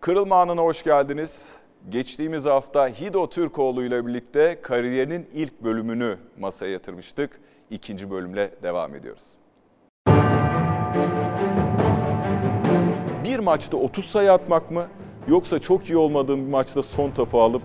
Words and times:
Kırılma 0.00 0.40
anına 0.40 0.62
hoş 0.62 0.82
geldiniz. 0.82 1.52
Geçtiğimiz 1.88 2.46
hafta 2.46 2.88
Hido 2.88 3.28
Türkoğlu 3.28 3.84
ile 3.84 4.06
birlikte 4.06 4.60
kariyerinin 4.62 5.28
ilk 5.34 5.62
bölümünü 5.62 6.18
masaya 6.38 6.72
yatırmıştık. 6.72 7.40
İkinci 7.70 8.10
bölümle 8.10 8.50
devam 8.62 8.94
ediyoruz. 8.94 9.22
Bir 13.24 13.38
maçta 13.38 13.76
30 13.76 14.06
sayı 14.06 14.32
atmak 14.32 14.70
mı 14.70 14.86
yoksa 15.28 15.58
çok 15.58 15.90
iyi 15.90 15.96
olmadığım 15.96 16.46
bir 16.46 16.50
maçta 16.50 16.82
son 16.82 17.10
topu 17.10 17.42
alıp 17.42 17.62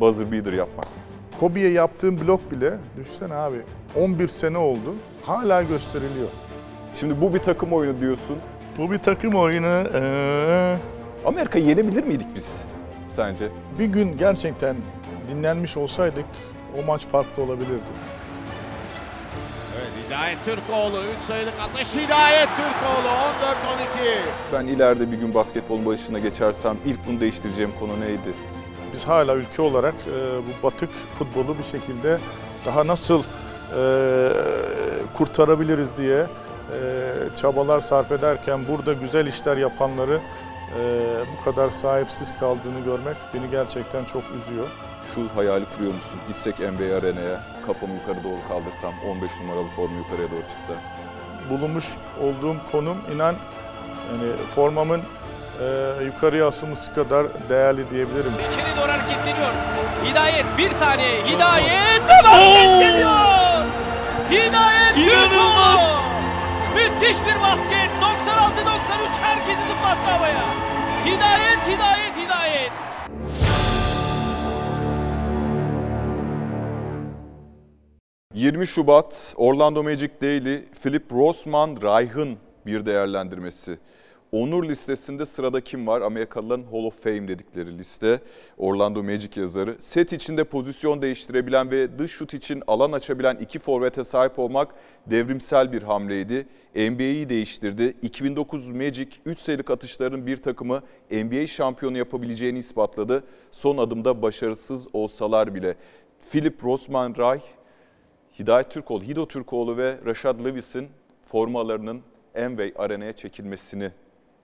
buzzer 0.00 0.32
beater 0.32 0.52
yapmak 0.52 0.84
mı? 0.84 0.92
Kobe'ye 1.40 1.70
yaptığım 1.70 2.20
blok 2.20 2.50
bile, 2.50 2.78
düşsene 2.96 3.34
abi 3.34 3.62
11 3.96 4.28
sene 4.28 4.58
oldu, 4.58 4.94
hala 5.26 5.62
gösteriliyor. 5.62 6.28
Şimdi 6.94 7.20
bu 7.20 7.34
bir 7.34 7.38
takım 7.38 7.72
oyunu 7.72 8.00
diyorsun. 8.00 8.36
Bu 8.78 8.90
bir 8.90 8.98
takım 8.98 9.34
oyunu. 9.34 9.88
Ee, 9.94 10.76
Amerika 11.24 11.58
yenebilir 11.58 12.04
miydik 12.04 12.26
biz 12.34 12.62
sence? 13.10 13.48
bir 13.78 13.84
gün 13.86 14.16
gerçekten 14.16 14.76
dinlenmiş 15.28 15.76
olsaydık 15.76 16.24
o 16.78 16.82
maç 16.86 17.02
farklı 17.12 17.42
olabilirdi. 17.42 17.82
Evet 19.78 20.06
Hidayet 20.06 20.44
Türkoğlu 20.44 21.00
3 21.16 21.20
sayılık 21.20 21.54
atış 21.60 21.94
Hidayet 21.96 22.48
Türkoğlu 22.48 23.08
14-12. 23.08 23.12
Ben 24.52 24.66
ileride 24.66 25.12
bir 25.12 25.16
gün 25.16 25.34
basketbolun 25.34 25.86
başına 25.86 26.18
geçersem 26.18 26.76
ilk 26.86 26.98
bunu 27.08 27.20
değiştireceğim 27.20 27.72
konu 27.80 28.00
neydi? 28.00 28.32
Biz 28.92 29.04
hala 29.04 29.34
ülke 29.34 29.62
olarak 29.62 29.94
e, 29.94 30.38
bu 30.38 30.66
batık 30.66 30.90
futbolu 31.18 31.58
bir 31.58 31.64
şekilde 31.64 32.18
daha 32.66 32.86
nasıl 32.86 33.22
e, 33.22 34.28
kurtarabiliriz 35.14 35.96
diye 35.96 36.18
e, 36.18 36.26
çabalar 37.36 37.80
sarf 37.80 38.12
ederken 38.12 38.60
burada 38.68 38.92
güzel 38.92 39.26
işler 39.26 39.56
yapanları 39.56 40.20
bu 41.38 41.44
kadar 41.44 41.70
sahipsiz 41.70 42.32
kaldığını 42.40 42.80
görmek 42.84 43.16
beni 43.34 43.50
gerçekten 43.50 44.04
çok 44.04 44.22
üzüyor. 44.22 44.66
Şu 45.14 45.36
hayali 45.36 45.64
kuruyor 45.64 45.94
musun? 45.94 46.20
Gitsek 46.28 46.58
NBA 46.58 46.96
Arena'ya, 46.98 47.40
kafamı 47.66 47.94
yukarı 47.94 48.24
doğru 48.24 48.48
kaldırsam, 48.48 48.94
15 49.10 49.30
numaralı 49.40 49.68
formu 49.68 49.98
yukarıya 49.98 50.30
doğru 50.30 50.40
çıksa. 50.40 50.72
Bulunmuş 51.50 51.86
olduğum 52.20 52.56
konum 52.72 52.98
inan 53.14 53.34
yani 54.12 54.36
formamın 54.54 55.00
e, 55.00 56.04
yukarıya 56.04 56.46
asılması 56.48 56.94
kadar 56.94 57.26
değerli 57.48 57.90
diyebilirim. 57.90 58.32
İçeri 58.52 58.76
doğru 58.80 58.92
hareketleniyor. 58.92 59.52
Hidayet 60.04 60.44
bir 60.58 60.70
saniye. 60.70 61.24
Hidayet 61.24 62.02
ve 62.02 62.24
basket 62.24 62.80
geliyor. 62.80 63.10
Hidayet 64.30 64.96
İnanılmaz. 64.96 65.94
Müthiş 66.74 67.16
bir 67.26 67.40
basket. 67.42 67.90
96-93 68.02 69.18
herkesi 69.22 69.60
zıplattı 69.68 70.10
havaya. 70.10 70.44
Hidayet, 71.04 71.58
hidayet, 71.66 72.16
hidayet.— 72.16 72.72
20 78.34 78.66
Şubat 78.66 79.34
Orlando 79.36 79.82
Magic 79.82 80.10
Daily 80.22 80.64
Philip 80.82 81.12
Rossman 81.12 81.76
Reich'ın 81.82 82.38
bir 82.66 82.86
değerlendirmesi. 82.86 83.78
Onur 84.32 84.64
listesinde 84.64 85.26
sırada 85.26 85.60
kim 85.60 85.86
var? 85.86 86.00
Amerikalıların 86.00 86.62
Hall 86.62 86.84
of 86.84 87.02
Fame 87.02 87.28
dedikleri 87.28 87.78
liste. 87.78 88.20
Orlando 88.58 89.02
Magic 89.02 89.40
yazarı. 89.40 89.76
Set 89.78 90.12
içinde 90.12 90.44
pozisyon 90.44 91.02
değiştirebilen 91.02 91.70
ve 91.70 91.98
dış 91.98 92.12
şut 92.12 92.34
için 92.34 92.62
alan 92.66 92.92
açabilen 92.92 93.36
iki 93.36 93.58
forvete 93.58 94.04
sahip 94.04 94.38
olmak 94.38 94.74
devrimsel 95.06 95.72
bir 95.72 95.82
hamleydi. 95.82 96.46
NBA'yi 96.74 97.28
değiştirdi. 97.28 97.94
2009 98.02 98.70
Magic 98.70 99.08
3 99.26 99.38
sayılık 99.38 99.70
atışların 99.70 100.26
bir 100.26 100.36
takımı 100.36 100.82
NBA 101.10 101.46
şampiyonu 101.46 101.98
yapabileceğini 101.98 102.58
ispatladı. 102.58 103.24
Son 103.50 103.78
adımda 103.78 104.22
başarısız 104.22 104.86
olsalar 104.92 105.54
bile. 105.54 105.76
Philip 106.30 106.64
Rossman 106.64 107.14
Reich 107.14 107.44
Hidayet 108.38 108.70
Türkoğlu, 108.70 109.02
Hido 109.02 109.28
Türkoğlu 109.28 109.76
ve 109.76 109.98
Rashad 110.06 110.44
Lewis'in 110.44 110.88
formalarının 111.22 112.02
Envey 112.34 112.72
Arena'ya 112.76 113.12
çekilmesini 113.12 113.90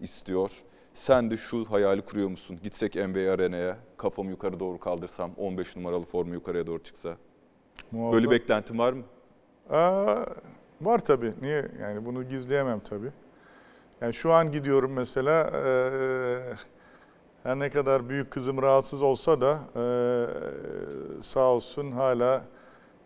istiyor. 0.00 0.50
Sen 0.94 1.30
de 1.30 1.36
şu 1.36 1.64
hayali 1.70 2.02
kuruyor 2.02 2.28
musun? 2.28 2.58
Gitsek 2.62 2.96
Envey 2.96 3.30
Arena'ya, 3.30 3.76
kafamı 3.96 4.30
yukarı 4.30 4.60
doğru 4.60 4.78
kaldırsam, 4.80 5.30
15 5.36 5.76
numaralı 5.76 6.04
formu 6.04 6.34
yukarıya 6.34 6.66
doğru 6.66 6.82
çıksa. 6.82 7.16
Muazzam. 7.92 8.12
Böyle 8.12 8.30
beklentin 8.30 8.78
var 8.78 8.92
mı? 8.92 9.02
Aa, 9.70 10.24
var 10.80 10.98
tabii. 11.04 11.32
Niye? 11.40 11.68
Yani 11.80 12.04
bunu 12.04 12.28
gizleyemem 12.28 12.80
tabii. 12.80 13.10
Yani 14.00 14.14
şu 14.14 14.32
an 14.32 14.52
gidiyorum 14.52 14.92
mesela. 14.92 15.50
eee, 15.54 16.54
her 17.42 17.58
ne 17.58 17.70
kadar 17.70 18.08
büyük 18.08 18.30
kızım 18.30 18.62
rahatsız 18.62 19.02
olsa 19.02 19.40
da 19.40 19.60
eee, 19.76 21.22
sağ 21.22 21.40
olsun 21.52 21.92
hala 21.92 22.44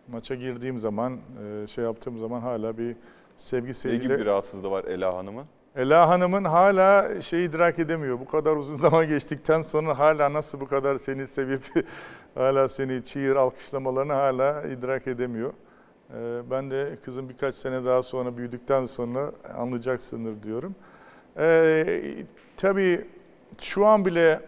maça 0.07 0.35
girdiğim 0.35 0.79
zaman, 0.79 1.13
eee, 1.13 1.67
şey 1.67 1.83
yaptığım 1.83 2.19
zaman 2.19 2.41
hala 2.41 2.77
bir 2.77 2.95
sevgi 3.37 3.61
Ne 3.65 3.71
gibi 3.71 3.73
sevgiyle. 3.73 4.19
bir 4.19 4.25
rahatsızlığı 4.25 4.71
var 4.71 4.83
Ela 4.85 5.15
Hanım'ın? 5.17 5.45
Ela 5.75 6.09
Hanım'ın 6.09 6.43
hala 6.43 7.21
şeyi 7.21 7.49
idrak 7.49 7.79
edemiyor. 7.79 8.19
Bu 8.19 8.25
kadar 8.25 8.55
uzun 8.55 8.75
zaman 8.85 9.07
geçtikten 9.07 9.61
sonra 9.61 9.99
hala 9.99 10.33
nasıl 10.33 10.59
bu 10.59 10.67
kadar 10.67 10.97
seni 10.97 11.27
sevip 11.27 11.63
hala 12.35 12.69
seni 12.69 13.03
çiğir 13.03 13.35
alkışlamalarını 13.35 14.13
hala 14.13 14.63
idrak 14.63 15.07
edemiyor. 15.07 15.53
Ee, 16.13 16.41
Ben 16.51 16.71
de 16.71 16.97
kızım 17.05 17.29
birkaç 17.29 17.55
sene 17.55 17.85
daha 17.85 18.03
sonra 18.03 18.37
büyüdükten 18.37 18.85
sonra 18.85 19.31
anlayacaksındır 19.57 20.43
diyorum. 20.43 20.75
Ee, 21.37 22.25
tabii 22.57 23.07
şu 23.61 23.85
an 23.85 24.05
bile 24.05 24.39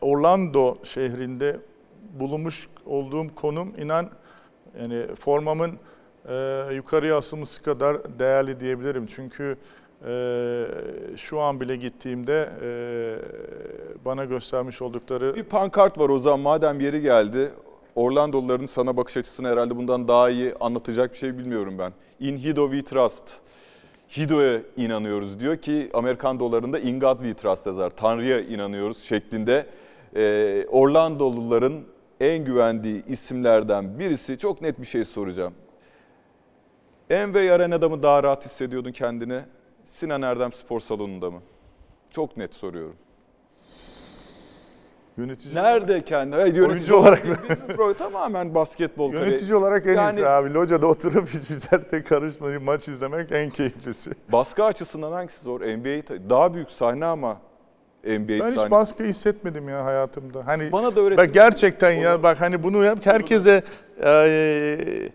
Orlando 0.00 0.76
şehrinde 0.84 1.56
bulunmuş 2.20 2.68
olduğum 2.86 3.34
konum 3.34 3.72
inan 3.78 4.10
yani 4.80 5.06
formamın 5.14 5.78
e, 6.28 6.66
yukarıya 6.74 7.16
asılması 7.16 7.62
kadar 7.62 8.18
değerli 8.18 8.60
diyebilirim. 8.60 9.06
Çünkü 9.06 9.56
e, 10.06 10.64
şu 11.16 11.40
an 11.40 11.60
bile 11.60 11.76
gittiğimde 11.76 12.50
e, 12.62 12.70
bana 14.04 14.24
göstermiş 14.24 14.82
oldukları 14.82 15.34
Bir 15.36 15.44
pankart 15.44 15.98
var 15.98 16.08
o 16.08 16.18
zaman 16.18 16.40
madem 16.40 16.80
yeri 16.80 17.00
geldi. 17.00 17.50
Orlandolıların 17.94 18.66
sana 18.66 18.96
bakış 18.96 19.16
açısını 19.16 19.48
herhalde 19.48 19.76
bundan 19.76 20.08
daha 20.08 20.30
iyi 20.30 20.54
anlatacak 20.60 21.12
bir 21.12 21.18
şey 21.18 21.38
bilmiyorum 21.38 21.74
ben. 21.78 21.92
In 22.20 22.38
Hido 22.38 22.70
we 22.72 22.84
trust. 22.84 23.24
Hido'ya 24.16 24.60
inanıyoruz 24.76 25.40
diyor 25.40 25.56
ki 25.56 25.90
Amerikan 25.94 26.40
dolarında 26.40 26.78
In 26.78 27.00
God 27.00 27.18
we 27.18 27.34
trust 27.34 27.66
yazar. 27.66 27.90
Tanrı'ya 27.90 28.40
inanıyoruz 28.40 29.02
şeklinde. 29.02 29.66
Ee, 30.16 30.66
Orlandoluların 30.70 31.84
en 32.20 32.44
güvendiği 32.44 33.04
isimlerden 33.06 33.98
birisi 33.98 34.38
çok 34.38 34.62
net 34.62 34.80
bir 34.80 34.86
şey 34.86 35.04
soracağım. 35.04 35.54
Envey 37.10 37.52
Arena'da 37.52 37.88
mı 37.88 38.02
daha 38.02 38.22
rahat 38.22 38.44
hissediyordun 38.44 38.92
kendini? 38.92 39.40
Sinan 39.84 40.22
Erdem 40.22 40.52
Spor 40.52 40.80
Salonu'nda 40.80 41.30
mı? 41.30 41.40
Çok 42.10 42.36
net 42.36 42.54
soruyorum. 42.54 42.96
yönetici 45.18 45.54
Nerede 45.54 46.04
kendi? 46.04 46.36
Hayır, 46.36 46.54
yönetici 46.54 46.70
Oyuncu 46.70 46.96
olarak 46.96 47.28
mı? 47.28 47.34
Pro- 47.68 47.94
Tamamen 47.98 48.54
basketbol. 48.54 49.12
Yönetici 49.12 49.54
olarak 49.54 49.86
en 49.86 49.98
iyisi 49.98 50.22
Yani- 50.22 50.26
abi. 50.28 50.54
Locada 50.54 50.86
oturup 50.86 51.28
hiçbir 51.28 51.70
derte 51.72 52.02
karışmayıp 52.04 52.62
maç 52.62 52.88
izlemek 52.88 53.32
en 53.32 53.50
keyiflisi. 53.50 54.10
Baskı 54.32 54.64
açısından 54.64 55.12
hangisi 55.12 55.42
zor? 55.42 55.60
NBA 55.60 56.30
daha 56.30 56.54
büyük 56.54 56.70
sahne 56.70 57.06
ama 57.06 57.40
NBA 58.04 58.28
Ben 58.28 58.48
hiç 58.48 58.54
sahne. 58.54 58.70
baskı 58.70 59.04
hissetmedim 59.04 59.68
ya 59.68 59.84
hayatımda. 59.84 60.46
Hani 60.46 60.72
Bana 60.72 60.96
da 60.96 61.00
öğret. 61.00 61.18
Bak 61.18 61.34
gerçekten 61.34 61.90
ya 61.90 62.22
bak 62.22 62.40
hani 62.40 62.62
bunu 62.62 62.84
hep 62.84 63.06
herkese 63.06 63.62
e, 64.04 65.08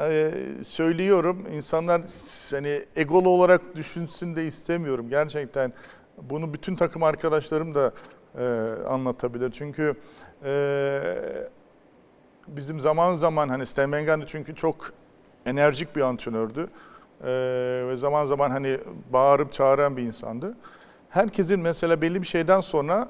e, 0.00 0.32
söylüyorum. 0.62 1.46
İnsanlar 1.52 2.02
hani 2.50 2.84
egolu 2.96 3.28
olarak 3.28 3.76
düşünsün 3.76 4.36
de 4.36 4.46
istemiyorum. 4.46 5.08
Gerçekten 5.08 5.72
bunu 6.22 6.54
bütün 6.54 6.76
takım 6.76 7.02
arkadaşlarım 7.02 7.74
da 7.74 7.92
e, 8.38 8.44
anlatabilir. 8.88 9.50
Çünkü 9.50 9.94
e, 10.44 11.02
bizim 12.48 12.80
zaman 12.80 13.14
zaman 13.14 13.48
hani 13.48 13.64
Gundy 14.06 14.24
çünkü 14.26 14.54
çok 14.54 14.92
enerjik 15.46 15.96
bir 15.96 16.00
antrenördü. 16.00 16.68
E, 17.24 17.28
ve 17.88 17.96
zaman 17.96 18.24
zaman 18.24 18.50
hani 18.50 18.78
bağırıp 19.12 19.52
çağıran 19.52 19.96
bir 19.96 20.02
insandı. 20.02 20.56
Herkesin 21.08 21.60
mesela 21.60 22.02
belli 22.02 22.22
bir 22.22 22.26
şeyden 22.26 22.60
sonra 22.60 23.08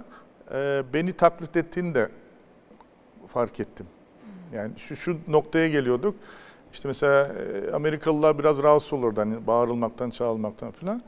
e, 0.54 0.82
beni 0.94 1.12
taklit 1.12 1.56
ettiğini 1.56 1.94
de 1.94 2.08
fark 3.28 3.60
ettim. 3.60 3.86
Yani 4.52 4.72
şu, 4.78 4.96
şu 4.96 5.16
noktaya 5.28 5.68
geliyorduk. 5.68 6.14
İşte 6.72 6.88
mesela 6.88 7.24
e, 7.24 7.72
Amerikalılar 7.72 8.38
biraz 8.38 8.62
rahatsız 8.62 8.92
olurdu 8.92 9.20
hani 9.20 9.46
bağırılmaktan, 9.46 10.10
çağrılmaktan 10.10 10.70
falan. 10.70 11.00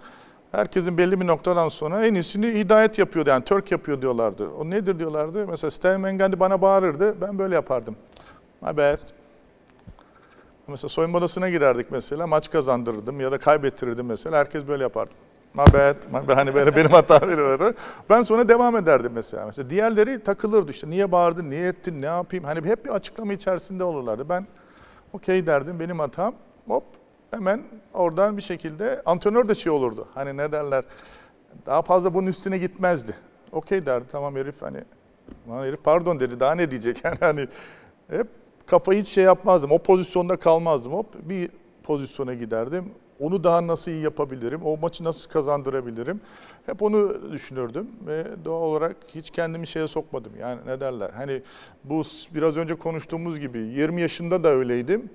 Herkesin 0.52 0.98
belli 0.98 1.20
bir 1.20 1.26
noktadan 1.26 1.68
sonra 1.68 2.06
en 2.06 2.14
iyisini 2.14 2.46
hidayet 2.46 2.98
yapıyordu 2.98 3.30
yani 3.30 3.44
Türk 3.44 3.70
yapıyor 3.70 4.02
diyorlardı. 4.02 4.48
O 4.48 4.70
nedir 4.70 4.98
diyorlardı? 4.98 5.46
Mesela 5.48 5.70
Stan 5.70 6.02
Van 6.02 6.18
Gundy 6.18 6.40
bana 6.40 6.62
bağırırdı, 6.62 7.20
ben 7.20 7.38
böyle 7.38 7.54
yapardım. 7.54 7.96
Bad. 8.62 8.98
Mesela 10.68 10.88
soyunma 10.88 11.18
odasına 11.18 11.48
girerdik 11.48 11.86
mesela, 11.90 12.26
maç 12.26 12.50
kazandırırdım 12.50 13.20
ya 13.20 13.32
da 13.32 13.38
kaybettirirdim 13.38 14.06
mesela, 14.06 14.38
herkes 14.38 14.66
böyle 14.66 14.82
yapardı. 14.82 15.12
my. 15.54 16.34
Hani 16.34 16.54
böyle 16.54 16.76
benim 16.76 16.90
hatam 16.90 17.28
veriyordu. 17.28 17.74
Ben 18.10 18.22
sonra 18.22 18.48
devam 18.48 18.76
ederdim 18.76 19.12
mesela. 19.14 19.46
Mesela 19.46 19.70
diğerleri 19.70 20.22
takılırdı 20.22 20.70
işte. 20.70 20.90
Niye 20.90 21.12
bağırdın, 21.12 21.50
niye 21.50 21.66
ettin, 21.66 22.02
ne 22.02 22.06
yapayım? 22.06 22.44
Hani 22.44 22.68
hep 22.68 22.84
bir 22.84 22.90
açıklama 22.90 23.32
içerisinde 23.32 23.84
olurlardı. 23.84 24.28
Ben 24.28 24.46
okey 25.14 25.46
derdim, 25.46 25.80
benim 25.80 25.98
hatam. 25.98 26.34
Hop 26.68 26.84
hemen 27.30 27.62
oradan 27.94 28.36
bir 28.36 28.42
şekilde 28.42 29.02
antrenör 29.06 29.48
de 29.48 29.54
şey 29.54 29.72
olurdu. 29.72 30.08
Hani 30.14 30.36
ne 30.36 30.52
derler, 30.52 30.84
daha 31.66 31.82
fazla 31.82 32.14
bunun 32.14 32.26
üstüne 32.26 32.58
gitmezdi. 32.58 33.14
Okey 33.52 33.86
derdi, 33.86 34.04
tamam 34.12 34.36
herif 34.36 34.62
hani, 34.62 34.78
lan 35.48 35.64
herif 35.64 35.84
pardon 35.84 36.20
dedi, 36.20 36.40
daha 36.40 36.54
ne 36.54 36.70
diyecek? 36.70 37.00
Yani 37.04 37.16
hani 37.20 37.48
hep 38.10 38.26
kafayı 38.66 39.02
hiç 39.02 39.08
şey 39.08 39.24
yapmazdım. 39.24 39.70
O 39.72 39.78
pozisyonda 39.78 40.36
kalmazdım. 40.36 40.92
Hop 40.92 41.06
bir 41.22 41.50
pozisyona 41.82 42.34
giderdim. 42.34 42.90
Onu 43.20 43.44
daha 43.44 43.66
nasıl 43.66 43.90
iyi 43.90 44.02
yapabilirim? 44.02 44.60
O 44.64 44.76
maçı 44.76 45.04
nasıl 45.04 45.30
kazandırabilirim? 45.30 46.20
Hep 46.66 46.82
onu 46.82 47.32
düşünürdüm 47.32 47.90
ve 48.06 48.24
doğal 48.44 48.62
olarak 48.62 48.96
hiç 49.14 49.30
kendimi 49.30 49.66
şeye 49.66 49.88
sokmadım. 49.88 50.32
Yani 50.40 50.60
ne 50.66 50.80
derler? 50.80 51.10
Hani 51.10 51.42
bu 51.84 52.02
biraz 52.34 52.56
önce 52.56 52.74
konuştuğumuz 52.74 53.40
gibi 53.40 53.58
20 53.58 54.00
yaşında 54.00 54.44
da 54.44 54.48
öyleydim. 54.48 55.10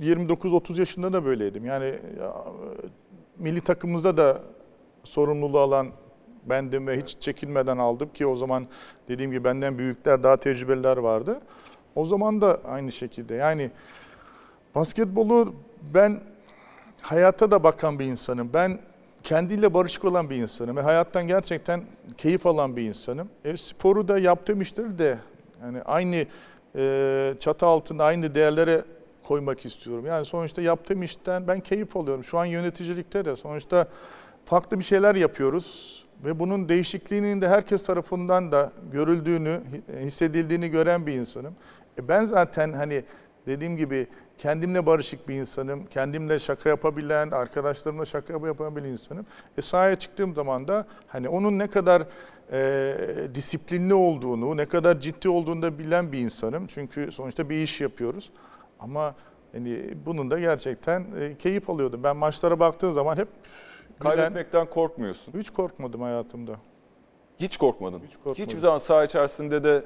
29-30 0.00 0.78
yaşında 0.78 1.12
da 1.12 1.24
böyleydim. 1.24 1.64
Yani 1.64 1.98
ya, 2.20 2.34
milli 3.38 3.60
takımımızda 3.60 4.16
da 4.16 4.40
sorumluluğu 5.04 5.58
alan 5.58 5.88
bendim 6.46 6.86
ve 6.86 7.00
hiç 7.00 7.16
çekinmeden 7.20 7.78
aldım 7.78 8.08
ki 8.14 8.26
o 8.26 8.34
zaman 8.34 8.66
dediğim 9.08 9.30
gibi 9.30 9.44
benden 9.44 9.78
büyükler, 9.78 10.22
daha 10.22 10.36
tecrübeliler 10.36 10.96
vardı. 10.96 11.40
O 11.94 12.04
zaman 12.04 12.40
da 12.40 12.60
aynı 12.64 12.92
şekilde. 12.92 13.34
Yani 13.34 13.70
basketbolu 14.74 15.54
ben 15.94 16.20
hayata 17.00 17.50
da 17.50 17.62
bakan 17.62 17.98
bir 17.98 18.04
insanım. 18.04 18.50
Ben 18.54 18.78
kendiyle 19.24 19.74
barışık 19.74 20.04
olan 20.04 20.30
bir 20.30 20.36
insanım 20.36 20.76
ve 20.76 20.80
hayattan 20.80 21.26
gerçekten 21.26 21.82
keyif 22.18 22.46
alan 22.46 22.76
bir 22.76 22.82
insanım. 22.82 23.28
E, 23.44 23.56
sporu 23.56 24.08
da 24.08 24.18
yaptığım 24.18 24.60
işleri 24.60 24.98
de 24.98 25.18
yani 25.62 25.82
aynı 25.82 26.26
e, 26.76 27.34
çatı 27.40 27.66
altında 27.66 28.04
aynı 28.04 28.34
değerlere 28.34 28.84
koymak 29.22 29.64
istiyorum. 29.64 30.06
Yani 30.06 30.26
sonuçta 30.26 30.62
yaptığım 30.62 31.02
işten 31.02 31.48
ben 31.48 31.60
keyif 31.60 31.96
alıyorum. 31.96 32.24
Şu 32.24 32.38
an 32.38 32.44
yöneticilikte 32.44 33.24
de 33.24 33.36
sonuçta 33.36 33.86
farklı 34.44 34.78
bir 34.78 34.84
şeyler 34.84 35.14
yapıyoruz 35.14 36.00
ve 36.24 36.38
bunun 36.38 36.68
değişikliğinin 36.68 37.40
de 37.40 37.48
herkes 37.48 37.86
tarafından 37.86 38.52
da 38.52 38.72
görüldüğünü, 38.92 39.60
hissedildiğini 40.00 40.68
gören 40.68 41.06
bir 41.06 41.12
insanım. 41.12 41.54
E 41.98 42.08
ben 42.08 42.24
zaten 42.24 42.72
hani 42.72 43.04
dediğim 43.46 43.76
gibi 43.76 44.06
kendimle 44.38 44.86
barışık 44.86 45.28
bir 45.28 45.34
insanım. 45.34 45.86
Kendimle 45.86 46.38
şaka 46.38 46.68
yapabilen, 46.68 47.30
arkadaşlarımla 47.30 48.04
şaka 48.04 48.32
yapabilen 48.32 48.88
insanım. 48.88 49.26
E 49.58 49.62
sahaya 49.62 49.96
çıktığım 49.96 50.34
zaman 50.34 50.68
da 50.68 50.86
hani 51.06 51.28
onun 51.28 51.58
ne 51.58 51.66
kadar 51.66 52.02
e, 52.52 52.94
disiplinli 53.34 53.94
olduğunu, 53.94 54.56
ne 54.56 54.66
kadar 54.66 55.00
ciddi 55.00 55.28
olduğunu 55.28 55.62
da 55.62 55.78
bilen 55.78 56.12
bir 56.12 56.18
insanım. 56.18 56.66
Çünkü 56.66 57.12
sonuçta 57.12 57.50
bir 57.50 57.62
iş 57.62 57.80
yapıyoruz. 57.80 58.30
Ama 58.80 59.14
hani 59.52 59.94
bunun 60.06 60.30
da 60.30 60.38
gerçekten 60.38 61.06
e, 61.20 61.36
keyif 61.38 61.70
alıyordum. 61.70 62.02
Ben 62.02 62.16
maçlara 62.16 62.60
baktığım 62.60 62.92
zaman 62.94 63.16
hep 63.16 63.28
Kaybetmekten 64.00 64.66
korkmuyorsun. 64.66 65.32
hiç 65.38 65.50
korkmadım 65.50 66.02
hayatımda. 66.02 66.52
Hiç 67.40 67.56
korkmadın. 67.56 68.00
Hiç 68.06 68.16
korkmadım. 68.16 68.44
Hiçbir 68.44 68.60
zaman 68.60 68.78
saha 68.78 69.04
içerisinde 69.04 69.64
de 69.64 69.84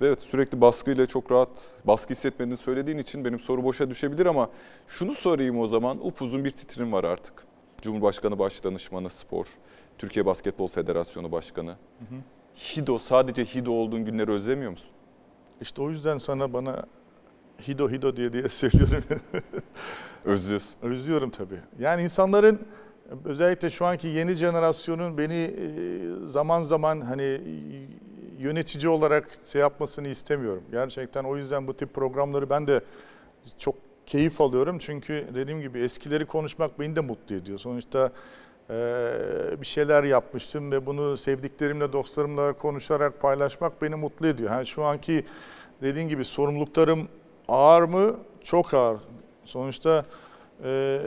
evet 0.00 0.20
sürekli 0.20 0.60
baskıyla 0.60 1.06
çok 1.06 1.32
rahat 1.32 1.74
baskı 1.84 2.10
hissetmediğini 2.14 2.56
söylediğin 2.56 2.98
için 2.98 3.24
benim 3.24 3.40
soru 3.40 3.64
boşa 3.64 3.90
düşebilir 3.90 4.26
ama 4.26 4.50
şunu 4.86 5.14
sorayım 5.14 5.58
o 5.58 5.66
zaman. 5.66 6.06
Upuzun 6.06 6.44
bir 6.44 6.50
titrin 6.50 6.92
var 6.92 7.04
artık. 7.04 7.44
Cumhurbaşkanı 7.82 8.38
Başdanışmanı 8.38 9.10
Spor, 9.10 9.46
Türkiye 9.98 10.26
Basketbol 10.26 10.66
Federasyonu 10.68 11.32
Başkanı. 11.32 11.76
Hido 12.56 12.98
sadece 12.98 13.44
Hido 13.44 13.72
olduğun 13.72 14.04
günleri 14.04 14.30
özlemiyor 14.30 14.70
musun? 14.70 14.90
İşte 15.60 15.82
o 15.82 15.90
yüzden 15.90 16.18
sana 16.18 16.52
bana 16.52 16.86
Hido 17.68 17.90
Hido 17.90 18.16
diye 18.16 18.32
diye 18.32 18.48
söylüyorum. 18.48 19.04
Özlüyorsun. 20.24 20.74
Özlüyorum 20.82 21.30
tabii. 21.30 21.60
Yani 21.78 22.02
insanların 22.02 22.66
özellikle 23.24 23.70
şu 23.70 23.86
anki 23.86 24.08
yeni 24.08 24.32
jenerasyonun 24.32 25.18
beni 25.18 25.34
e, 25.34 26.30
zaman 26.30 26.62
zaman 26.64 27.00
hani 27.00 27.40
yönetici 28.38 28.88
olarak 28.88 29.28
şey 29.46 29.60
yapmasını 29.60 30.08
istemiyorum. 30.08 30.62
Gerçekten 30.70 31.24
o 31.24 31.36
yüzden 31.36 31.66
bu 31.66 31.76
tip 31.76 31.94
programları 31.94 32.50
ben 32.50 32.66
de 32.66 32.80
çok 33.58 33.74
keyif 34.06 34.40
alıyorum. 34.40 34.78
Çünkü 34.78 35.26
dediğim 35.34 35.60
gibi 35.60 35.80
eskileri 35.80 36.26
konuşmak 36.26 36.80
beni 36.80 36.96
de 36.96 37.00
mutlu 37.00 37.34
ediyor. 37.34 37.58
Sonuçta 37.58 38.12
e, 38.70 38.74
bir 39.60 39.66
şeyler 39.66 40.04
yapmıştım 40.04 40.72
ve 40.72 40.86
bunu 40.86 41.16
sevdiklerimle, 41.16 41.92
dostlarımla 41.92 42.52
konuşarak 42.52 43.20
paylaşmak 43.20 43.82
beni 43.82 43.94
mutlu 43.94 44.26
ediyor. 44.26 44.50
Yani 44.50 44.66
şu 44.66 44.84
anki 44.84 45.24
dediğim 45.82 46.08
gibi 46.08 46.24
sorumluluklarım 46.24 47.08
ağır 47.48 47.82
mı? 47.82 48.16
Çok 48.40 48.74
ağır. 48.74 49.00
Sonuçta 49.44 50.04
ee, 50.64 51.00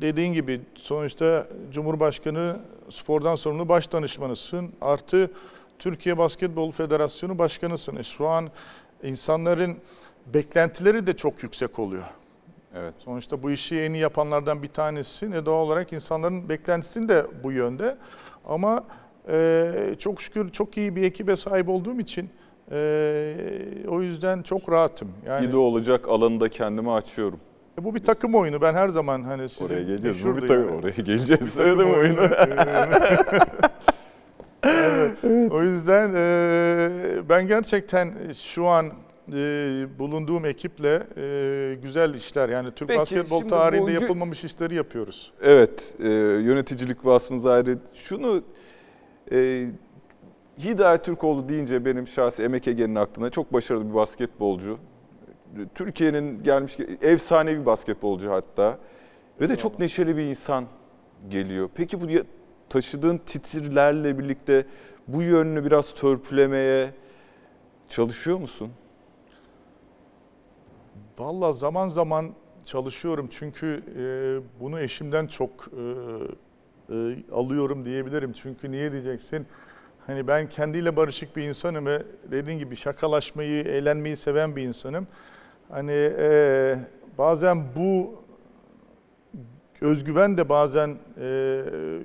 dediğin 0.00 0.32
gibi 0.32 0.60
sonuçta 0.74 1.46
Cumhurbaşkanı 1.72 2.56
spordan 2.90 3.34
sorumlu 3.34 3.68
baş 3.68 3.92
danışmanısın. 3.92 4.72
Artı 4.80 5.30
Türkiye 5.78 6.18
Basketbol 6.18 6.70
Federasyonu 6.70 7.38
başkanısın. 7.38 7.96
E, 7.96 8.02
şu 8.02 8.28
an 8.28 8.48
insanların 9.02 9.76
beklentileri 10.26 11.06
de 11.06 11.16
çok 11.16 11.42
yüksek 11.42 11.78
oluyor. 11.78 12.04
Evet. 12.74 12.94
Sonuçta 12.98 13.42
bu 13.42 13.50
işi 13.50 13.80
en 13.80 13.92
iyi 13.92 14.00
yapanlardan 14.00 14.62
bir 14.62 14.68
tanesi. 14.68 15.26
E, 15.26 15.46
doğal 15.46 15.66
olarak 15.66 15.92
insanların 15.92 16.48
beklentisi 16.48 17.08
de 17.08 17.26
bu 17.44 17.52
yönde. 17.52 17.96
Ama 18.44 18.84
e, 19.28 19.94
çok 19.98 20.22
şükür 20.22 20.50
çok 20.50 20.76
iyi 20.76 20.96
bir 20.96 21.02
ekibe 21.02 21.36
sahip 21.36 21.68
olduğum 21.68 22.00
için 22.00 22.30
e, 22.70 23.34
o 23.88 24.02
yüzden 24.02 24.42
çok 24.42 24.68
rahatım. 24.68 25.08
Yani 25.26 25.48
Hido 25.48 25.58
olacak 25.58 26.08
alanında 26.08 26.48
kendimi 26.48 26.92
açıyorum. 26.92 27.40
E, 27.78 27.84
Bu 27.84 27.94
bir 27.94 28.04
takım 28.04 28.34
oyunu. 28.34 28.60
Ben 28.62 28.74
her 28.74 28.88
zaman 28.88 29.22
hani 29.22 29.48
sizin 29.48 29.66
Oraya 29.74 29.82
geleceğiz. 29.82 30.26
Bu 30.26 30.36
bir 30.36 30.40
takım- 30.40 30.68
yani. 30.68 30.70
Oraya 30.70 30.90
geleceğiz. 30.90 31.28
Takım 31.28 31.48
Söyledim 31.48 31.90
oyunu. 31.94 32.20
Evet. 34.64 35.24
O 35.52 35.62
yüzden 35.62 36.12
e, 36.16 37.28
ben 37.28 37.46
gerçekten 37.46 38.14
şu 38.32 38.66
an 38.66 38.86
e, 39.32 39.40
bulunduğum 39.98 40.44
ekiple 40.44 41.02
e, 41.16 41.74
güzel 41.82 42.14
işler 42.14 42.48
yani 42.48 42.70
Türk 42.70 42.88
Peki, 42.88 43.00
basketbol 43.00 43.48
tarihinde 43.48 43.86
bu 43.86 43.90
gü- 43.90 44.00
yapılmamış 44.02 44.44
işleri 44.44 44.74
yapıyoruz. 44.74 45.32
Evet, 45.42 45.94
e, 46.00 46.08
yöneticilik 46.08 47.04
vasfınız 47.04 47.46
ayrı. 47.46 47.78
Şunu, 47.94 48.42
e, 49.32 49.66
Hidayet 50.58 51.04
Türkoğlu 51.04 51.48
deyince 51.48 51.84
benim 51.84 52.06
şahsi 52.06 52.42
Emek 52.42 52.68
Ege'nin 52.68 52.94
aklına 52.94 53.30
çok 53.30 53.52
başarılı 53.52 53.88
bir 53.90 53.94
basketbolcu. 53.94 54.78
Türkiye'nin 55.74 56.42
gelmiş, 56.42 56.78
efsanevi 57.02 57.66
basketbolcu 57.66 58.30
hatta. 58.30 58.78
Ve 59.40 59.48
de 59.48 59.56
çok 59.56 59.78
neşeli 59.78 60.16
bir 60.16 60.22
insan 60.22 60.64
geliyor. 61.28 61.70
Peki 61.74 62.00
bu 62.00 62.06
taşıdığın 62.68 63.18
titirlerle 63.18 64.18
birlikte 64.18 64.66
bu 65.08 65.22
yönünü 65.22 65.64
biraz 65.64 65.94
törpülemeye 65.94 66.90
çalışıyor 67.88 68.38
musun? 68.38 68.70
Vallahi 71.18 71.56
zaman 71.56 71.88
zaman 71.88 72.32
çalışıyorum 72.64 73.28
çünkü 73.30 73.82
e, 73.96 74.04
bunu 74.60 74.80
eşimden 74.80 75.26
çok 75.26 75.50
e, 75.68 76.94
e, 76.94 77.16
alıyorum 77.32 77.84
diyebilirim. 77.84 78.32
Çünkü 78.32 78.70
niye 78.70 78.92
diyeceksin? 78.92 79.46
Hani 80.06 80.26
ben 80.26 80.48
kendiyle 80.48 80.96
barışık 80.96 81.36
bir 81.36 81.42
insanım 81.42 81.86
ve 81.86 82.02
dediğin 82.30 82.58
gibi 82.58 82.76
şakalaşmayı, 82.76 83.64
eğlenmeyi 83.64 84.16
seven 84.16 84.56
bir 84.56 84.62
insanım. 84.62 85.06
Hani 85.68 86.12
e, 86.18 86.78
bazen 87.18 87.64
bu 87.76 88.14
özgüven 89.80 90.36
de 90.36 90.48
bazen 90.48 90.96
e, 91.20 91.62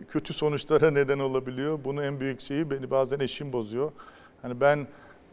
kötü 0.10 0.34
sonuçlara 0.34 0.92
neden 0.92 1.20
olabiliyor. 1.20 1.80
Bunun 1.84 2.02
en 2.04 2.20
büyük 2.20 2.42
şeyi 2.42 2.72
beni 2.72 2.92
bazen 2.92 3.20
eşim 3.20 3.54
bozuyor. 3.54 3.92
Hani 4.42 4.62
ben 4.62 4.88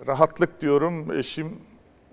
rahatlık 0.06 0.60
diyorum, 0.60 1.12
eşim 1.12 1.58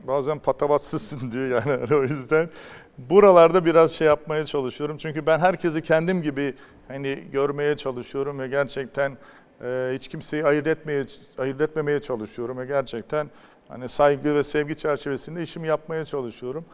bazen 0.08 0.40
patavatsızsın 0.40 1.32
diyor 1.32 1.64
yani 1.66 1.96
o 1.96 2.04
yüzden 2.04 2.50
buralarda 2.98 3.66
biraz 3.66 3.92
şey 3.92 4.08
yapmaya 4.08 4.46
çalışıyorum. 4.46 4.98
Çünkü 4.98 5.26
ben 5.26 5.40
herkesi 5.40 5.82
kendim 5.82 6.22
gibi 6.22 6.54
hani 6.88 7.24
görmeye 7.32 7.78
çalışıyorum 7.78 8.40
ve 8.40 8.48
gerçekten 8.48 9.18
e, 9.62 9.92
hiç 9.94 10.08
kimseyi 10.08 10.46
ayırt 10.46 10.68
etmeye 10.68 11.06
ayırt 11.38 11.62
etmemeye 11.62 12.02
çalışıyorum 12.02 12.58
ve 12.58 12.66
gerçekten 12.66 13.30
hani 13.68 13.90
saygı 13.90 14.36
ve 14.36 14.44
sevgi 14.44 14.78
çerçevesinde 14.78 15.44
işimi 15.44 15.68
yapmaya 15.68 16.06
çalışıyorum. 16.06 16.66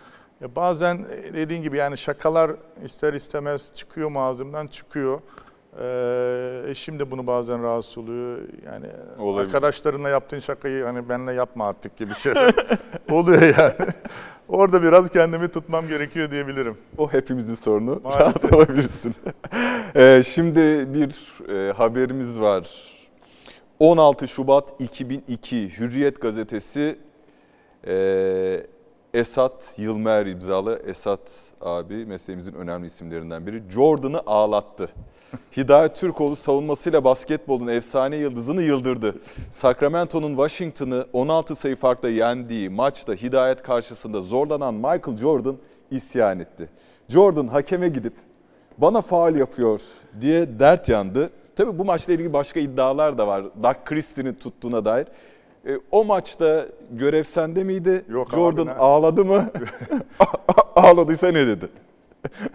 Ya 0.41 0.55
bazen 0.55 1.05
e, 1.11 1.33
dediğin 1.33 1.63
gibi 1.63 1.77
yani 1.77 1.97
şakalar 1.97 2.51
ister 2.85 3.13
istemez 3.13 3.71
çıkıyor 3.75 4.09
mu 4.09 4.21
ağzımdan 4.23 4.67
çıkıyor. 4.67 5.19
Ee, 5.79 6.61
eşim 6.67 6.99
de 6.99 7.11
bunu 7.11 7.27
bazen 7.27 7.63
rahatsız 7.63 7.97
oluyor. 7.97 8.37
Yani 8.65 8.85
Olabilir. 9.19 9.45
arkadaşlarınla 9.45 10.09
yaptığın 10.09 10.39
şakayı 10.39 10.83
hani 10.83 11.09
benimle 11.09 11.33
yapma 11.33 11.67
artık 11.67 11.97
gibi 11.97 12.13
şeyler 12.15 12.53
oluyor 13.11 13.41
yani. 13.41 13.73
orada 14.47 14.83
biraz 14.83 15.09
kendimi 15.09 15.47
tutmam 15.47 15.87
gerekiyor 15.87 16.31
diyebilirim. 16.31 16.77
O 16.97 17.13
hepimizin 17.13 17.55
sorunu. 17.55 17.99
Maalesef. 18.03 18.43
Rahat 18.43 18.53
olabilirsin. 18.55 19.15
Ee, 19.95 20.23
şimdi 20.25 20.93
bir 20.93 21.15
e, 21.53 21.71
haberimiz 21.71 22.39
var. 22.41 22.69
16 23.83 24.27
Şubat 24.27 24.81
2002 24.81 25.79
Hürriyet 25.79 26.21
gazetesi 26.21 26.99
e, 27.87 28.67
Esat 29.13 29.73
Yılmer 29.77 30.25
imzalı 30.25 30.81
Esat 30.87 31.31
abi 31.61 32.05
mesleğimizin 32.05 32.53
önemli 32.53 32.85
isimlerinden 32.85 33.47
biri 33.47 33.63
Jordan'ı 33.69 34.21
ağlattı. 34.25 34.89
Hidayet 35.57 35.95
Türkoğlu 35.95 36.35
savunmasıyla 36.35 37.03
basketbolun 37.03 37.67
efsane 37.67 38.15
yıldızını 38.15 38.63
yıldırdı. 38.63 39.15
Sacramento'nun 39.51 40.35
Washington'ı 40.35 41.07
16 41.13 41.55
sayı 41.55 41.75
farkla 41.75 42.09
yendiği 42.09 42.69
maçta 42.69 43.13
Hidayet 43.13 43.61
karşısında 43.61 44.21
zorlanan 44.21 44.73
Michael 44.73 45.17
Jordan 45.17 45.57
isyan 45.91 46.39
etti. 46.39 46.69
Jordan 47.09 47.47
hakeme 47.47 47.89
gidip 47.89 48.13
bana 48.77 49.01
faal 49.01 49.35
yapıyor 49.35 49.81
diye 50.21 50.59
dert 50.59 50.89
yandı. 50.89 51.29
Tabii 51.55 51.79
bu 51.79 51.85
maçla 51.85 52.13
ilgili 52.13 52.33
başka 52.33 52.59
iddialar 52.59 53.17
da 53.17 53.27
var. 53.27 53.43
Doug 53.63 53.75
Christie'nin 53.85 54.33
tuttuğuna 54.33 54.85
dair. 54.85 55.07
E, 55.67 55.79
o 55.91 56.05
maçta 56.05 56.67
görev 56.91 57.23
sende 57.23 57.63
miydi? 57.63 58.05
Yok 58.09 58.27
abi, 58.27 58.35
Jordan 58.35 58.67
ne- 58.67 58.71
ağladı 58.73 59.25
mı? 59.25 59.49
Ağladıysa 60.75 61.31
ne 61.31 61.47
dedi? 61.47 61.69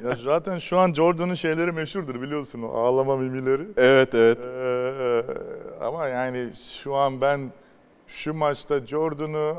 Ya 0.04 0.16
zaten 0.24 0.58
şu 0.58 0.78
an 0.78 0.92
Jordan'ın 0.92 1.34
şeyleri 1.34 1.72
meşhurdur 1.72 2.22
biliyorsun 2.22 2.62
o 2.62 2.68
ağlama 2.68 3.16
mimileri. 3.16 3.62
Evet 3.76 4.14
evet. 4.14 4.38
Ee, 4.38 5.22
ama 5.84 6.06
yani 6.08 6.48
şu 6.54 6.94
an 6.94 7.20
ben 7.20 7.40
şu 8.06 8.34
maçta 8.34 8.86
Jordan'ı 8.86 9.54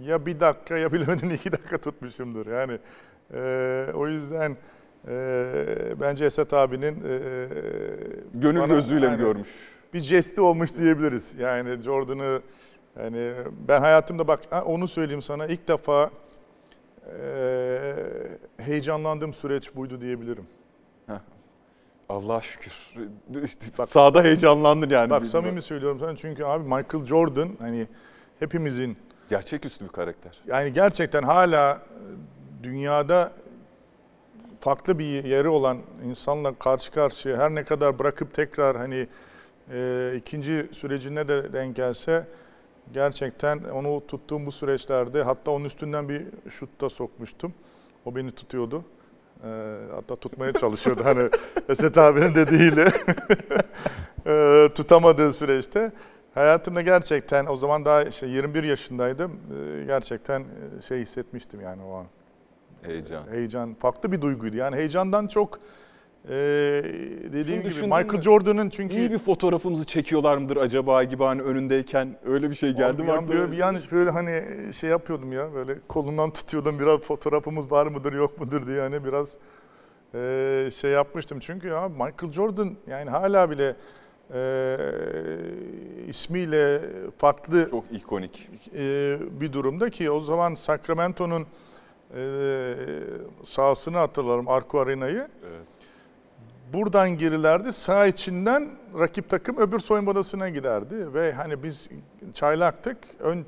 ya 0.00 0.26
bir 0.26 0.40
dakika 0.40 0.78
ya 0.78 0.92
bilemedin 0.92 1.30
iki 1.38 1.52
dakika 1.52 1.78
tutmuşumdur. 1.78 2.46
Yani 2.46 2.78
e, 3.34 3.86
o 3.94 4.08
yüzden 4.08 4.56
e, 5.08 5.54
bence 6.00 6.24
Esat 6.24 6.52
abinin 6.54 6.94
e, 7.08 7.18
Gönül 8.40 8.60
bana- 8.60 8.74
gözüyle 8.74 9.06
yani 9.06 9.18
görmüş? 9.18 9.48
bir 9.94 10.00
jesti 10.00 10.40
olmuş 10.40 10.76
diyebiliriz. 10.76 11.34
Yani 11.38 11.82
Jordan'ı 11.82 12.40
yani 13.02 13.32
ben 13.68 13.80
hayatımda 13.80 14.28
bak 14.28 14.40
onu 14.66 14.88
söyleyeyim 14.88 15.22
sana 15.22 15.46
ilk 15.46 15.68
defa 15.68 16.10
e, 17.06 17.94
heyecanlandığım 18.56 19.34
süreç 19.34 19.74
buydu 19.76 20.00
diyebilirim. 20.00 20.46
Allah 22.08 22.40
şükür. 22.40 22.72
Sağda 23.88 24.22
heyecanlandın 24.22 24.90
yani. 24.90 25.10
Bak 25.10 25.26
samimi 25.26 25.62
söylüyorum 25.62 25.98
sana 26.00 26.16
çünkü 26.16 26.44
abi 26.44 26.64
Michael 26.64 27.04
Jordan 27.06 27.48
hani 27.58 27.86
hepimizin 28.40 28.96
Gerçeküstü 29.30 29.84
bir 29.84 29.90
karakter. 29.90 30.40
yani 30.46 30.72
gerçekten 30.72 31.22
hala 31.22 31.82
dünyada 32.62 33.32
farklı 34.60 34.98
bir 34.98 35.24
yeri 35.24 35.48
olan 35.48 35.78
insanla 36.04 36.54
karşı 36.54 36.92
karşıya 36.92 37.38
her 37.38 37.54
ne 37.54 37.64
kadar 37.64 37.98
bırakıp 37.98 38.34
tekrar 38.34 38.76
hani 38.76 39.06
e, 39.72 40.12
ikinci 40.16 40.68
sürecine 40.72 41.28
de 41.28 41.52
denk 41.52 41.76
gelse 41.76 42.26
gerçekten 42.92 43.58
onu 43.64 44.06
tuttuğum 44.06 44.46
bu 44.46 44.52
süreçlerde 44.52 45.22
hatta 45.22 45.50
onun 45.50 45.64
üstünden 45.64 46.08
bir 46.08 46.26
şut 46.50 46.80
da 46.80 46.90
sokmuştum. 46.90 47.54
O 48.04 48.16
beni 48.16 48.30
tutuyordu. 48.30 48.84
E, 49.44 49.48
hatta 49.94 50.16
tutmaya 50.16 50.52
çalışıyordu 50.52 51.04
hani 51.04 51.30
Esat 51.68 51.98
abinin 51.98 52.34
dediğiyle 52.34 52.84
e, 54.26 54.68
tutamadığı 54.74 55.32
süreçte. 55.32 55.92
Hayatımda 56.34 56.80
gerçekten 56.80 57.46
o 57.46 57.56
zaman 57.56 57.84
daha 57.84 58.02
işte 58.02 58.26
21 58.26 58.64
yaşındaydım. 58.64 59.32
E, 59.32 59.84
gerçekten 59.84 60.40
e, 60.40 60.82
şey 60.82 61.00
hissetmiştim 61.00 61.60
yani 61.60 61.82
o 61.82 61.94
an. 61.94 62.06
Heyecan. 62.82 63.22
Heyecan 63.30 63.74
farklı 63.74 64.12
bir 64.12 64.20
duyguydu. 64.20 64.56
Yani 64.56 64.76
heyecandan 64.76 65.26
çok 65.26 65.58
e, 66.28 66.30
dediğim 67.32 67.62
Şunu 67.62 67.72
gibi 67.72 67.82
Michael? 67.82 68.20
Jordan'ın 68.22 68.70
çünkü 68.70 68.94
İyi 68.94 69.10
bir 69.10 69.18
fotoğrafımızı 69.18 69.84
çekiyorlar 69.84 70.38
mıdır 70.38 70.56
acaba 70.56 71.04
gibi 71.04 71.24
hani 71.24 71.42
önündeyken 71.42 72.16
öyle 72.24 72.50
bir 72.50 72.54
şey 72.54 72.72
geldi 72.72 73.02
mi? 73.02 73.08
böyle, 73.28 73.52
bir 73.52 73.60
an 73.60 73.78
böyle 73.92 74.10
hani 74.10 74.44
şey 74.74 74.90
yapıyordum 74.90 75.32
ya 75.32 75.54
böyle 75.54 75.74
kolundan 75.88 76.30
tutuyordum 76.30 76.78
biraz 76.78 77.00
fotoğrafımız 77.00 77.72
var 77.72 77.86
mıdır 77.86 78.12
yok 78.12 78.40
mudur 78.40 78.66
diye 78.66 78.80
hani 78.80 79.04
biraz 79.04 79.36
e, 80.14 80.68
şey 80.74 80.90
yapmıştım. 80.90 81.38
Çünkü 81.38 81.68
ya 81.68 81.88
Michael 81.88 82.32
Jordan 82.32 82.76
yani 82.86 83.10
hala 83.10 83.50
bile 83.50 83.76
e, 84.34 84.76
ismiyle 86.08 86.80
farklı 87.18 87.70
Çok 87.70 87.84
ikonik. 87.92 88.48
e, 88.78 89.16
bir 89.40 89.52
durumda 89.52 89.90
ki 89.90 90.10
o 90.10 90.20
zaman 90.20 90.54
Sacramento'nun 90.54 91.46
e, 92.16 92.74
sahasını 93.44 93.98
hatırlarım 93.98 94.48
Arco 94.48 94.80
Arena'yı. 94.80 95.28
Evet. 95.48 95.66
Buradan 96.72 97.18
girirlerdi. 97.18 97.72
Sağ 97.72 98.06
içinden 98.06 98.70
rakip 98.98 99.28
takım 99.28 99.56
öbür 99.56 99.78
soyunma 99.78 100.10
odasına 100.10 100.48
giderdi 100.48 101.14
ve 101.14 101.32
hani 101.32 101.62
biz 101.62 101.88
çaylaktık. 102.32 102.98
Ön 103.18 103.46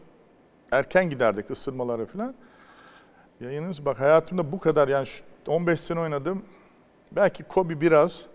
erken 0.72 1.10
giderdik 1.10 1.50
ısırmalara 1.50 2.06
falan. 2.06 2.34
Yayınımız 3.40 3.84
bak 3.84 4.00
hayatımda 4.00 4.52
bu 4.52 4.58
kadar 4.58 4.88
yani 4.88 5.06
şu 5.06 5.24
15 5.46 5.80
sene 5.80 6.00
oynadım. 6.00 6.42
Belki 7.12 7.44
Kobe 7.44 7.80
biraz 7.80 8.26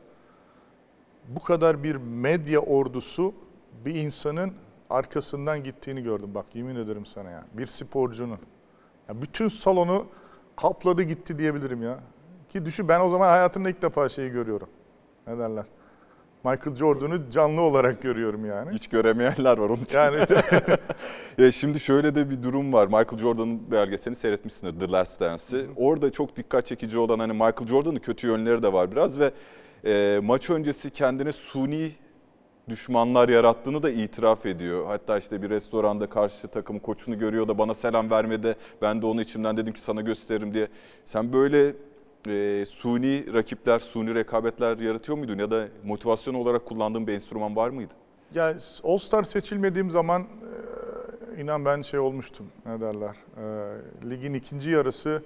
bu 1.28 1.40
kadar 1.40 1.84
bir 1.84 1.96
medya 1.96 2.60
ordusu 2.60 3.34
bir 3.86 3.96
insanın 3.96 4.54
arkasından 4.90 5.64
gittiğini 5.64 6.04
gördüm 6.04 6.30
bak 6.36 6.46
yemin 6.54 6.76
ederim 6.76 7.06
sana 7.06 7.30
ya. 7.30 7.46
Bir 7.54 7.68
sporcunun. 7.68 8.40
Ya 9.10 9.22
bütün 9.22 9.48
salonu 9.48 10.06
kapladı 10.56 11.04
gitti 11.04 11.40
diyebilirim 11.40 11.84
ya. 11.84 12.00
Ki 12.50 12.66
düşün 12.66 12.88
ben 12.88 13.00
o 13.00 13.10
zaman 13.10 13.28
hayatımda 13.28 13.70
ilk 13.70 13.82
defa 13.82 14.10
şeyi 14.10 14.32
görüyorum. 14.32 14.70
Ne 15.28 15.38
derler? 15.38 15.66
Michael 16.44 16.76
Jordan'ı 16.76 17.30
canlı 17.30 17.62
olarak 17.62 18.02
görüyorum 18.02 18.46
yani. 18.46 18.72
Hiç 18.72 18.88
göremeyenler 18.88 19.58
var 19.58 19.70
onun 19.70 19.84
için. 19.84 19.98
Yani 20.00 20.18
Ya 21.38 21.52
şimdi 21.52 21.80
şöyle 21.80 22.16
de 22.16 22.30
bir 22.30 22.44
durum 22.44 22.74
var. 22.74 22.88
Michael 22.88 23.18
Jordan'ın 23.18 23.72
belgeselini 23.72 24.16
seyretmişsindir 24.16 24.80
The 24.80 24.92
Last 24.92 25.22
Dance'i. 25.22 25.66
Orada 25.76 26.10
çok 26.10 26.36
dikkat 26.36 26.66
çekici 26.66 26.98
olan 26.98 27.20
hani 27.20 27.34
Michael 27.34 27.68
Jordan'ın 27.68 28.00
kötü 28.00 28.28
yönleri 28.28 28.64
de 28.64 28.74
var 28.74 28.92
biraz 28.92 29.20
ve 29.20 29.32
e, 29.86 30.20
maç 30.24 30.50
öncesi 30.50 30.90
kendine 30.90 31.32
suni 31.32 31.92
düşmanlar 32.70 33.30
yarattığını 33.30 33.84
da 33.84 33.90
itiraf 33.90 34.46
ediyor. 34.46 34.86
Hatta 34.86 35.18
işte 35.18 35.42
bir 35.42 35.50
restoranda 35.50 36.08
karşı 36.10 36.48
takım 36.48 36.80
koçunu 36.80 37.20
görüyor 37.20 37.48
da 37.48 37.58
bana 37.58 37.74
selam 37.74 38.10
vermedi. 38.10 38.56
Ben 38.82 39.02
de 39.02 39.06
onu 39.06 39.22
içimden 39.22 39.58
dedim 39.58 39.74
ki 39.74 39.82
sana 39.82 40.02
gösteririm 40.02 40.54
diye. 40.54 40.68
Sen 41.06 41.34
böyle 41.34 41.74
e, 42.28 42.66
suni 42.66 43.34
rakipler, 43.34 43.80
suni 43.80 44.16
rekabetler 44.16 44.78
yaratıyor 44.78 45.18
muydun 45.18 45.38
ya 45.38 45.52
da 45.52 45.68
motivasyon 45.84 46.34
olarak 46.34 46.66
kullandığın 46.66 47.08
bir 47.08 47.14
enstrüman 47.14 47.56
var 47.56 47.70
mıydı? 47.70 47.94
ya 48.36 48.58
All 48.84 48.98
Star 48.98 49.24
seçilmediğim 49.24 49.92
zaman 49.92 50.22
e, 51.38 51.42
inan 51.42 51.66
ben 51.66 51.82
şey 51.82 52.00
olmuştum. 52.00 52.48
Ne 52.66 52.82
derler? 52.82 53.16
E, 53.38 54.10
ligin 54.10 54.34
ikinci 54.34 54.70
yarısı 54.70 55.24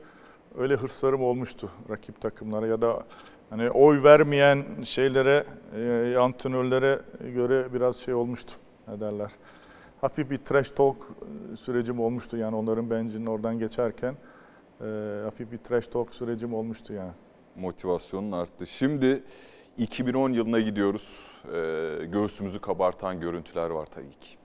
öyle 0.58 0.76
hırslarım 0.76 1.22
olmuştu 1.24 1.70
rakip 1.90 2.22
takımlara 2.22 2.68
ya 2.68 2.82
da 2.82 3.04
hani 3.52 3.72
oy 3.72 4.04
vermeyen 4.04 4.66
şeylere, 4.84 5.44
e, 5.76 6.18
antrenörlere 6.18 7.00
göre 7.36 7.74
biraz 7.74 7.98
şey 7.98 8.14
olmuştu. 8.14 8.54
Ne 8.88 9.00
derler? 9.00 9.32
Hafif 10.02 10.30
bir 10.30 10.38
trash 10.38 10.72
talk 10.72 10.98
e, 11.54 11.56
sürecim 11.56 12.00
olmuştu 12.00 12.38
yani 12.38 12.56
onların 12.56 12.90
bencinin 12.90 13.26
oradan 13.26 13.60
geçerken 13.60 14.16
e, 14.82 14.86
hafif 15.24 15.52
bir 15.52 15.58
trash 15.58 15.88
talk 15.88 16.16
sürecim 16.16 16.54
olmuştu 16.54 16.94
yani. 16.94 17.12
motivasyonun 17.56 18.32
arttı. 18.32 18.68
Şimdi 18.68 19.24
2010 19.78 20.32
yılına 20.32 20.60
gidiyoruz. 20.60 21.32
Ee, 21.46 22.06
göğsümüzü 22.06 22.60
kabartan 22.60 23.20
görüntüler 23.20 23.70
var 23.70 23.86
tabii 23.86 24.20
ki. 24.22 24.38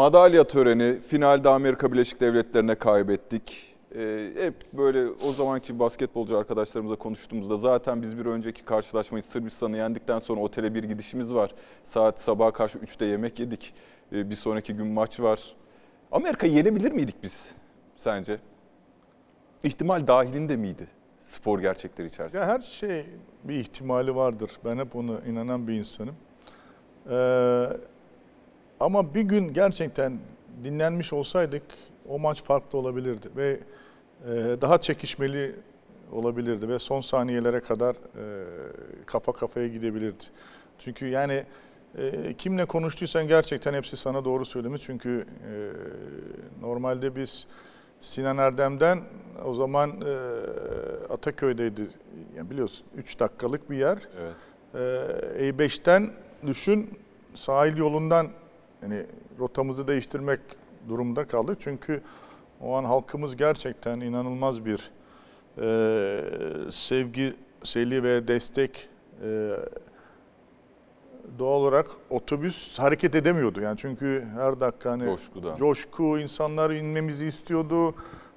Madalya 0.00 0.44
töreni, 0.44 1.00
finalde 1.00 1.48
Amerika 1.48 1.92
Birleşik 1.92 2.20
Devletleri'ne 2.20 2.74
kaybettik. 2.74 3.74
Ee, 3.94 4.30
hep 4.36 4.54
böyle 4.72 5.10
o 5.28 5.32
zamanki 5.32 5.78
basketbolcu 5.78 6.38
arkadaşlarımızla 6.38 6.96
konuştuğumuzda 6.96 7.56
zaten 7.56 8.02
biz 8.02 8.18
bir 8.18 8.26
önceki 8.26 8.64
karşılaşmayı 8.64 9.22
Sırbistan'ı 9.22 9.76
yendikten 9.76 10.18
sonra 10.18 10.40
otele 10.40 10.74
bir 10.74 10.84
gidişimiz 10.84 11.34
var. 11.34 11.54
Saat 11.84 12.20
sabaha 12.20 12.50
karşı 12.50 12.78
3'te 12.78 13.04
yemek 13.04 13.40
yedik. 13.40 13.74
Ee, 14.12 14.30
bir 14.30 14.34
sonraki 14.34 14.74
gün 14.74 14.86
maç 14.86 15.20
var. 15.20 15.54
Amerika'yı 16.12 16.52
yenebilir 16.52 16.92
miydik 16.92 17.16
biz 17.22 17.54
sence? 17.96 18.38
İhtimal 19.64 20.06
dahilinde 20.06 20.56
miydi 20.56 20.88
spor 21.20 21.60
gerçekleri 21.60 22.06
içerisinde? 22.06 22.40
Ya 22.42 22.48
her 22.48 22.60
şey 22.60 23.06
bir 23.44 23.54
ihtimali 23.54 24.16
vardır. 24.16 24.50
Ben 24.64 24.78
hep 24.78 24.96
ona 24.96 25.20
inanan 25.20 25.68
bir 25.68 25.72
insanım. 25.72 26.14
Ee, 27.10 27.66
ama 28.80 29.14
bir 29.14 29.22
gün 29.22 29.52
gerçekten 29.52 30.18
dinlenmiş 30.64 31.12
olsaydık 31.12 31.62
o 32.08 32.18
maç 32.18 32.42
farklı 32.42 32.78
olabilirdi 32.78 33.28
ve 33.36 33.60
e, 34.24 34.30
daha 34.60 34.80
çekişmeli 34.80 35.56
olabilirdi 36.12 36.68
ve 36.68 36.78
son 36.78 37.00
saniyelere 37.00 37.60
kadar 37.60 37.94
e, 37.94 37.96
kafa 39.06 39.32
kafaya 39.32 39.68
gidebilirdi. 39.68 40.24
Çünkü 40.78 41.06
yani 41.06 41.44
e, 41.98 42.34
kimle 42.34 42.64
konuştuysan 42.64 43.28
gerçekten 43.28 43.74
hepsi 43.74 43.96
sana 43.96 44.24
doğru 44.24 44.44
söylemiş. 44.44 44.82
Çünkü 44.82 45.26
e, 45.46 45.52
normalde 46.60 47.16
biz 47.16 47.46
Sinan 48.00 48.38
Erdem'den 48.38 49.00
o 49.44 49.54
zaman 49.54 49.90
e, 49.90 51.12
Ataköy'deydi. 51.12 51.88
Yani 52.36 52.50
biliyorsun 52.50 52.86
3 52.96 53.20
dakikalık 53.20 53.70
bir 53.70 53.76
yer. 53.76 53.98
Evet. 54.20 54.34
E, 55.38 55.50
E5'ten 55.50 56.10
düşün 56.46 56.98
sahil 57.34 57.76
yolundan 57.76 58.28
yani 58.82 59.06
rotamızı 59.38 59.88
değiştirmek 59.88 60.40
durumunda 60.88 61.24
kaldık. 61.24 61.58
Çünkü 61.60 62.00
o 62.60 62.74
an 62.76 62.84
halkımız 62.84 63.36
gerçekten 63.36 64.00
inanılmaz 64.00 64.64
bir 64.64 64.90
e, 65.58 66.70
sevgi, 66.70 67.34
seli 67.62 68.02
ve 68.02 68.28
destek 68.28 68.88
e, 69.24 69.56
doğal 71.38 71.60
olarak 71.60 71.86
otobüs 72.10 72.78
hareket 72.78 73.14
edemiyordu. 73.14 73.60
Yani 73.60 73.78
çünkü 73.78 74.26
her 74.34 74.60
dakika 74.60 74.90
hani 74.90 75.04
Coşkudan. 75.04 75.56
coşku, 75.56 76.18
insanlar 76.18 76.70
inmemizi 76.70 77.26
istiyordu. 77.26 77.94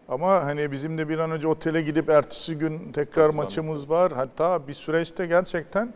Ama 0.09 0.43
hani 0.43 0.71
bizim 0.71 0.97
de 0.97 1.09
bir 1.09 1.19
an 1.19 1.31
önce 1.31 1.47
otele 1.47 1.81
gidip 1.81 2.09
ertesi 2.09 2.57
gün 2.57 2.91
tekrar 2.91 3.13
Kazandık. 3.13 3.35
maçımız 3.35 3.89
var. 3.89 4.12
Hatta 4.12 4.67
bir 4.67 4.73
süreçte 4.73 5.25
gerçekten 5.25 5.93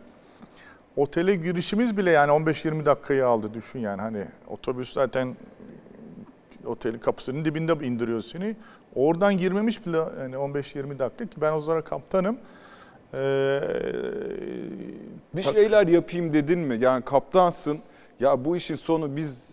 otele 0.97 1.35
girişimiz 1.35 1.97
bile 1.97 2.11
yani 2.11 2.31
15-20 2.31 2.85
dakikayı 2.85 3.27
aldı 3.27 3.53
düşün 3.53 3.79
yani 3.79 4.01
hani 4.01 4.25
otobüs 4.47 4.93
zaten 4.93 5.35
otelin 6.65 6.99
kapısının 6.99 7.45
dibinde 7.45 7.85
indiriyor 7.85 8.21
seni. 8.21 8.55
Oradan 8.95 9.37
girmemiş 9.37 9.85
bile 9.87 9.97
yani 9.97 10.35
15-20 10.35 10.99
dakika 10.99 11.25
ki 11.25 11.41
ben 11.41 11.51
o 11.53 11.59
zaman 11.61 11.81
kaptanım. 11.81 12.37
Ee, 13.13 13.59
Bir 15.35 15.41
şeyler 15.41 15.87
yapayım 15.87 16.33
dedin 16.33 16.59
mi? 16.59 16.77
Yani 16.81 17.05
kaptansın. 17.05 17.79
Ya 18.19 18.45
bu 18.45 18.55
işin 18.57 18.75
sonu 18.75 19.15
biz 19.15 19.49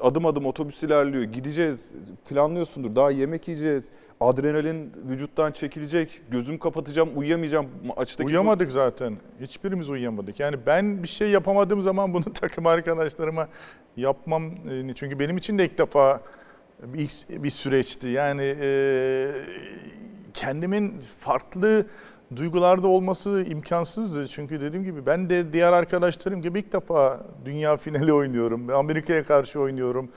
adım 0.00 0.26
adım 0.26 0.46
otobüs 0.46 0.82
ilerliyor. 0.82 1.22
Gideceğiz. 1.24 1.92
Planlıyorsundur. 2.28 2.96
Daha 2.96 3.10
yemek 3.10 3.48
yiyeceğiz. 3.48 3.88
Adrenalin 4.20 4.92
vücuttan 5.08 5.52
çekilecek. 5.52 6.20
Gözüm 6.30 6.58
kapatacağım. 6.58 7.10
Uyuyamayacağım. 7.16 7.66
Maçtaki 7.96 8.26
Uyamadık 8.28 8.72
zaten. 8.72 9.16
Hiçbirimiz 9.40 9.90
uyuyamadık. 9.90 10.40
Yani 10.40 10.56
ben 10.66 11.02
bir 11.02 11.08
şey 11.08 11.28
yapamadığım 11.30 11.82
zaman 11.82 12.14
bunu 12.14 12.24
takım 12.34 12.66
arkadaşlarıma 12.66 13.48
yapmam. 13.96 14.42
e, 14.70 14.94
Çünkü 14.94 15.18
benim 15.18 15.36
için 15.36 15.58
de 15.58 15.64
ilk 15.64 15.78
defa 15.78 16.20
bir, 16.82 17.10
bir 17.42 17.50
süreçti. 17.50 18.08
Yani 18.08 18.56
e, 18.60 19.30
kendimin 20.34 20.94
farklı 21.20 21.86
duygularda 22.36 22.86
olması 22.88 23.44
imkansızdı. 23.48 24.28
Çünkü 24.28 24.60
dediğim 24.60 24.84
gibi 24.84 25.06
ben 25.06 25.30
de 25.30 25.52
diğer 25.52 25.72
arkadaşlarım 25.72 26.42
gibi 26.42 26.58
ilk 26.58 26.72
defa 26.72 27.20
dünya 27.44 27.76
finali 27.84 28.12
oynuyorum. 28.12 28.70
Amerika'ya 28.74 29.24
karşı 29.24 29.60
oynuyorum. 29.60 30.08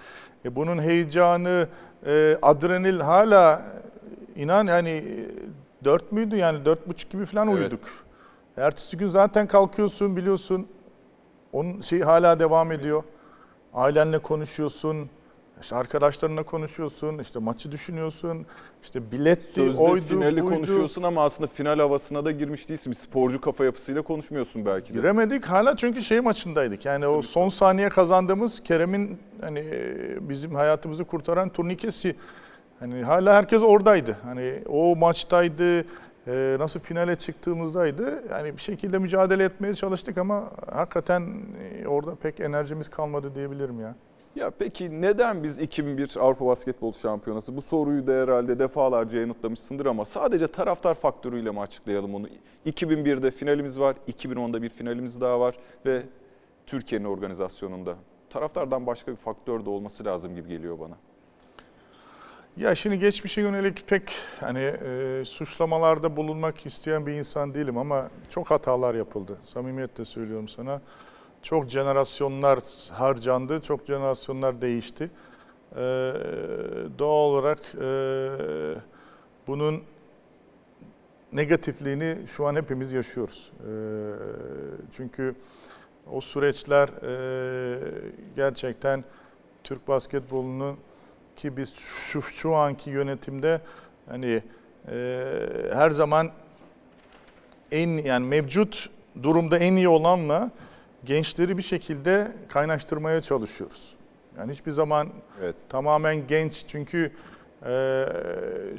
E, 0.46 0.56
bunun 0.56 0.82
heyecanı, 0.82 1.68
e, 2.06 2.38
adrenal 2.42 3.00
hala 3.00 3.62
inan 4.36 4.68
yani 4.68 5.04
dört 5.84 6.12
müydü 6.12 6.36
yani 6.36 6.66
dört 6.66 6.88
buçuk 6.88 7.12
gibi 7.12 7.26
falan 7.26 7.48
Evet. 7.48 7.58
uyuduk. 7.60 7.80
Ertesi 8.58 8.98
gün 8.98 9.08
zaten 9.08 9.48
kalkıyorsun 9.48 10.18
biliyorsun. 10.18 10.68
Onun 11.54 11.82
şey 11.82 12.02
hala 12.02 12.40
devam 12.40 12.72
ediyor. 12.72 13.04
Ailenle 13.74 14.18
konuşuyorsun. 14.20 15.10
İşte 15.62 15.76
arkadaşlarınla 15.76 16.44
konuşuyorsun. 16.44 17.18
işte 17.20 17.40
maçı 17.40 17.72
düşünüyorsun. 17.72 18.46
işte 18.84 19.12
biletti, 19.12 19.56
Sözde 19.66 19.82
oydu, 19.82 20.06
finali 20.06 20.42
buydu. 20.44 20.56
konuşuyorsun 20.56 21.04
ama 21.04 21.24
aslında 21.24 21.48
final 21.48 21.80
havasına 21.80 22.26
da 22.26 22.32
girmiş 22.32 22.70
değilsin. 22.70 22.92
Bir 22.92 22.98
sporcu 22.98 23.42
kafa 23.42 23.66
yapısıyla 23.66 24.02
konuşmuyorsun 24.02 24.66
belki 24.66 24.94
de. 24.94 24.98
Giremedik 24.98 25.46
hala 25.46 25.76
çünkü 25.76 26.02
şey 26.02 26.22
maçındaydık. 26.22 26.86
Yani 26.86 27.08
o 27.08 27.22
son 27.22 27.50
saniye 27.50 27.90
kazandığımız 27.90 28.64
Kerem'in 28.64 29.20
hani 29.42 29.64
bizim 30.20 30.56
hayatımızı 30.56 31.04
kurtaran 31.06 31.50
turnikesi. 31.50 32.16
Hani 32.80 33.04
hala 33.04 33.34
herkes 33.34 33.64
oradaydı. 33.64 34.18
Hani 34.24 34.64
o 34.70 34.96
maçtaydı. 34.96 35.86
e, 36.28 36.56
nasıl 36.60 36.80
finale 36.80 37.16
çıktığımızdaydı. 37.16 38.24
Yani 38.32 38.58
bir 38.58 38.62
şekilde 38.62 38.98
mücadele 38.98 39.44
etmeye 39.44 39.76
çalıştık 39.76 40.18
ama 40.18 40.44
hakikaten 40.72 41.34
e, 41.84 41.88
orada 41.88 42.16
pek 42.16 42.40
enerjimiz 42.40 42.90
kalmadı 42.90 43.36
diyebilirim 43.36 43.80
ya. 43.80 43.96
Ya 44.36 44.52
peki 44.60 45.02
neden 45.02 45.44
biz 45.44 45.60
2001 45.60 46.18
Avrupa 46.20 46.46
Basketbol 46.46 46.94
Şampiyonası? 46.94 47.58
Bu 47.58 47.62
soruyu 47.62 48.08
da 48.08 48.12
herhalde 48.12 48.60
defalarca 48.60 49.20
yanıtlamışsındır 49.20 49.86
ama 49.86 50.06
sadece 50.06 50.48
taraftar 50.48 50.96
faktörüyle 50.96 51.52
mi 51.52 51.60
açıklayalım 51.60 52.16
onu? 52.16 52.28
2001'de 52.66 53.32
finalimiz 53.32 53.80
var, 53.80 53.96
2010'da 54.08 54.62
bir 54.62 54.70
finalimiz 54.70 55.22
daha 55.22 55.40
var 55.40 55.56
ve 55.86 56.04
Türkiye'nin 56.66 57.06
organizasyonunda. 57.06 57.96
Taraftardan 58.30 58.88
başka 58.88 59.12
bir 59.12 59.18
faktör 59.18 59.66
de 59.66 59.70
olması 59.70 60.06
lazım 60.06 60.36
gibi 60.36 60.50
geliyor 60.50 60.80
bana. 60.80 60.96
Ya 62.58 62.76
şimdi 62.76 63.00
geçmişe 63.00 63.42
yönelik 63.42 63.88
pek 63.88 64.12
hani 64.40 64.60
e, 64.60 65.22
suçlamalarda 65.26 66.18
bulunmak 66.18 66.66
isteyen 66.66 67.06
bir 67.06 67.14
insan 67.14 67.54
değilim 67.54 67.78
ama 67.78 68.10
çok 68.30 68.52
hatalar 68.52 68.96
yapıldı. 68.96 69.38
Samimiyetle 69.54 70.06
söylüyorum 70.06 70.48
sana. 70.48 70.82
Çok 71.46 71.70
jenerasyonlar 71.70 72.60
harcandı, 72.92 73.62
çok 73.62 73.88
jenerasyonlar 73.88 74.62
değişti. 74.62 75.12
E, 75.72 75.78
doğal 77.00 77.30
olarak 77.30 77.60
e, 77.82 77.90
bunun 79.48 79.84
negatifliğini 81.34 82.18
şu 82.28 82.48
an 82.48 82.56
hepimiz 82.56 82.94
yaşıyoruz. 82.94 83.52
E, 83.60 83.72
çünkü 84.96 85.36
o 86.12 86.22
süreçler 86.22 86.90
e, 86.90 87.80
gerçekten 88.36 89.04
Türk 89.64 89.88
basketbolunun 89.88 90.78
ki 91.36 91.58
biz 91.58 91.74
şu, 91.76 92.22
şu 92.22 92.56
anki 92.56 92.90
yönetimde 92.90 93.62
hani 94.10 94.42
e, 94.92 95.26
her 95.74 95.90
zaman 95.90 96.32
en 97.72 97.90
yani 97.90 98.28
mevcut 98.28 98.90
durumda 99.24 99.58
en 99.58 99.76
iyi 99.76 99.90
olanla 99.90 100.52
gençleri 101.06 101.58
bir 101.58 101.62
şekilde 101.62 102.32
kaynaştırmaya 102.48 103.22
çalışıyoruz. 103.22 103.96
Yani 104.38 104.52
hiçbir 104.52 104.72
zaman 104.72 105.08
Evet. 105.42 105.56
tamamen 105.70 106.28
genç 106.28 106.64
çünkü 106.68 107.12
e, 107.66 108.06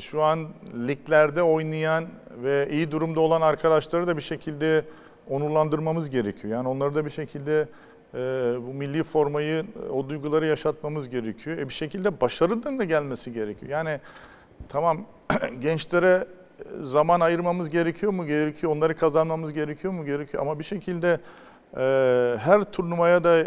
şu 0.00 0.22
an 0.22 0.48
liglerde 0.88 1.42
oynayan 1.42 2.04
ve 2.42 2.68
iyi 2.70 2.92
durumda 2.92 3.20
olan 3.20 3.40
arkadaşları 3.40 4.06
da 4.06 4.16
bir 4.16 4.22
şekilde 4.22 4.84
onurlandırmamız 5.30 6.10
gerekiyor. 6.10 6.54
Yani 6.54 6.68
onları 6.68 6.94
da 6.94 7.04
bir 7.04 7.10
şekilde 7.10 7.68
e, 8.14 8.18
bu 8.66 8.74
milli 8.74 9.04
formayı, 9.04 9.64
o 9.92 10.08
duyguları 10.08 10.46
yaşatmamız 10.46 11.08
gerekiyor. 11.08 11.58
E, 11.58 11.68
bir 11.68 11.74
şekilde 11.74 12.20
başarının 12.20 12.78
da 12.78 12.84
gelmesi 12.84 13.32
gerekiyor. 13.32 13.72
Yani 13.72 14.00
tamam 14.68 15.06
gençlere 15.60 16.26
zaman 16.82 17.20
ayırmamız 17.20 17.70
gerekiyor 17.70 18.12
mu? 18.12 18.26
Gerekiyor. 18.26 18.72
Onları 18.72 18.96
kazanmamız 18.96 19.52
gerekiyor 19.52 19.92
mu? 19.92 20.04
Gerekiyor. 20.04 20.42
Ama 20.42 20.58
bir 20.58 20.64
şekilde 20.64 21.12
e, 21.12 21.20
her 22.38 22.64
turnuvaya 22.72 23.24
da 23.24 23.38
e, 23.38 23.46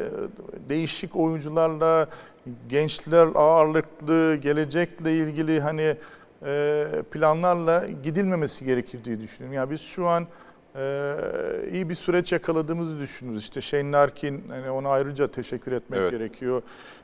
değişik 0.69 1.15
oyuncularla, 1.15 2.07
gençler 2.69 3.27
ağırlıklı, 3.35 4.35
gelecekle 4.35 5.17
ilgili 5.17 5.59
hani 5.59 5.95
e, 6.45 6.85
planlarla 7.11 7.87
gidilmemesi 8.03 8.65
gerekir 8.65 9.03
diye 9.03 9.19
düşünüyorum. 9.21 9.55
Yani 9.55 9.71
biz 9.71 9.81
şu 9.81 10.07
an 10.07 10.27
e, 10.75 11.15
iyi 11.73 11.89
bir 11.89 11.95
süreç 11.95 12.31
yakaladığımızı 12.31 12.99
düşünüyoruz. 12.99 13.43
İşte 13.43 13.61
Shane 13.61 13.91
Larkin, 13.91 14.43
hani 14.49 14.69
ona 14.69 14.89
ayrıca 14.89 15.31
teşekkür 15.31 15.71
etmek 15.71 15.99
Evet. 15.99 16.11
gerekiyor. 16.11 16.61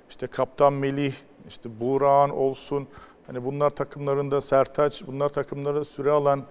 İşte 0.10 0.28
Kaptan 0.28 0.74
Melih, 0.74 1.14
işte 1.48 1.80
Buğra'nın 1.80 2.34
olsun. 2.34 2.88
Hani 3.28 3.46
bunlar 3.46 3.70
takımlarında 3.70 4.42
Sertaç, 4.42 5.04
bunlar 5.08 5.30
takımlara 5.30 5.86
süre 5.86 6.12
alan 6.12 6.44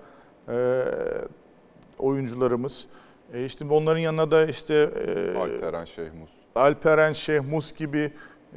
oyuncularımız. 1.98 2.86
E 3.34 3.44
işte 3.44 3.64
onların 3.64 4.00
yanına 4.00 4.30
da 4.30 4.46
işte 4.46 4.74
e, 4.74 5.38
Alperen 5.38 5.84
Şehmus. 5.84 6.30
Alperen 6.54 7.12
Şehmus 7.12 7.72
gibi 7.72 8.12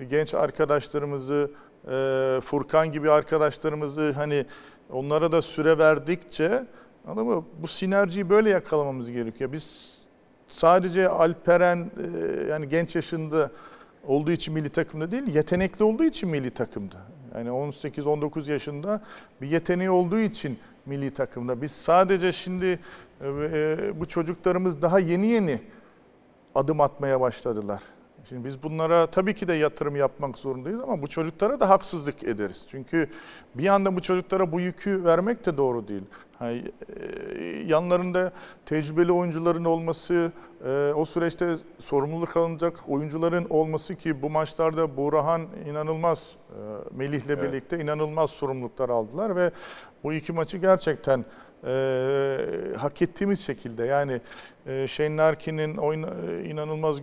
genç 0.10 0.34
arkadaşlarımızı, 0.34 1.52
e, 1.92 2.40
Furkan 2.44 2.92
gibi 2.92 3.12
arkadaşlarımızı 3.12 4.12
hani 4.12 4.46
onlara 4.92 5.32
da 5.32 5.42
süre 5.42 5.78
verdikçe 5.78 6.64
mı? 7.06 7.46
Bu 7.62 7.68
sinerjiyi 7.68 8.30
böyle 8.30 8.50
yakalamamız 8.50 9.12
gerekiyor. 9.12 9.52
Biz 9.52 9.98
sadece 10.48 11.10
Alperen 11.10 11.78
e, 11.78 12.44
yani 12.50 12.70
genç 12.70 12.96
yaşında 12.96 13.52
olduğu 14.08 14.32
için 14.32 14.54
milli 14.54 14.70
takımda 14.70 15.12
değil, 15.12 15.28
yetenekli 15.28 15.84
olduğu 15.84 16.04
için 16.04 16.30
milli 16.30 16.52
takımda. 16.52 16.98
Yani 17.36 17.50
18-19 17.50 18.52
yaşında 18.52 19.02
bir 19.42 19.48
yeteneği 19.48 19.90
olduğu 19.90 20.20
için 20.20 20.60
milli 20.86 21.14
takımda. 21.14 21.62
Biz 21.62 21.72
sadece 21.72 22.32
şimdi 22.32 22.80
bu 24.00 24.06
çocuklarımız 24.06 24.82
daha 24.82 25.00
yeni 25.00 25.28
yeni 25.28 25.62
adım 26.56 26.82
atmaya 26.82 27.22
başladılar. 27.22 27.82
Şimdi 28.30 28.46
biz 28.46 28.64
bunlara 28.64 29.08
tabii 29.08 29.36
ki 29.36 29.48
de 29.48 29.54
yatırım 29.54 29.96
yapmak 29.96 30.38
zorundayız 30.38 30.80
ama 30.82 31.02
bu 31.02 31.08
çocuklara 31.08 31.60
da 31.60 31.70
haksızlık 31.70 32.24
ederiz. 32.24 32.66
Çünkü 32.72 33.10
bir 33.56 33.68
anda 33.68 33.96
bu 33.96 34.02
çocuklara 34.02 34.52
bu 34.52 34.60
yükü 34.60 35.04
vermek 35.04 35.46
de 35.46 35.58
doğru 35.58 35.88
değil. 35.88 36.04
Hani, 36.40 36.72
e, 37.00 37.04
yanlarında 37.66 38.32
tecrübeli 38.66 39.12
oyuncuların 39.12 39.66
olması, 39.66 40.32
e, 40.66 40.92
o 40.96 41.06
süreçte 41.06 41.56
sorumluluk 41.80 42.38
alınacak 42.38 42.90
oyuncuların 42.90 43.46
olması 43.50 43.96
ki 43.96 44.22
bu 44.22 44.30
maçlarda 44.30 44.98
Burhan 44.98 45.42
inanılmaz, 45.70 46.32
e, 46.50 46.56
Melih'le 46.96 47.30
Evet. 47.30 47.44
birlikte 47.44 47.80
inanılmaz 47.80 48.30
sorumluluklar 48.30 48.90
aldılar 48.90 49.36
ve 49.36 49.52
bu 50.04 50.14
iki 50.14 50.34
maçı 50.34 50.58
gerçekten 50.58 51.26
e, 51.68 52.76
hak 52.78 53.02
ettiğimiz 53.02 53.40
şekilde 53.46 53.86
yani 53.86 54.22
e, 54.68 54.88
Shane 54.88 55.18
Larkin'in 55.18 55.78
e, 55.78 56.50
inanılmaz 56.50 56.98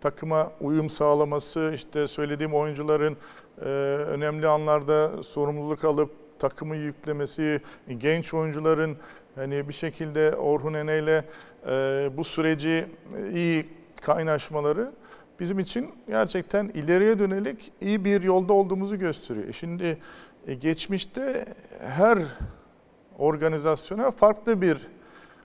takıma 0.00 0.52
uyum 0.60 0.90
sağlaması, 0.90 1.72
işte 1.74 2.08
söylediğim 2.08 2.54
oyuncuların 2.54 3.16
e, 3.60 3.64
önemli 3.64 4.46
anlarda 4.46 5.22
sorumluluk 5.22 5.84
alıp 5.84 6.10
takımı 6.38 6.76
yüklemesi, 6.76 7.60
genç 7.98 8.34
oyuncuların 8.34 8.96
hani 9.34 9.68
bir 9.68 9.74
şekilde 9.74 10.36
Orhun 10.36 10.74
Ene'yle 10.74 11.24
e, 11.66 12.10
bu 12.16 12.24
süreci 12.24 12.86
e, 13.16 13.30
iyi 13.30 13.66
kaynaşmaları 14.00 14.92
bizim 15.40 15.58
için 15.58 15.90
gerçekten 16.08 16.68
ileriye 16.68 17.18
dönelik 17.18 17.72
iyi 17.80 18.04
bir 18.04 18.22
yolda 18.22 18.52
olduğumuzu 18.52 18.98
gösteriyor. 18.98 19.48
E 19.48 19.52
Şimdi 19.52 19.98
geçmişte 20.60 21.46
her 21.78 22.18
organizasyona 23.18 24.10
farklı 24.10 24.62
bir 24.62 24.88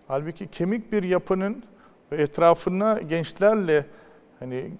halbuki 0.07 0.47
kemik 0.47 0.91
bir 0.91 1.03
yapının 1.03 1.63
etrafına 2.11 2.99
gençlerle 3.01 3.85
hani 4.39 4.55
e, 4.55 4.71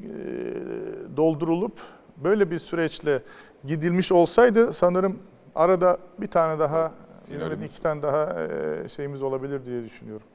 doldurulup 1.18 1.80
böyle 2.18 2.52
bir 2.52 2.60
süreçle 2.60 3.24
gidilmiş 3.66 4.12
olsaydı 4.12 4.74
sanırım 4.74 5.20
arada 5.56 5.98
bir 6.20 6.28
tane 6.28 6.60
daha 6.60 6.92
Finalimiz. 7.30 7.70
iki 7.70 7.82
tane 7.82 8.02
daha 8.02 8.44
e, 8.44 8.90
şeyimiz 8.90 9.24
olabilir 9.24 9.66
diye 9.66 9.84
düşünüyorum. 9.84 10.28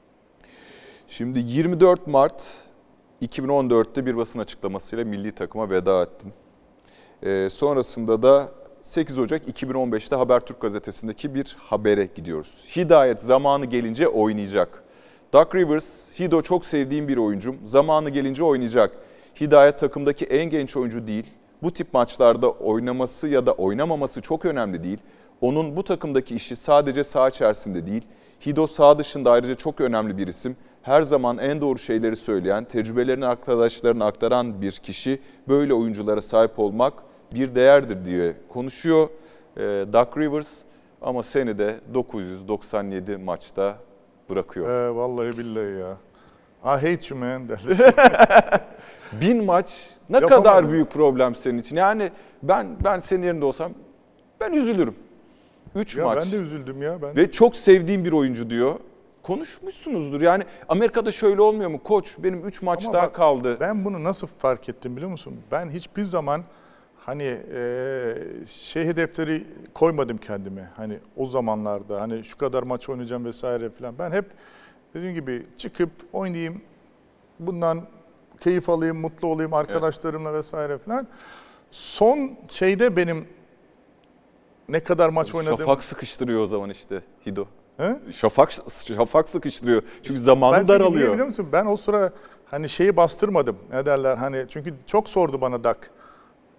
Şimdi 1.07 1.39
24 1.39 2.07
Mart 2.07 2.67
2014'te 3.21 4.05
bir 4.05 4.17
basın 4.17 4.39
açıklamasıyla 4.39 5.05
milli 5.05 5.31
takıma 5.31 5.69
veda 5.69 6.01
ettin. 6.03 6.33
Ee, 7.23 7.49
sonrasında 7.49 8.23
da 8.23 8.49
8 8.83 9.19
Ocak 9.19 9.47
2015'te 9.47 10.15
Habertürk 10.15 10.61
gazetesindeki 10.61 11.35
bir 11.35 11.55
habere 11.59 12.09
gidiyoruz. 12.15 12.63
Hidayet 12.75 13.21
zamanı 13.21 13.65
gelince 13.65 14.07
oynayacak. 14.07 14.83
Doug 15.33 15.55
Rivers, 15.55 16.19
Hido 16.19 16.41
çok 16.41 16.65
sevdiğim 16.65 17.07
bir 17.07 17.17
oyuncum. 17.17 17.57
Zamanı 17.63 18.09
gelince 18.09 18.43
oynayacak. 18.43 18.91
Hidayet 19.41 19.79
takımdaki 19.79 20.25
en 20.25 20.49
genç 20.49 20.77
oyuncu 20.77 21.07
değil. 21.07 21.25
Bu 21.61 21.73
tip 21.73 21.93
maçlarda 21.93 22.51
oynaması 22.51 23.27
ya 23.27 23.45
da 23.45 23.51
oynamaması 23.51 24.21
çok 24.21 24.45
önemli 24.45 24.83
değil. 24.83 24.99
Onun 25.41 25.77
bu 25.77 25.83
takımdaki 25.83 26.35
işi 26.35 26.55
sadece 26.55 27.03
saha 27.03 27.29
içerisinde 27.29 27.87
değil, 27.87 28.03
Hido 28.45 28.67
saha 28.67 28.99
dışında 28.99 29.31
ayrıca 29.31 29.55
çok 29.55 29.81
önemli 29.81 30.17
bir 30.17 30.27
isim. 30.27 30.55
Her 30.81 31.01
zaman 31.01 31.37
en 31.37 31.61
doğru 31.61 31.79
şeyleri 31.79 32.15
söyleyen, 32.15 32.65
tecrübelerini 32.65 33.25
arkadaşlarına 33.25 34.05
aktaran 34.05 34.61
bir 34.61 34.71
kişi 34.71 35.19
böyle 35.47 35.73
oyunculara 35.73 36.21
sahip 36.21 36.59
olmak 36.59 36.93
bir 37.35 37.55
değerdir 37.55 38.05
diye 38.05 38.33
konuşuyor 38.49 39.09
e, 39.57 39.61
Doug 39.93 40.17
Rivers. 40.17 40.49
Ama 41.01 41.23
seni 41.23 41.57
de 41.57 41.79
997 41.93 43.17
maçta 43.17 43.77
bırakıyor. 44.29 44.69
Ee, 44.69 44.95
vallahi 44.95 45.37
billahi 45.37 45.79
ya. 45.79 45.97
I 46.65 46.91
hate 46.91 46.99
you 47.09 47.19
man 47.19 47.49
derdi. 47.49 47.77
Bin 49.21 49.43
maç 49.43 49.73
ne 50.09 50.17
Yapamadım. 50.17 50.43
kadar 50.43 50.71
büyük 50.71 50.91
problem 50.91 51.35
senin 51.35 51.57
için. 51.57 51.75
Yani 51.75 52.11
ben 52.43 52.67
ben 52.83 52.99
senin 52.99 53.23
yerinde 53.23 53.45
olsam 53.45 53.71
ben 54.39 54.53
üzülürüm. 54.53 54.95
3 55.75 55.95
ya 55.95 56.05
maç. 56.05 56.19
ben 56.23 56.31
de 56.31 56.35
üzüldüm 56.35 56.81
ya. 56.81 57.01
Ben 57.01 57.15
Ve 57.15 57.31
çok 57.31 57.55
sevdiğim 57.55 58.05
bir 58.05 58.13
oyuncu 58.13 58.49
diyor. 58.49 58.79
Konuşmuşsunuzdur. 59.23 60.21
Yani 60.21 60.43
Amerika'da 60.69 61.11
şöyle 61.11 61.41
olmuyor 61.41 61.69
mu? 61.69 61.83
Koç 61.83 62.15
benim 62.17 62.45
3 62.45 62.61
maç 62.61 62.83
Ama 62.85 62.93
daha 62.93 63.07
bak, 63.07 63.15
kaldı. 63.15 63.57
Ben 63.59 63.85
bunu 63.85 64.03
nasıl 64.03 64.27
fark 64.27 64.69
ettim 64.69 64.95
biliyor 64.95 65.11
musun? 65.11 65.33
Ben 65.51 65.69
hiçbir 65.69 66.03
zaman 66.03 66.41
hani 67.05 67.37
e, 67.53 68.15
şey 68.47 68.85
hedefleri 68.85 69.47
koymadım 69.73 70.17
kendime. 70.17 70.69
Hani 70.77 70.99
o 71.17 71.25
zamanlarda 71.25 72.01
hani 72.01 72.23
şu 72.23 72.37
kadar 72.37 72.63
maç 72.63 72.89
oynayacağım 72.89 73.25
vesaire 73.25 73.69
falan. 73.69 73.99
Ben 73.99 74.11
hep 74.11 74.25
dediğim 74.93 75.15
gibi 75.15 75.45
çıkıp 75.57 75.91
oynayayım. 76.13 76.61
Bundan 77.39 77.81
keyif 78.39 78.69
alayım, 78.69 78.97
mutlu 78.97 79.27
olayım 79.27 79.53
arkadaşlarımla 79.53 80.33
vesaire 80.33 80.77
falan. 80.77 81.07
Son 81.71 82.37
şeyde 82.49 82.95
benim 82.95 83.27
ne 84.69 84.79
kadar 84.79 85.09
maç 85.09 85.35
oynadım. 85.35 85.57
Şafak 85.57 85.83
sıkıştırıyor 85.83 86.41
o 86.41 86.47
zaman 86.47 86.69
işte 86.69 87.01
Hido. 87.27 87.45
He? 87.77 87.95
Şafak 88.11 88.51
şafak 88.87 89.29
sıkıştırıyor. 89.29 89.83
Çünkü 90.03 90.19
zamanı 90.19 90.53
Ben 90.53 90.59
çünkü 90.59 90.71
niye 90.73 90.79
daralıyor. 90.79 91.13
biliyor 91.13 91.27
musun? 91.27 91.49
Ben 91.51 91.65
o 91.65 91.77
sıra 91.77 92.11
hani 92.45 92.69
şeyi 92.69 92.97
bastırmadım. 92.97 93.57
Ne 93.71 93.85
derler 93.85 94.17
hani 94.17 94.45
çünkü 94.49 94.73
çok 94.85 95.09
sordu 95.09 95.41
bana 95.41 95.63
Dak. 95.63 95.91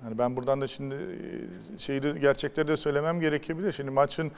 Hani 0.05 0.19
ben 0.19 0.37
buradan 0.37 0.61
da 0.61 0.67
şimdi 0.67 0.95
e, 0.95 1.79
şeyi 1.79 2.03
de 2.03 2.11
gerçekleri 2.11 2.69
de 2.69 2.77
söylemem 2.77 3.21
gerekebilir. 3.21 3.73
Şimdi 3.73 3.91
maçın 3.91 4.33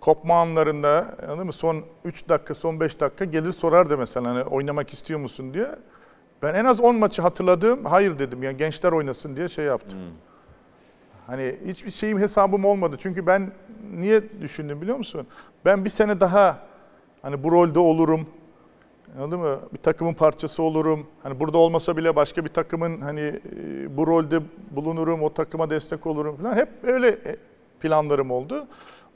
kopma 0.00 0.40
anlarında 0.40 1.16
anladın 1.28 1.46
mı? 1.46 1.52
Son 1.52 1.84
3 2.04 2.28
dakika, 2.28 2.54
son 2.54 2.80
5 2.80 3.00
dakika 3.00 3.24
gelir 3.24 3.52
sorardı 3.52 3.98
mesela 3.98 4.30
hani 4.30 4.42
oynamak 4.42 4.92
istiyor 4.92 5.20
musun 5.20 5.54
diye. 5.54 5.68
Ben 6.42 6.54
en 6.54 6.64
az 6.64 6.80
10 6.80 6.96
maçı 6.96 7.22
hatırladım. 7.22 7.84
Hayır 7.84 8.18
dedim. 8.18 8.42
Yani 8.42 8.56
gençler 8.56 8.92
oynasın 8.92 9.36
diye 9.36 9.48
şey 9.48 9.64
yaptım. 9.64 9.98
Hani 11.26 11.58
hiçbir 11.66 11.90
şeyim 11.90 12.18
hesabım 12.18 12.64
olmadı. 12.64 12.96
Çünkü 12.98 13.26
ben 13.26 13.52
niye 13.94 14.40
düşündüm 14.40 14.80
biliyor 14.80 14.96
musun? 14.98 15.26
Ben 15.64 15.84
bir 15.84 15.90
sene 15.90 16.20
daha 16.20 16.58
hani 17.22 17.42
bu 17.42 17.52
rolde 17.52 17.78
olurum. 17.78 18.26
Anladın 19.16 19.40
mı? 19.40 19.60
Bir 19.72 19.78
takımın 19.78 20.14
parçası 20.14 20.62
olurum. 20.62 21.06
Hani 21.22 21.40
burada 21.40 21.58
olmasa 21.58 21.96
bile 21.96 22.16
başka 22.16 22.44
bir 22.44 22.48
takımın 22.48 23.00
hani 23.00 23.20
e, 23.20 23.96
bu 23.96 24.06
rolde 24.06 24.40
bulunurum, 24.70 25.22
o 25.22 25.34
takıma 25.34 25.70
destek 25.70 26.06
olurum 26.06 26.36
falan. 26.36 26.56
Hep 26.56 26.68
öyle 26.82 27.08
e, 27.08 27.36
planlarım 27.80 28.30
oldu. 28.30 28.66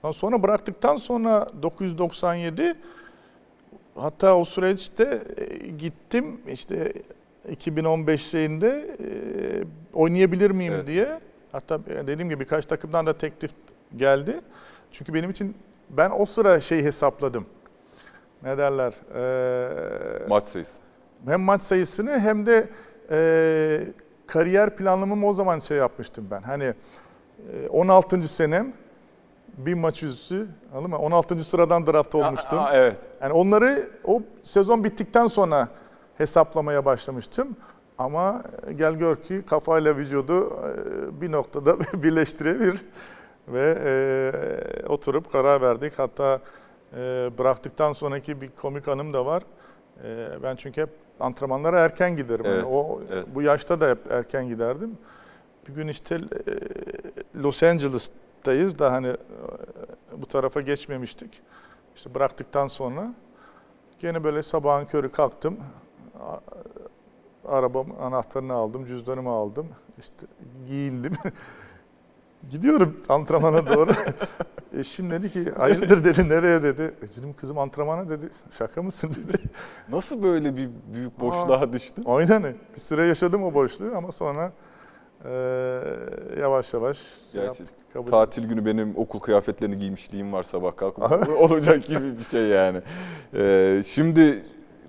Ondan 0.03 0.13
sonra 0.13 0.43
bıraktıktan 0.43 0.97
sonra 0.97 1.49
997 1.63 2.75
hatta 3.95 4.37
o 4.37 4.45
süreçte 4.45 5.23
e, 5.37 5.69
gittim 5.69 6.41
işte 6.49 6.93
2015 7.51 8.27
şeyinde 8.27 8.97
oynayabilir 9.95 10.51
miyim 10.51 10.73
Evet. 10.77 10.87
diye. 10.87 11.21
Hatta 11.53 11.87
dediğim 11.87 12.31
gibi 12.31 12.41
birkaç 12.41 12.67
takımdan 12.67 13.07
da 13.07 13.19
teklif 13.19 13.51
geldi. 13.97 14.41
Çünkü 14.93 15.15
benim 15.15 15.31
için 15.31 15.55
ben 15.91 16.11
o 16.19 16.27
sıra 16.27 16.61
şey 16.61 16.83
hesapladım. 16.85 17.47
Ne 18.43 18.59
derler? 18.59 18.93
Ee, 19.15 20.29
Maç 20.29 20.45
sayısı. 20.45 20.73
hem 21.27 21.41
maç 21.41 21.63
sayısını 21.63 22.19
hem 22.19 22.47
de 22.47 22.69
e, 23.11 23.87
kariyer 24.27 24.77
planlamamı 24.77 25.27
o 25.29 25.35
zaman 25.35 25.59
şey 25.59 25.77
yapmıştım 25.77 26.29
ben. 26.31 26.43
Hani 26.43 26.75
e, 27.65 27.69
16. 27.69 28.29
senem 28.29 28.73
bir 29.59 29.75
maç 29.75 30.03
yüzüsü 30.03 30.47
anladın 30.73 30.91
mı? 30.91 30.99
16. 30.99 31.45
sıradan 31.45 31.87
draft 31.87 32.15
olmuştum. 32.15 32.59
Aa, 32.59 32.75
evet. 32.77 32.97
Yani 33.23 33.33
onları 33.33 33.89
o 34.05 34.23
sezon 34.43 34.85
bittikten 34.85 35.27
sonra 35.27 35.69
hesaplamaya 36.19 36.85
başlamıştım. 36.85 37.57
Ama 37.99 38.43
gel 38.77 38.95
gör 38.95 39.17
ki 39.17 39.43
kafayla 39.51 39.97
vücudu 39.97 40.47
e, 40.47 41.21
bir 41.21 41.33
noktada 41.33 41.81
birleştirebilir 42.03 42.81
ve 43.49 43.79
e, 43.85 44.87
oturup 44.87 45.33
karar 45.33 45.61
verdik. 45.61 45.99
Hatta 45.99 46.35
e, 46.35 46.41
bıraktıktan 47.39 47.93
sonraki 47.93 48.41
bir 48.41 48.49
komik 48.49 48.89
anım 48.89 49.13
da 49.13 49.27
var. 49.27 49.43
E, 50.05 50.29
ben 50.43 50.57
çünkü 50.57 50.81
hep 50.81 50.91
antrenmanlara 51.21 51.81
erken 51.81 52.17
giderim. 52.17 52.45
Yani 52.45 52.55
Evet, 52.55 52.67
o 52.71 53.01
evet. 53.13 53.27
bu 53.35 53.43
yaşta 53.43 53.81
da 53.81 53.89
hep 53.89 54.13
erken 54.13 54.49
giderdim. 54.49 54.99
Bir 55.69 55.75
gün 55.75 55.89
işte 55.89 56.15
e, 56.15 57.41
Los 57.43 57.63
Angeles'tayız 57.63 58.79
da 58.79 58.93
hani 58.93 59.09
e, 59.09 59.17
bu 60.17 60.27
tarafa 60.27 60.61
geçmemiştik. 60.61 61.43
İşte 61.97 62.15
bıraktıktan 62.15 62.67
sonra 62.67 63.15
gene 63.99 64.25
böyle 64.25 64.43
sabahın 64.43 64.85
körü 64.85 65.13
kalktım. 65.13 65.57
Arabam 67.45 67.87
anahtarını 68.01 68.53
aldım, 68.53 68.87
cüzdanımı 68.87 69.31
aldım. 69.31 69.69
İşte 69.99 70.27
giyindim. 70.69 71.13
Gidiyorum 72.51 73.01
antrenmana 73.09 73.67
doğru. 73.67 73.91
Eşim 74.79 75.11
dedi 75.11 75.31
ki 75.31 75.51
hayırdır 75.51 76.05
dedi 76.05 76.29
nereye 76.29 76.63
dedi. 76.63 76.83
E 76.83 77.17
dedim 77.17 77.35
kızım 77.37 77.59
antrenmana 77.59 78.09
dedi. 78.09 78.31
Şaka 78.59 78.83
mısın 78.83 79.11
dedi. 79.29 79.43
Nasıl 79.89 80.23
böyle 80.23 80.57
bir 80.57 80.69
büyük 80.95 81.21
boşluğa 81.21 81.73
düştün? 81.73 82.05
Aynen 82.07 82.43
bir 82.75 82.81
süre 82.81 83.07
yaşadım 83.07 83.43
o 83.45 83.55
boşluğu 83.55 83.97
ama 83.97 84.13
sonra 84.13 84.53
Ee, 85.25 85.81
yavaş 86.41 86.75
yavaş 86.75 86.97
şey 86.97 87.07
Gerçi 87.33 87.47
yaptık, 87.47 87.77
kabul 87.93 88.11
Tatil 88.11 88.49
günü 88.49 88.67
benim 88.67 88.97
okul 88.97 89.19
kıyafetlerini 89.19 89.79
giymişliğim 89.79 90.33
var 90.33 90.43
sabah 90.43 90.77
kalkıp 90.77 91.29
olacak 91.41 91.87
gibi 91.87 92.19
bir 92.19 92.25
şey 92.25 92.47
yani. 92.47 92.81
Ee, 93.35 93.83
şimdi 93.87 94.45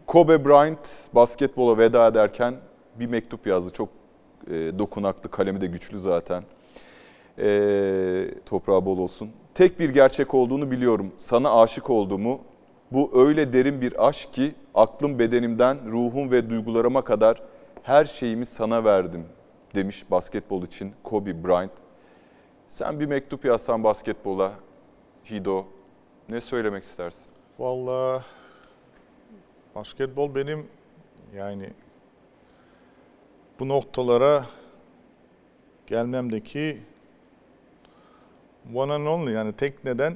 Kobe 0.07 0.45
Bryant 0.45 0.89
basketbola 1.13 1.77
veda 1.77 2.07
ederken 2.07 2.55
bir 2.99 3.07
mektup 3.07 3.47
yazdı. 3.47 3.71
Çok 3.73 3.89
e, 4.47 4.79
dokunaklı, 4.79 5.29
kalemi 5.29 5.61
de 5.61 5.67
güçlü 5.67 5.99
zaten. 5.99 6.43
Ee, 7.39 8.29
toprağı 8.45 8.85
bol 8.85 8.97
olsun. 8.97 9.31
Tek 9.53 9.79
bir 9.79 9.89
gerçek 9.89 10.33
olduğunu 10.33 10.71
biliyorum. 10.71 11.11
Sana 11.17 11.61
aşık 11.61 11.89
olduğumu, 11.89 12.41
bu 12.91 13.11
öyle 13.13 13.53
derin 13.53 13.81
bir 13.81 14.07
aşk 14.07 14.33
ki 14.33 14.51
aklım 14.75 15.19
bedenimden, 15.19 15.91
ruhum 15.91 16.31
ve 16.31 16.49
duygularıma 16.49 17.03
kadar 17.03 17.43
her 17.83 18.05
şeyimi 18.05 18.45
sana 18.45 18.83
verdim 18.83 19.25
demiş 19.75 20.11
basketbol 20.11 20.63
için 20.63 20.93
Kobe 21.03 21.43
Bryant. 21.43 21.71
Sen 22.67 22.99
bir 22.99 23.05
mektup 23.05 23.45
yazsan 23.45 23.83
basketbola, 23.83 24.53
Hido, 25.31 25.65
ne 26.29 26.41
söylemek 26.41 26.83
istersin? 26.83 27.25
Vallahi 27.59 28.23
basketbol 29.75 30.35
benim 30.35 30.67
yani 31.35 31.69
bu 33.59 33.67
noktalara 33.67 34.45
gelmemdeki 35.87 36.81
one 38.73 38.93
and 38.93 39.07
only 39.07 39.31
yani 39.31 39.53
tek 39.53 39.83
neden 39.85 40.15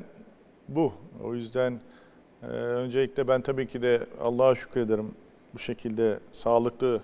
bu. 0.67 0.93
O 1.23 1.35
yüzden 1.35 1.79
e, 2.43 2.45
öncelikle 2.47 3.27
ben 3.27 3.41
tabii 3.41 3.67
ki 3.67 3.81
de 3.81 4.07
Allah'a 4.21 4.55
şükrederim 4.55 5.11
bu 5.53 5.59
şekilde 5.59 6.19
sağlıklı 6.33 7.01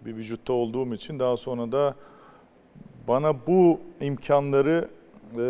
bir 0.00 0.16
vücutta 0.16 0.52
olduğum 0.52 0.94
için 0.94 1.18
daha 1.18 1.36
sonra 1.36 1.72
da 1.72 1.94
bana 3.08 3.46
bu 3.46 3.80
imkanları 4.00 4.88
e, 5.36 5.44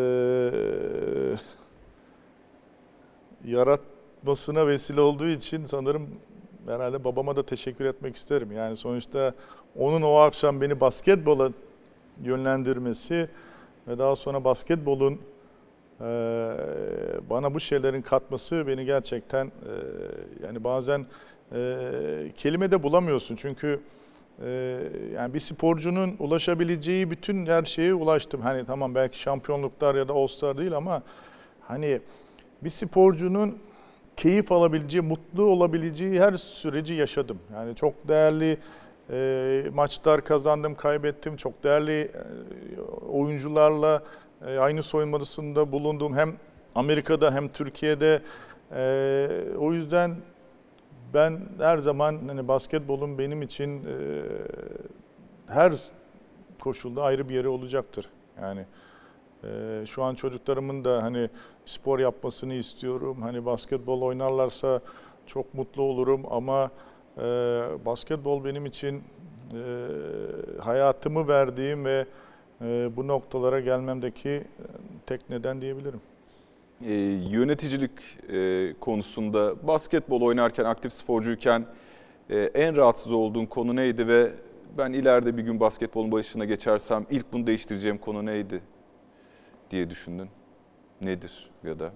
yaratmasına 3.44 4.66
vesile 4.66 5.00
olduğu 5.00 5.28
için 5.28 5.64
sanırım 5.64 6.08
herhalde 6.66 7.04
babama 7.04 7.36
da 7.36 7.46
teşekkür 7.46 7.84
etmek 7.84 8.16
isterim. 8.16 8.52
Yani 8.52 8.76
sonuçta 8.76 9.34
onun 9.76 10.02
o 10.02 10.14
akşam 10.14 10.60
beni 10.60 10.80
basketbola 10.80 11.52
yönlendirmesi 12.22 13.28
ve 13.88 13.98
daha 13.98 14.16
sonra 14.16 14.44
basketbolun 14.44 15.12
eee, 16.00 16.06
bana 17.30 17.54
bu 17.54 17.60
şeylerin 17.60 18.02
katması 18.02 18.66
beni 18.66 18.84
gerçekten 18.84 19.44
eee, 19.44 19.72
yani 20.46 20.64
bazen 20.64 21.06
eee 21.54 22.32
kelime 22.36 22.70
de 22.70 22.82
bulamıyorsun. 22.82 23.36
Çünkü 23.36 23.80
eee, 24.44 24.78
yani 25.14 25.34
bir 25.34 25.40
sporcunun 25.40 26.16
ulaşabileceği 26.18 27.10
bütün 27.10 27.46
her 27.46 27.64
şeye 27.64 27.94
ulaştım. 27.94 28.40
Hani 28.40 28.66
tamam 28.66 28.94
belki 28.94 29.20
şampiyonluklar 29.20 29.94
ya 29.94 30.08
da 30.08 30.12
All-Star 30.12 30.58
değil 30.58 30.76
ama 30.76 31.02
hani 31.60 32.00
bir 32.64 32.70
sporcunun 32.70 33.58
keyif 34.16 34.52
alabileceği, 34.52 35.02
mutlu 35.02 35.42
olabileceği 35.42 36.20
her 36.20 36.36
süreci 36.36 36.94
yaşadım. 36.94 37.38
Yani 37.54 37.74
çok 37.74 38.08
değerli 38.08 38.56
e, 39.10 39.64
maçlar 39.74 40.24
kazandım, 40.24 40.74
kaybettim. 40.74 41.36
Çok 41.36 41.64
değerli 41.64 42.00
e, 42.00 42.80
oyuncularla 43.10 44.02
e, 44.46 44.58
aynı 44.58 44.82
soyunma 44.82 45.16
odasında 45.16 45.72
bulundum. 45.72 46.16
Hem 46.16 46.36
Amerika'da 46.74 47.34
hem 47.34 47.48
Türkiye'de. 47.48 48.22
E, 48.72 49.56
o 49.58 49.72
yüzden 49.72 50.16
ben 51.14 51.40
her 51.58 51.78
zaman 51.78 52.20
hani 52.26 52.48
basketbolun 52.48 53.18
benim 53.18 53.42
için 53.42 53.84
e, 53.84 54.22
her 55.46 55.72
koşulda 56.60 57.02
ayrı 57.02 57.28
bir 57.28 57.34
yeri 57.34 57.48
olacaktır. 57.48 58.08
Yani 58.42 58.64
ee, 59.44 59.84
şu 59.86 60.02
an 60.02 60.14
çocuklarımın 60.14 60.84
da 60.84 61.02
hani 61.02 61.30
spor 61.64 61.98
yapmasını 61.98 62.54
istiyorum. 62.54 63.22
Hani 63.22 63.46
basketbol 63.46 64.02
oynarlarsa 64.02 64.80
çok 65.26 65.54
mutlu 65.54 65.82
olurum 65.82 66.22
ama 66.30 66.70
e, 67.18 67.22
basketbol 67.86 68.44
benim 68.44 68.66
için 68.66 68.96
e, 68.96 69.02
hayatımı 70.60 71.28
verdiğim 71.28 71.84
ve 71.84 72.06
e, 72.60 72.96
bu 72.96 73.08
noktalara 73.08 73.60
gelmemdeki 73.60 74.28
e, 74.28 74.44
tek 75.06 75.30
neden 75.30 75.60
diyebilirim. 75.60 76.00
Ee, 76.84 76.92
yöneticilik 77.30 77.90
e, 78.32 78.74
konusunda 78.80 79.66
basketbol 79.66 80.22
oynarken, 80.22 80.64
aktif 80.64 80.92
sporcuyken 80.92 81.66
e, 82.30 82.38
en 82.38 82.76
rahatsız 82.76 83.12
olduğun 83.12 83.46
konu 83.46 83.76
neydi 83.76 84.08
ve 84.08 84.32
ben 84.78 84.92
ileride 84.92 85.36
bir 85.36 85.42
gün 85.42 85.60
basketbolun 85.60 86.12
başına 86.12 86.44
geçersem 86.44 87.06
ilk 87.10 87.32
bunu 87.32 87.46
değiştireceğim 87.46 87.98
konu 87.98 88.26
neydi 88.26 88.62
diye 89.70 89.90
düşündün? 89.90 90.28
Nedir 91.00 91.50
ya 91.64 91.78
da 91.78 91.92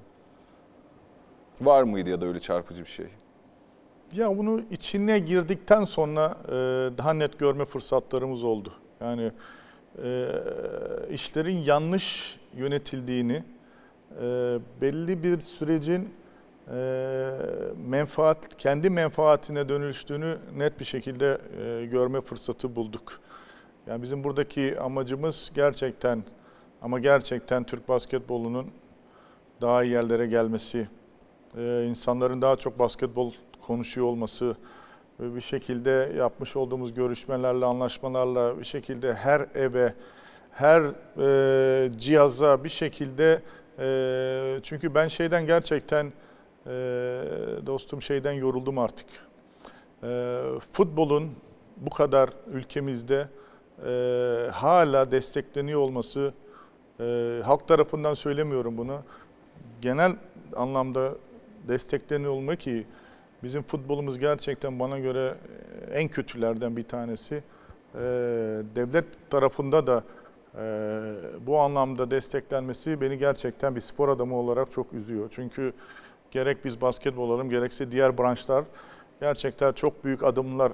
var 1.60 1.82
mıydı 1.82 2.10
ya 2.10 2.20
da 2.20 2.26
öyle 2.26 2.40
çarpıcı 2.40 2.80
bir 2.84 2.90
şey? 2.90 3.06
Ya 4.12 4.38
bunu 4.38 4.60
içine 4.70 5.18
girdikten 5.18 5.84
sonra 5.84 6.36
e, 6.48 6.52
daha 6.98 7.12
net 7.12 7.38
görme 7.38 7.64
fırsatlarımız 7.64 8.44
oldu. 8.44 8.72
Yani 9.00 9.32
e, 10.04 10.28
işlerin 11.10 11.56
yanlış 11.56 12.36
yönetildiğini, 12.56 13.44
e, 14.22 14.58
belli 14.80 15.22
bir 15.22 15.40
sürecin 15.40 16.14
e, 16.74 17.30
menfaat 17.88 18.56
kendi 18.56 18.90
menfaatine 18.90 19.68
dönüştüğünü 19.68 20.36
net 20.56 20.80
bir 20.80 20.84
şekilde 20.84 21.38
e, 21.64 21.86
görme 21.86 22.20
fırsatı 22.20 22.76
bulduk. 22.76 23.20
Yani 23.86 24.02
bizim 24.02 24.24
buradaki 24.24 24.80
amacımız 24.80 25.50
gerçekten 25.54 26.24
ama 26.82 26.98
gerçekten 26.98 27.64
Türk 27.64 27.88
basketbolunun 27.88 28.66
daha 29.60 29.84
iyi 29.84 29.92
yerlere 29.92 30.26
gelmesi, 30.26 30.88
e, 31.56 31.84
insanların 31.84 32.42
daha 32.42 32.56
çok 32.56 32.78
basketbol 32.78 33.32
konuşuyor 33.62 34.06
olması 34.06 34.56
ve 35.20 35.34
bir 35.34 35.40
şekilde 35.40 36.12
yapmış 36.16 36.56
olduğumuz 36.56 36.94
görüşmelerle, 36.94 37.64
anlaşmalarla 37.64 38.58
bir 38.58 38.64
şekilde 38.64 39.14
her 39.14 39.46
eve, 39.54 39.94
her 40.50 40.82
e, 41.18 41.98
cihaza 41.98 42.64
bir 42.64 42.68
şekilde 42.68 43.42
e, 43.78 44.60
çünkü 44.62 44.94
ben 44.94 45.08
şeyden 45.08 45.46
gerçekten 45.46 46.06
e, 46.66 46.70
dostum 47.66 48.02
şeyden 48.02 48.32
yoruldum 48.32 48.78
artık. 48.78 49.06
E, 50.02 50.40
futbolun 50.72 51.30
bu 51.76 51.90
kadar 51.90 52.30
ülkemizde 52.52 53.28
e, 53.86 54.50
hala 54.52 55.10
destekleniyor 55.10 55.80
olması 55.80 56.34
e, 57.00 57.40
halk 57.44 57.68
tarafından 57.68 58.14
söylemiyorum 58.14 58.78
bunu. 58.78 58.98
Genel 59.80 60.12
anlamda 60.56 61.14
destekleniyor 61.68 62.32
olma 62.32 62.56
ki 62.56 62.86
bizim 63.42 63.62
futbolumuz 63.62 64.18
gerçekten 64.18 64.80
bana 64.80 64.98
göre 64.98 65.34
e, 65.90 65.94
en 65.94 66.08
kötülerden 66.08 66.76
bir 66.76 66.84
tanesi. 66.84 67.34
E, 67.94 68.00
devlet 68.76 69.30
tarafında 69.30 69.86
da 69.86 70.04
e, 70.58 70.64
bu 71.46 71.58
anlamda 71.58 72.10
desteklenmesi 72.10 73.00
beni 73.00 73.18
gerçekten 73.18 73.74
bir 73.74 73.80
spor 73.80 74.08
adamı 74.08 74.36
olarak 74.36 74.70
çok 74.70 74.92
üzüyor. 74.92 75.30
Çünkü 75.34 75.72
gerek 76.30 76.64
biz 76.64 76.80
basketbol 76.80 77.28
olalım 77.28 77.50
gerekse 77.50 77.90
diğer 77.90 78.18
branşlar 78.18 78.64
gerçekten 79.20 79.72
çok 79.72 80.04
büyük 80.04 80.22
adımlar 80.22 80.72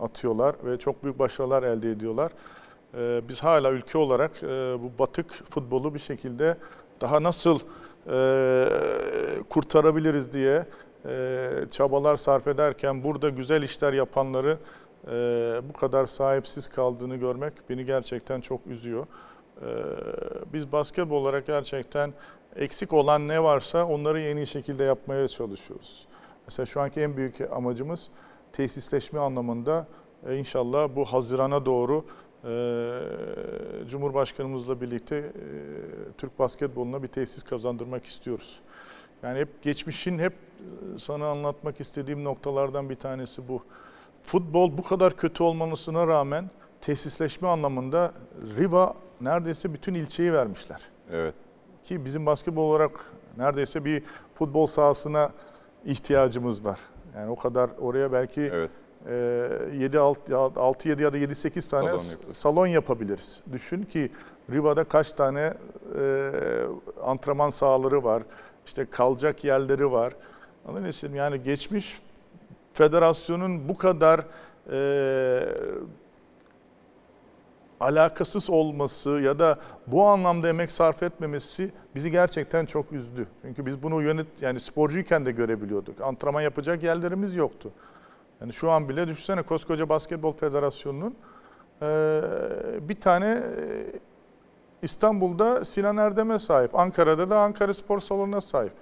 atıyorlar 0.00 0.56
ve 0.64 0.76
çok 0.76 1.04
büyük 1.04 1.18
başarılar 1.18 1.62
elde 1.62 1.90
ediyorlar. 1.90 2.32
Biz 3.28 3.44
hala 3.44 3.70
ülke 3.70 3.98
olarak 3.98 4.42
bu 4.82 4.90
batık 4.98 5.30
futbolu 5.50 5.94
bir 5.94 5.98
şekilde 5.98 6.56
daha 7.00 7.22
nasıl 7.22 7.60
kurtarabiliriz 9.48 10.32
diye 10.32 10.66
çabalar 11.70 12.16
sarf 12.16 12.46
ederken 12.46 13.04
burada 13.04 13.28
güzel 13.28 13.62
işler 13.62 13.92
yapanları 13.92 14.58
e, 15.06 15.12
bu 15.68 15.72
kadar 15.72 16.06
sahipsiz 16.06 16.68
kaldığını 16.68 17.16
görmek 17.16 17.52
beni 17.70 17.84
gerçekten 17.84 18.40
çok 18.40 18.66
üzüyor. 18.66 19.06
E, 19.62 19.66
biz 20.52 20.72
basketbol 20.72 21.16
olarak 21.16 21.46
gerçekten 21.46 22.12
eksik 22.56 22.92
olan 22.92 23.28
ne 23.28 23.42
varsa 23.42 23.86
onları 23.86 24.20
en 24.20 24.36
iyi 24.36 24.46
şekilde 24.46 24.84
yapmaya 24.84 25.28
çalışıyoruz. 25.28 26.06
Mesela 26.46 26.66
şu 26.66 26.80
anki 26.80 27.00
en 27.00 27.16
büyük 27.16 27.40
amacımız 27.40 28.08
tesisleşme 28.52 29.20
anlamında 29.20 29.86
e, 30.26 30.36
inşallah 30.36 30.88
bu 30.96 31.04
Haziran'a 31.04 31.66
doğru 31.66 32.04
ee, 32.44 33.00
Cumhurbaşkanımızla 33.88 34.80
birlikte 34.80 35.16
e, 35.16 35.32
Türk 36.18 36.38
basketboluna 36.38 37.02
bir 37.02 37.08
tesis 37.08 37.42
kazandırmak 37.42 38.06
istiyoruz. 38.06 38.60
Yani 39.22 39.38
hep 39.38 39.62
geçmişin 39.62 40.18
hep 40.18 40.32
e, 40.32 40.98
sana 40.98 41.28
anlatmak 41.28 41.80
istediğim 41.80 42.24
noktalardan 42.24 42.90
bir 42.90 42.96
tanesi 42.96 43.48
bu. 43.48 43.62
Futbol 44.22 44.78
bu 44.78 44.82
kadar 44.82 45.16
kötü 45.16 45.42
olmasına 45.42 46.06
rağmen 46.06 46.50
tesisleşme 46.80 47.48
anlamında 47.48 48.12
Riva 48.58 48.94
neredeyse 49.20 49.72
bütün 49.74 49.94
ilçeyi 49.94 50.32
vermişler. 50.32 50.82
Evet. 51.12 51.34
Ki 51.84 52.04
bizim 52.04 52.26
basketbol 52.26 52.70
olarak 52.70 53.12
neredeyse 53.36 53.84
bir 53.84 54.02
futbol 54.34 54.66
sahasına 54.66 55.30
ihtiyacımız 55.84 56.64
var. 56.64 56.78
Yani 57.16 57.30
o 57.30 57.36
kadar 57.36 57.70
oraya 57.80 58.12
belki 58.12 58.40
Evet. 58.40 58.70
7 59.74 59.98
6 59.98 60.88
7 60.88 61.02
ya 61.02 61.12
da 61.12 61.16
7 61.16 61.34
8 61.34 61.68
tane 61.68 61.82
Salon 61.88 61.92
yaparız. 61.92 62.18
salon 62.32 62.66
yapabiliriz. 62.66 63.40
Düşün 63.52 63.82
ki 63.82 64.10
Riva'da 64.50 64.84
kaç 64.84 65.12
tane 65.12 65.54
e, 66.00 66.30
antrenman 67.02 67.50
sahaları 67.50 68.04
var. 68.04 68.22
İşte 68.68 68.86
kalacak 68.90 69.44
yerleri 69.44 69.92
var. 69.92 70.12
Şimdi 70.92 71.16
Yani 71.16 71.42
geçmiş 71.42 71.98
federasyonun 72.72 73.68
bu 73.68 73.78
kadar 73.78 74.20
e, 74.72 74.78
alakasız 77.80 78.50
olması 78.50 79.10
ya 79.10 79.38
da 79.38 79.58
bu 79.86 80.04
anlamda 80.06 80.48
emek 80.48 80.70
sarf 80.70 81.02
etmemesi 81.02 81.70
bizi 81.94 82.10
gerçekten 82.10 82.66
çok 82.66 82.92
üzdü. 82.92 83.26
Çünkü 83.42 83.66
biz 83.66 83.82
bunu 83.82 84.02
yönet 84.02 84.26
yani 84.40 84.60
sporcuyken 84.60 85.26
de 85.26 85.32
görebiliyorduk. 85.32 86.00
Antrenman 86.00 86.40
yapacak 86.40 86.82
yerlerimiz 86.82 87.34
yoktu. 87.34 87.70
Yani 88.40 88.52
şu 88.52 88.70
an 88.70 88.88
bile 88.88 89.08
düşünsene 89.08 89.42
koskoca 89.42 89.88
basketbol 89.88 90.32
federasyonunun 90.32 91.14
eee, 91.82 91.88
bir 92.80 93.00
tane 93.00 93.26
eee, 93.26 94.00
İstanbul'da 94.82 95.64
Sinan 95.64 95.96
Erdem'e 95.96 96.38
sahip, 96.38 96.74
Ankara'da 96.74 97.30
da 97.30 97.40
Ankara 97.40 97.74
Spor 97.74 97.98
Salonu'na 97.98 98.40
sahip. 98.40 98.72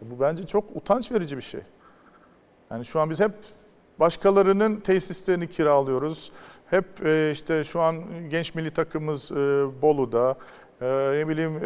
Bu 0.00 0.20
bence 0.20 0.46
çok 0.46 0.64
utanç 0.76 1.12
verici 1.12 1.36
bir 1.36 1.42
şey. 1.42 1.60
Yani 2.70 2.84
şu 2.84 3.00
an 3.00 3.10
biz 3.10 3.20
hep 3.20 3.32
başkalarının 4.00 4.76
tesislerini 4.76 5.48
kiralıyoruz. 5.48 6.32
Hep 6.70 7.06
e, 7.06 7.30
işte 7.32 7.64
şu 7.64 7.80
an 7.80 7.96
genç 8.30 8.54
milli 8.54 8.70
takımımız 8.70 9.30
e, 9.30 9.34
Bolu'da, 9.82 10.36
e, 10.80 10.86
ne 11.18 11.28
bileyim 11.28 11.60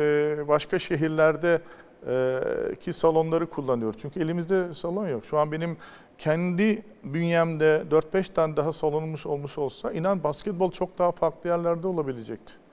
başka 0.48 0.79
şehirlerde 0.79 1.62
ki 2.81 2.92
salonları 2.92 3.50
kullanıyoruz. 3.50 4.00
Çünkü 4.00 4.20
elimizde 4.20 4.74
salon 4.74 5.09
yok. 5.09 5.24
Şu 5.24 5.38
an 5.38 5.52
benim 5.52 5.76
kendi 6.18 6.83
bünyemde 7.05 7.85
4-5 7.90 8.33
tane 8.33 8.57
daha 8.57 8.72
salonumuz 8.72 9.26
olmuş 9.26 9.59
olsa 9.59 9.92
inan 9.92 10.24
basketbol 10.24 10.70
çok 10.70 10.98
daha 10.98 11.12
farklı 11.12 11.50
yerlerde 11.50 11.87
olabilecekti. 11.87 12.65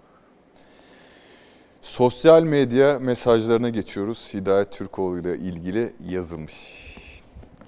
Sosyal 1.84 2.44
medya 2.44 3.00
mesajlarına 3.00 3.70
geçiyoruz. 3.70 4.34
Hidayet 4.34 4.72
Türkoğlu 4.72 5.20
ile 5.20 5.38
ilgili 5.38 5.94
yazılmış. 6.10 6.54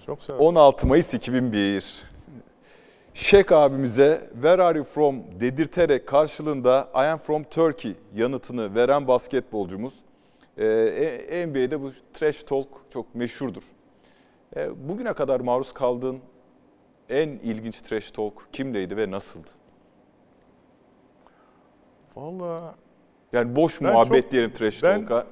Çok 0.05 0.23
sağ 0.23 0.33
ol. 0.33 0.39
16 0.39 0.87
Mayıs 0.87 1.13
2001. 1.13 2.03
Şek 3.13 3.51
abimize 3.51 4.29
where 4.33 4.63
are 4.63 4.77
you 4.77 4.87
from 4.87 5.23
dedirterek 5.39 6.07
karşılığında 6.07 6.89
I 6.95 6.97
am 6.97 7.17
from 7.17 7.43
Turkey 7.43 7.95
yanıtını 8.15 8.75
veren 8.75 9.07
basketbolcumuz. 9.07 9.93
Ee, 10.57 11.45
NBA'de 11.47 11.81
bu 11.81 11.91
trash 12.13 12.43
talk 12.43 12.67
çok 12.93 13.15
meşhurdur. 13.15 13.63
Ee, 14.55 14.89
bugüne 14.89 15.13
kadar 15.13 15.39
maruz 15.39 15.73
kaldığın 15.73 16.19
en 17.09 17.29
ilginç 17.29 17.81
trash 17.81 18.11
talk 18.11 18.47
kimdeydi 18.53 18.97
ve 18.97 19.11
nasıldı? 19.11 19.49
Vallahi 22.15 22.84
Yani 23.33 23.55
boş 23.55 23.81
Ben 23.81 23.93
muhabbet 23.93 24.23
çok- 24.23 24.31
diyelim 24.31 24.53
trash 24.53 24.83
ben- 24.83 25.05
talk'a. 25.05 25.27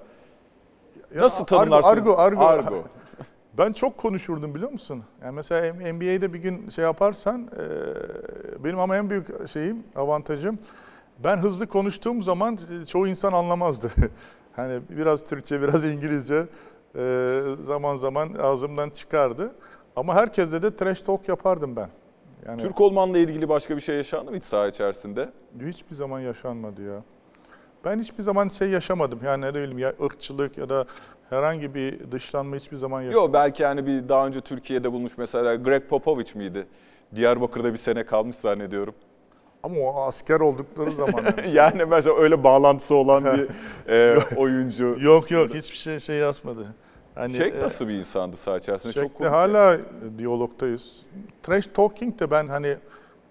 Nasıl 1.15 1.45
tanımlarsın? 1.45 1.89
Argo, 1.89 2.17
argo, 2.17 2.45
argo. 2.45 2.83
Ben 3.57 3.73
çok 3.73 3.97
konuşurdum 3.97 4.55
biliyor 4.55 4.71
musun? 4.71 5.03
Yani 5.23 5.35
mesela 5.35 5.73
NBA'de 5.73 6.33
bir 6.33 6.39
gün 6.39 6.69
şey 6.69 6.83
yaparsan, 6.83 7.41
e, 7.41 8.63
benim 8.63 8.79
ama 8.79 8.97
en 8.97 9.09
büyük 9.09 9.47
şeyim, 9.49 9.83
avantajım, 9.95 10.57
ben 11.23 11.37
hızlı 11.37 11.67
konuştuğum 11.67 12.21
zaman 12.21 12.59
çoğu 12.87 13.07
insan 13.07 13.33
anlamazdı. 13.33 13.91
hani 14.55 14.79
biraz 14.89 15.23
Türkçe, 15.23 15.61
biraz 15.61 15.85
İngilizce 15.85 16.45
e, 16.95 17.41
zaman 17.59 17.95
zaman 17.95 18.33
ağzımdan 18.41 18.89
çıkardı. 18.89 19.51
Ama 19.95 20.15
herkesle 20.15 20.61
de 20.61 20.75
trash 20.75 21.01
talk 21.01 21.27
yapardım 21.27 21.75
ben. 21.75 21.89
Yani 22.47 22.61
Türk 22.61 22.81
olmanla 22.81 23.17
ilgili 23.17 23.49
başka 23.49 23.75
bir 23.75 23.81
şey 23.81 23.95
yaşandı 23.95 24.31
mı 24.31 24.37
hiç 24.37 24.43
saha 24.45 24.67
içerisinde? 24.67 25.29
hiçbir 25.65 25.95
zaman 25.95 26.19
yaşanmadı 26.19 26.81
ya. 26.81 27.03
Ben 27.85 27.99
hiçbir 27.99 28.23
zaman 28.23 28.49
şey 28.49 28.69
yaşamadım. 28.69 29.19
Yani 29.25 29.45
ne 29.45 29.53
bileyim 29.53 29.79
ya 29.79 29.93
ırkçılık 30.03 30.57
ya 30.57 30.69
da 30.69 30.85
herhangi 31.29 31.75
bir 31.75 32.11
dışlanma 32.11 32.55
hiçbir 32.55 32.77
zaman 32.77 33.01
yaşamadım. 33.01 33.23
Yok 33.23 33.33
belki 33.33 33.65
hani 33.65 33.85
bir 33.85 34.09
daha 34.09 34.27
önce 34.27 34.41
Türkiye'de 34.41 34.91
bulmuş 34.91 35.13
mesela 35.17 35.55
Greg 35.55 35.83
Popovich 35.89 36.35
miydi? 36.35 36.67
Diyarbakır'da 37.15 37.73
bir 37.73 37.77
sene 37.77 38.05
kalmış 38.05 38.35
zannediyorum. 38.35 38.93
Ama 39.63 39.79
o 39.79 40.01
asker 40.01 40.39
oldukları 40.39 40.91
zaman. 40.91 41.23
yani. 41.37 41.55
yani 41.55 41.85
mesela 41.85 42.17
öyle 42.17 42.43
bağlantısı 42.43 42.95
olan 42.95 43.23
bir 43.25 43.47
e, 43.93 44.19
oyuncu. 44.35 44.97
Yok 44.99 45.31
yok 45.31 45.53
hiçbir 45.53 45.77
şey 45.77 45.99
şey 45.99 46.15
yazmadı. 46.15 46.65
Hani 47.15 47.37
Şek 47.37 47.55
nasıl 47.55 47.87
bir 47.87 47.93
insandı 47.93 48.37
saha 48.37 48.57
içerisinde? 48.57 48.93
Çok 48.93 49.15
komik. 49.17 49.31
hala 49.31 49.77
diyalogtayız. 50.17 51.01
Trash 51.43 51.67
talking 51.67 52.19
de 52.19 52.31
ben 52.31 52.47
hani 52.47 52.77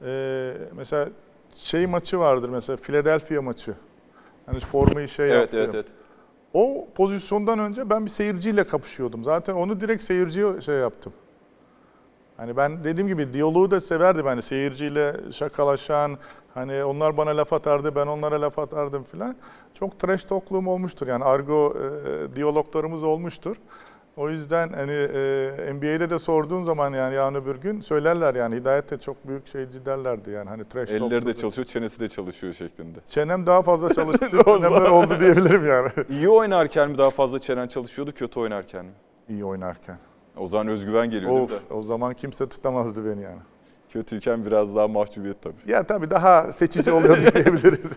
e, 0.07 0.53
mesela 0.77 1.09
şey 1.55 1.87
maçı 1.87 2.19
vardır 2.19 2.49
mesela 2.49 2.77
Philadelphia 2.77 3.43
maçı. 3.43 3.75
Hani 4.53 4.61
formayı 4.61 5.09
şey 5.09 5.27
Evet 5.31 5.41
yaptı. 5.41 5.57
evet 5.57 5.75
evet. 5.75 5.87
O 6.55 6.89
pozisyondan 6.95 7.59
önce 7.59 7.91
ben 7.91 8.05
bir 8.05 8.11
seyirciyle 8.11 8.65
kapışıyordum. 8.65 9.25
Zaten 9.25 9.55
onu 9.55 9.81
direkt 9.81 10.03
seyirciye 10.03 10.61
şey 10.61 10.75
yaptım. 10.75 11.13
Hani 12.37 12.57
ben 12.57 12.85
dediğim 12.85 13.09
gibi 13.09 13.33
diyaloğu 13.33 13.71
da 13.71 13.81
severdim. 13.81 14.27
Hani 14.27 14.43
seyirciyle 14.43 15.17
şakalaşan, 15.33 16.19
hani 16.55 16.85
onlar 16.85 17.17
bana 17.17 17.37
laf 17.37 17.53
atardı, 17.53 17.95
ben 17.95 18.07
onlara 18.07 18.41
laf 18.41 18.59
atardım 18.59 19.05
filan. 19.05 19.37
Çok 19.75 19.99
trash 19.99 20.25
talk'luğum 20.25 20.67
olmuştur. 20.67 21.07
Yani 21.07 21.25
argo 21.25 21.75
e, 21.77 22.37
diyaloglarımız 22.37 23.03
olmuştur. 23.03 23.57
O 24.17 24.31
yüzden 24.31 24.69
hani 24.73 24.93
e, 24.93 25.73
NBA'de 25.75 26.11
de 26.11 26.19
sorduğun 26.19 26.63
zaman 26.63 26.93
yani 26.93 27.15
yarın 27.15 27.35
öbür 27.35 27.57
gün 27.57 27.81
söylerler 27.81 28.35
yani 28.35 28.57
Hidayet 28.57 28.91
de 28.91 28.99
çok 28.99 29.29
büyük 29.29 29.47
şeyci 29.47 29.87
derlerdi 29.87 30.31
yani 30.31 30.49
hani 30.49 30.69
trash 30.69 30.91
Elleri 30.91 31.27
de 31.27 31.35
çalışıyor, 31.35 31.65
çenesi 31.67 32.01
de 32.01 32.09
çalışıyor 32.09 32.53
şeklinde. 32.53 32.99
Çenem 33.07 33.47
daha 33.47 33.63
fazla 33.63 33.95
çalıştı 33.95 34.29
zaman- 34.47 34.91
oldu 34.91 35.21
diyebilirim 35.21 35.67
yani. 35.67 35.89
İyi 36.11 36.29
oynarken 36.29 36.91
mi 36.91 36.99
daha 36.99 37.11
fazla 37.11 37.39
çenen 37.39 37.67
çalışıyordu, 37.67 38.13
kötü 38.15 38.41
oynarken 38.41 38.85
mi? 38.85 38.93
İyi 39.29 39.45
oynarken. 39.45 39.99
O 40.37 40.47
zaman 40.47 40.69
özgüven 40.69 41.11
geliyor 41.11 41.31
değil 41.31 41.43
Of, 41.43 41.51
mi? 41.51 41.77
o 41.77 41.83
zaman 41.83 42.15
kimse 42.15 42.49
tutamazdı 42.49 43.05
beni 43.05 43.23
yani. 43.23 43.39
Kötüyken 43.93 44.47
biraz 44.47 44.77
daha 44.77 44.89
mahcubiyet 44.89 45.43
tabii. 45.43 45.73
Ya 45.73 45.87
tabii 45.87 46.11
daha 46.11 46.53
seçici 46.53 46.93
oluyordu 46.93 47.21
diyebiliriz. 47.35 47.91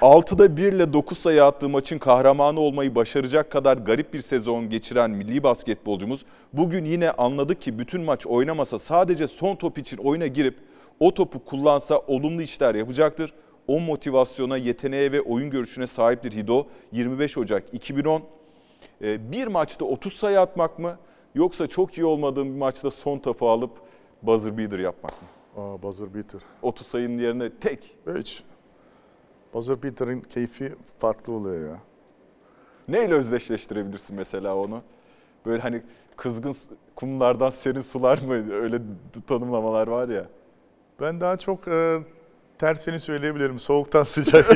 6'da 0.00 0.56
1 0.56 0.72
ile 0.72 0.92
9 0.92 1.18
sayı 1.18 1.44
attığı 1.44 1.68
maçın 1.68 1.98
kahramanı 1.98 2.60
olmayı 2.60 2.94
başaracak 2.94 3.50
kadar 3.50 3.76
garip 3.76 4.14
bir 4.14 4.20
sezon 4.20 4.68
geçiren 4.70 5.10
milli 5.10 5.42
basketbolcumuz 5.42 6.24
bugün 6.52 6.84
yine 6.84 7.10
anladı 7.10 7.54
ki 7.54 7.78
bütün 7.78 8.00
maç 8.02 8.26
oynamasa 8.26 8.78
sadece 8.78 9.26
son 9.26 9.56
top 9.56 9.78
için 9.78 9.96
oyuna 9.96 10.26
girip 10.26 10.56
o 11.00 11.14
topu 11.14 11.44
kullansa 11.44 11.98
olumlu 11.98 12.42
işler 12.42 12.74
yapacaktır. 12.74 13.32
O 13.66 13.80
motivasyona, 13.80 14.56
yeteneğe 14.56 15.12
ve 15.12 15.20
oyun 15.20 15.50
görüşüne 15.50 15.86
sahiptir 15.86 16.32
Hido. 16.32 16.66
25 16.92 17.38
Ocak 17.38 17.64
2010. 17.74 18.22
Ee, 19.02 19.32
Bir 19.32 19.46
maçta 19.46 19.84
30 19.84 20.12
sayı 20.12 20.40
atmak 20.40 20.78
mı 20.78 20.96
yoksa 21.34 21.66
çok 21.66 21.98
iyi 21.98 22.04
olmadığım 22.04 22.54
bir 22.54 22.58
maçta 22.58 22.90
son 22.90 23.18
topu 23.18 23.50
alıp 23.50 23.70
buzzer 24.22 24.58
beater 24.58 24.78
yapmak 24.78 25.12
mı? 25.22 25.28
Aa, 25.62 25.82
buzzer 25.82 26.14
beater. 26.14 26.40
30 26.62 26.86
sayının 26.86 27.18
yerine 27.18 27.50
tek 27.50 27.96
Hiç. 28.16 28.44
Buzzer 29.54 29.82
beater'ın 29.82 30.20
keyfi 30.20 30.74
farklı 30.98 31.32
oluyor 31.32 31.70
ya. 31.70 31.78
Neyle 32.88 33.14
özdeşleştirebilirsin 33.14 34.16
mesela 34.16 34.56
onu? 34.56 34.82
Böyle 35.46 35.62
hani 35.62 35.82
kızgın 36.16 36.56
kumlardan 36.96 37.50
serin 37.50 37.80
sular 37.80 38.18
mı? 38.18 38.54
Öyle 38.54 38.80
tanımlamalar 39.26 39.86
var 39.86 40.08
ya. 40.08 40.26
Ben 41.00 41.20
daha 41.20 41.36
çok 41.36 41.68
e, 41.68 41.98
tersini 42.58 43.00
söyleyebilirim. 43.00 43.58
Soğuktan 43.58 44.02
sıcak. 44.02 44.46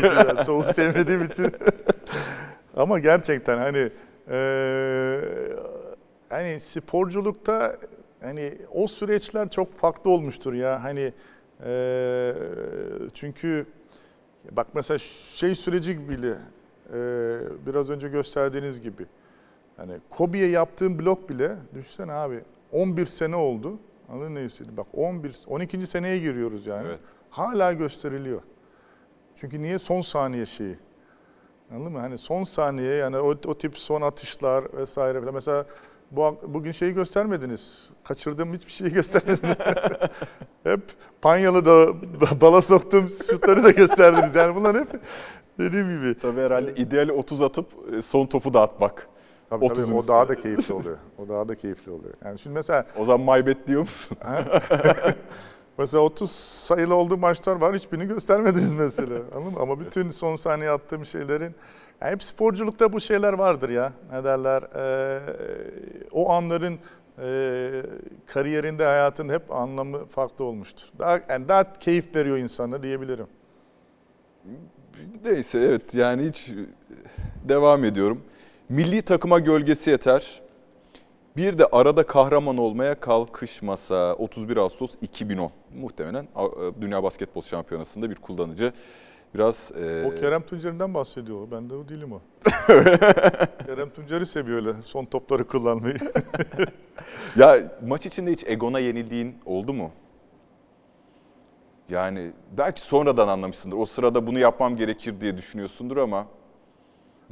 Soğuk 0.44 0.68
sevmediğim 0.68 1.24
için. 1.24 1.52
Ama 2.76 2.98
gerçekten 2.98 3.58
hani 3.58 3.90
e, 4.30 4.38
hani 6.28 6.60
sporculukta 6.60 7.76
hani 8.22 8.58
o 8.74 8.88
süreçler 8.88 9.50
çok 9.50 9.72
farklı 9.72 10.10
olmuştur 10.10 10.52
ya. 10.52 10.84
Hani 10.84 11.12
e, 11.64 12.34
çünkü 13.14 13.66
bak 14.50 14.66
mesela 14.74 14.98
şey 14.98 15.54
süreci 15.54 16.08
bile 16.08 16.34
e, 16.94 16.96
biraz 17.66 17.90
önce 17.90 18.08
gösterdiğiniz 18.08 18.80
gibi 18.80 19.06
hani 19.76 19.92
Kobe'ye 20.10 20.48
yaptığım 20.48 20.98
blok 20.98 21.28
bile 21.28 21.56
düşünsene 21.74 22.12
abi 22.12 22.40
11 22.72 23.06
sene 23.06 23.36
oldu. 23.36 23.78
Anladın 24.08 24.34
ne 24.34 24.44
istediğim? 24.44 24.76
Bak 24.76 24.86
11 24.92 25.38
12. 25.46 25.86
seneye 25.86 26.18
giriyoruz 26.18 26.66
yani. 26.66 26.88
Evet. 26.88 27.00
Hala 27.30 27.72
gösteriliyor. 27.72 28.42
Çünkü 29.36 29.62
niye 29.62 29.78
son 29.78 30.02
saniye 30.02 30.46
şeyi? 30.46 30.78
Anladın 31.70 31.92
mı? 31.92 31.98
Hani 31.98 32.18
son 32.18 32.44
saniye 32.44 32.94
yani 32.94 33.16
o, 33.18 33.28
o 33.28 33.58
tip 33.58 33.78
son 33.78 34.02
atışlar 34.02 34.76
vesaire. 34.76 35.20
Mesela 35.20 35.66
bu 36.16 36.38
bugün 36.46 36.72
şeyi 36.72 36.94
göstermediniz. 36.94 37.90
Kaçırdığım 38.04 38.54
hiçbir 38.54 38.72
şeyi 38.72 38.92
göstermediniz. 38.92 39.56
hep 40.64 40.80
Panyalı 41.22 41.64
da 41.64 41.94
bala 42.40 42.62
soktuğum 42.62 43.08
şutları 43.08 43.64
da 43.64 43.70
gösterdiniz. 43.70 44.34
Yani 44.34 44.54
bunlar 44.54 44.80
hep 44.80 44.88
dediğim 45.58 45.98
gibi. 45.98 46.18
Tabii 46.18 46.40
herhalde 46.40 46.74
ideali 46.74 47.12
30 47.12 47.42
atıp 47.42 47.66
e, 47.98 48.02
son 48.02 48.26
topu 48.26 48.54
da 48.54 48.60
atmak. 48.62 49.08
Tabii, 49.50 49.68
tabii, 49.68 49.80
30'un 49.80 49.92
o 49.92 50.08
daha 50.08 50.28
da 50.28 50.34
keyifli 50.34 50.74
oluyor. 50.74 50.96
O 51.18 51.28
daha 51.28 51.48
da 51.48 51.54
keyifli 51.54 51.92
oluyor. 51.92 52.14
Yani 52.24 52.38
şimdi 52.38 52.54
mesela 52.54 52.86
O 52.96 53.04
zaman 53.04 53.20
maybet 53.20 53.68
diyor 53.68 53.80
musun? 53.80 54.16
Mesela 55.78 56.02
30 56.02 56.30
sayılı 56.30 56.94
olduğu 56.94 57.18
maçlar 57.18 57.56
var. 57.56 57.74
Hiçbirini 57.74 58.06
göstermediniz 58.06 58.74
mesela. 58.74 59.14
Anladın 59.34 59.52
mı? 59.52 59.58
Ama 59.60 59.80
bütün 59.80 60.10
son 60.10 60.36
saniye 60.36 60.70
attığım 60.70 61.06
şeylerin 61.06 61.54
ya 62.00 62.10
hep 62.10 62.22
sporculukta 62.22 62.92
bu 62.92 63.00
şeyler 63.00 63.32
vardır 63.32 63.68
ya. 63.68 63.92
Ne 64.12 64.24
derler? 64.24 64.62
Ee, 64.62 65.20
o 66.12 66.30
anların 66.30 66.78
e, 67.18 67.82
kariyerinde, 68.26 68.84
hayatın 68.84 69.28
hep 69.28 69.52
anlamı 69.52 70.06
farklı 70.06 70.44
olmuştur. 70.44 70.88
Daha 70.98 71.20
yani 71.28 71.48
daha 71.48 71.72
keyif 71.72 72.16
veriyor 72.16 72.38
insana 72.38 72.82
diyebilirim. 72.82 73.26
Neyse 75.24 75.60
evet 75.60 75.94
yani 75.94 76.28
hiç 76.28 76.52
devam 77.48 77.84
ediyorum. 77.84 78.22
Milli 78.68 79.02
takıma 79.02 79.38
gölgesi 79.38 79.90
yeter. 79.90 80.41
Bir 81.36 81.58
de 81.58 81.66
arada 81.66 82.06
kahraman 82.06 82.56
olmaya 82.56 83.00
kalkışmasa 83.00 84.14
31 84.14 84.56
Ağustos 84.56 84.94
2010. 85.00 85.52
Muhtemelen 85.74 86.24
e, 86.24 86.80
Dünya 86.80 87.02
Basketbol 87.02 87.42
Şampiyonası'nda 87.42 88.10
bir 88.10 88.14
kullanıcı. 88.14 88.72
Biraz 89.34 89.72
e, 89.82 90.04
O 90.06 90.14
Kerem 90.14 90.42
Tuncer'den 90.42 90.94
bahsediyor. 90.94 91.50
Ben 91.50 91.70
de 91.70 91.74
o 91.74 91.88
değilim 91.88 92.12
o. 92.12 92.20
Kerem 93.66 93.90
Tuncer'i 93.90 94.26
seviyor 94.26 94.56
öyle 94.58 94.82
son 94.82 95.04
topları 95.04 95.46
kullanmayı. 95.46 95.96
ya 97.36 97.58
maç 97.86 98.06
içinde 98.06 98.32
hiç 98.32 98.44
egona 98.46 98.78
yenildiğin 98.78 99.36
oldu 99.46 99.74
mu? 99.74 99.90
Yani 101.88 102.32
belki 102.56 102.80
sonradan 102.80 103.28
anlamışsındır. 103.28 103.76
O 103.76 103.86
sırada 103.86 104.26
bunu 104.26 104.38
yapmam 104.38 104.76
gerekir 104.76 105.20
diye 105.20 105.36
düşünüyorsundur 105.36 105.96
ama 105.96 106.26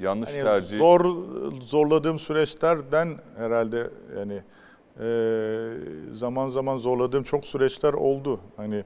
yanlış 0.01 0.31
Hani 0.31 0.43
tercih. 0.43 0.79
zor 0.79 1.17
zorladığım 1.63 2.19
süreçlerden 2.19 3.09
herhalde 3.37 3.91
yani 4.19 4.43
e, 5.01 5.09
zaman 6.13 6.49
zaman 6.49 6.77
zorladığım 6.77 7.23
çok 7.23 7.45
süreçler 7.47 7.93
oldu. 7.93 8.41
Hani 8.57 8.85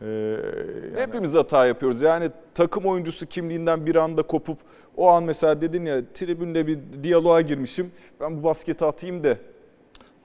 e, 0.00 0.06
yani 0.06 0.96
Hepimiz 0.96 1.34
hata 1.34 1.66
yapıyoruz. 1.66 2.02
Yani 2.02 2.30
takım 2.54 2.84
oyuncusu 2.86 3.26
kimliğinden 3.26 3.86
bir 3.86 3.96
anda 3.96 4.22
kopup 4.22 4.58
o 4.96 5.08
an 5.08 5.24
mesela 5.24 5.60
dedin 5.60 5.84
ya 5.84 6.00
tribünde 6.14 6.66
bir 6.66 6.78
diyaloğa 7.02 7.40
girmişim. 7.40 7.92
Ben 8.20 8.38
bu 8.38 8.44
basketi 8.44 8.84
atayım 8.84 9.24
da. 9.24 9.36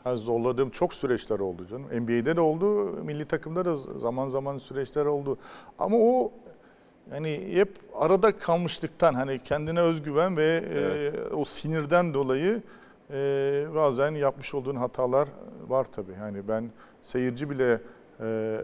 ha, 0.03 0.15
zorladığım 0.17 0.69
çok 0.69 0.93
süreçler 0.93 1.39
oldu 1.39 1.67
canım. 1.67 1.85
NBA'de 2.03 2.35
de 2.35 2.41
oldu, 2.41 2.67
milli 3.03 3.25
takımda 3.25 3.65
da 3.65 3.75
zaman 3.99 4.29
zaman 4.29 4.57
süreçler 4.57 5.05
oldu. 5.05 5.37
Ama 5.79 5.97
o 5.97 6.31
yani 7.13 7.49
hep 7.53 7.69
arada 7.95 8.37
kalmışlıktan 8.37 9.13
hani 9.13 9.39
kendine 9.43 9.79
özgüven 9.79 10.37
ve 10.37 10.63
e, 10.73 11.33
o 11.33 11.45
sinirden 11.45 12.13
dolayı 12.13 12.61
e, 13.11 13.15
bazen 13.75 14.11
yapmış 14.11 14.53
olduğun 14.53 14.75
hatalar 14.75 15.27
var 15.67 15.87
tabii. 15.95 16.11
Yani 16.21 16.47
ben 16.47 16.71
seyirci 17.01 17.49
bile 17.49 17.81
e, 18.21 18.57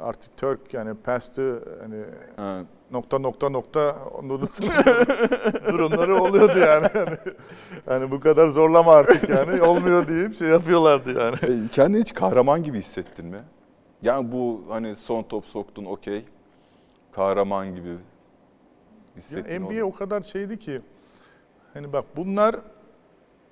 artık 0.00 0.36
Türk 0.36 0.74
yani 0.74 0.94
pastı 0.94 1.62
hani 1.82 2.02
Ha, 2.36 2.60
nokta 2.90 3.18
nokta 3.18 3.48
nokta 3.50 3.96
durumları 5.68 6.22
oluyordu 6.22 6.58
yani. 6.58 6.86
yani. 6.94 7.16
Hani 7.86 8.10
bu 8.10 8.20
kadar 8.20 8.48
zorlama 8.48 8.92
artık 8.92 9.28
yani 9.28 9.62
olmuyor 9.62 10.08
deyip 10.08 10.38
şey 10.38 10.48
yapıyorlardı 10.48 11.20
yani. 11.20 11.64
E, 11.64 11.68
Kendini 11.68 12.00
hiç 12.00 12.14
kahraman 12.14 12.62
gibi 12.62 12.78
hissettin 12.78 13.26
mi? 13.26 13.38
Yani 14.02 14.32
bu 14.32 14.64
hani 14.68 14.96
son 14.96 15.22
top 15.22 15.44
soktun 15.44 15.84
okey. 15.84 16.24
Kahraman 17.12 17.74
gibi 17.74 17.96
hissettin 19.16 19.52
Ya 19.52 19.60
NBA 19.60 19.72
mu? 19.72 19.82
o 19.82 19.92
kadar 19.92 20.22
şeydi 20.22 20.58
ki 20.58 20.80
hani 21.74 21.92
bak 21.92 22.04
bunlar 22.16 22.56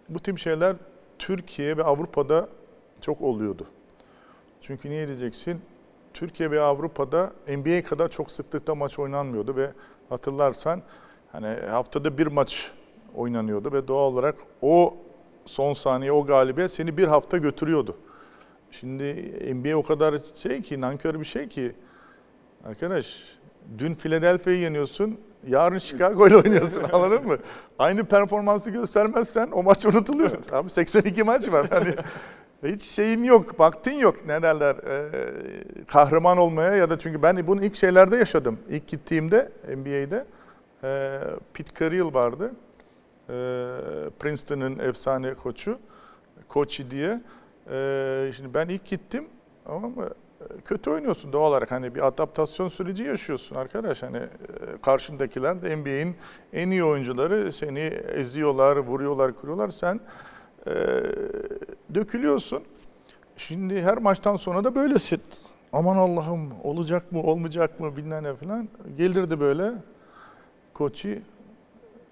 bu 0.08 0.18
tip 0.18 0.38
şeyler 0.38 0.76
Türkiye 1.18 1.76
ve 1.76 1.84
Avrupa'da 1.84 2.48
çok 3.00 3.22
oluyordu. 3.22 3.66
Çünkü 4.60 4.90
niye 4.90 5.06
diyeceksin? 5.08 5.60
Türkiye 6.14 6.50
ve 6.50 6.60
Avrupa'da 6.60 7.32
NBA 7.48 7.82
kadar 7.82 8.08
çok 8.08 8.30
sıklıkta 8.30 8.74
maç 8.74 8.98
oynanmıyordu 8.98 9.56
ve 9.56 9.70
hatırlarsan 10.08 10.82
hani 11.32 11.46
haftada 11.46 12.18
bir 12.18 12.26
maç 12.26 12.72
oynanıyordu 13.14 13.72
ve 13.72 13.88
doğal 13.88 14.12
olarak 14.12 14.36
o 14.62 14.96
son 15.46 15.72
saniye 15.72 16.12
o 16.12 16.26
galibiyet 16.26 16.70
seni 16.70 16.96
bir 16.96 17.06
hafta 17.08 17.36
götürüyordu. 17.36 17.96
Şimdi 18.70 19.14
NBA 19.54 19.76
o 19.76 19.82
kadar 19.82 20.20
şey 20.34 20.62
ki 20.62 20.80
nankör 20.80 21.20
bir 21.20 21.24
şey 21.24 21.48
ki 21.48 21.74
Arkadaş 22.64 23.36
dün 23.78 23.94
Philadelphia'yı 23.94 24.58
yeniyorsun, 24.58 25.20
yarın 25.46 25.78
Chicago 25.78 26.28
ile 26.28 26.36
oynuyorsun 26.36 26.82
anladın 26.92 27.26
mı? 27.26 27.36
Aynı 27.78 28.04
performansı 28.04 28.70
göstermezsen 28.70 29.50
o 29.52 29.62
maç 29.62 29.86
unutuluyor. 29.86 30.30
Abi 30.52 30.70
82 30.70 31.22
maç 31.22 31.52
var. 31.52 31.66
Hani 31.70 31.94
hiç 32.64 32.82
şeyin 32.82 33.24
yok, 33.24 33.60
vaktin 33.60 33.98
yok. 33.98 34.26
Ne 34.26 34.42
derler? 34.42 34.76
Ee, 34.76 35.10
kahraman 35.86 36.38
olmaya 36.38 36.76
ya 36.76 36.90
da 36.90 36.98
çünkü 36.98 37.22
ben 37.22 37.46
bunu 37.46 37.64
ilk 37.64 37.76
şeylerde 37.76 38.16
yaşadım. 38.16 38.58
İlk 38.68 38.88
gittiğimde 38.88 39.52
NBA'de 39.76 40.26
e, 40.84 41.20
Pete 41.54 41.84
Carroll 41.84 42.14
vardı. 42.14 42.52
E, 43.28 43.34
Princeton'ın 44.18 44.78
efsane 44.78 45.34
koçu. 45.34 45.78
Koçi 46.48 46.90
diye. 46.90 47.20
E, 47.70 48.30
şimdi 48.36 48.54
ben 48.54 48.68
ilk 48.68 48.84
gittim 48.84 49.26
ama 49.66 49.90
kötü 50.64 50.90
oynuyorsun 50.90 51.32
doğal 51.32 51.50
olarak 51.50 51.70
hani 51.70 51.94
bir 51.94 52.06
adaptasyon 52.06 52.68
süreci 52.68 53.02
yaşıyorsun 53.02 53.56
arkadaş 53.56 54.02
hani 54.02 54.16
e, 54.16 54.28
karşındakiler 54.82 55.62
de 55.62 55.76
NBA'in 55.76 56.16
en 56.52 56.70
iyi 56.70 56.84
oyuncuları 56.84 57.52
seni 57.52 57.80
eziyorlar, 58.14 58.76
vuruyorlar, 58.76 59.36
kırıyorlar 59.36 59.70
sen 59.70 60.00
e, 60.66 60.72
dökülüyorsun. 61.94 62.62
Şimdi 63.36 63.82
her 63.82 63.98
maçtan 63.98 64.36
sonra 64.36 64.64
da 64.64 64.74
böylesin. 64.74 65.20
Aman 65.72 65.96
Allah'ım 65.96 66.52
olacak 66.64 67.12
mı 67.12 67.22
olmayacak 67.22 67.80
mı 67.80 67.96
bilmem 67.96 68.24
ne 68.24 68.34
falan. 68.34 68.68
Gelirdi 68.96 69.40
böyle 69.40 69.72
koçi 70.74 71.22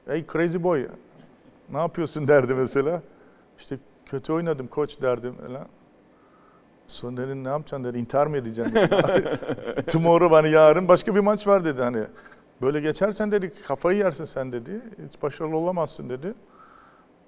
hey 0.06 0.24
crazy 0.32 0.62
boy 0.62 0.86
ne 1.72 1.78
yapıyorsun 1.78 2.28
derdi 2.28 2.54
mesela. 2.54 3.02
İşte 3.58 3.78
kötü 4.06 4.32
oynadım 4.32 4.66
koç 4.66 5.02
derdim 5.02 5.34
falan. 5.46 5.66
Sonra 6.88 7.16
dedim 7.16 7.44
ne 7.44 7.48
yapacaksın 7.48 7.84
dedi. 7.84 7.98
İntihar 7.98 8.26
mı 8.26 8.36
edeceksin 8.36 8.74
dedi. 8.74 9.40
Tomorrow 9.86 10.36
hani 10.36 10.50
yarın 10.50 10.88
başka 10.88 11.14
bir 11.14 11.20
maç 11.20 11.46
var 11.46 11.64
dedi 11.64 11.82
hani. 11.82 12.04
Böyle 12.62 12.80
geçersen 12.80 13.32
dedi 13.32 13.52
kafayı 13.66 13.98
yersin 13.98 14.24
sen 14.24 14.52
dedi. 14.52 14.80
Hiç 15.08 15.22
başarılı 15.22 15.56
olamazsın 15.56 16.08
dedi. 16.10 16.34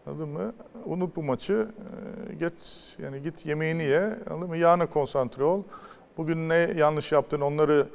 Anladın 0.06 0.28
mı? 0.28 0.52
Unut 0.84 1.16
bu 1.16 1.22
maçı. 1.22 1.68
Ee, 2.30 2.34
Geç 2.34 2.52
yani 2.98 3.22
git 3.22 3.46
yemeğini 3.46 3.82
ye. 3.82 4.18
Anladın 4.30 4.48
mı? 4.48 4.56
Yarına 4.56 4.86
konsantre 4.86 5.44
ol. 5.44 5.62
Bugün 6.16 6.48
ne 6.48 6.54
yanlış 6.76 7.12
yaptın 7.12 7.40
onları 7.40 7.86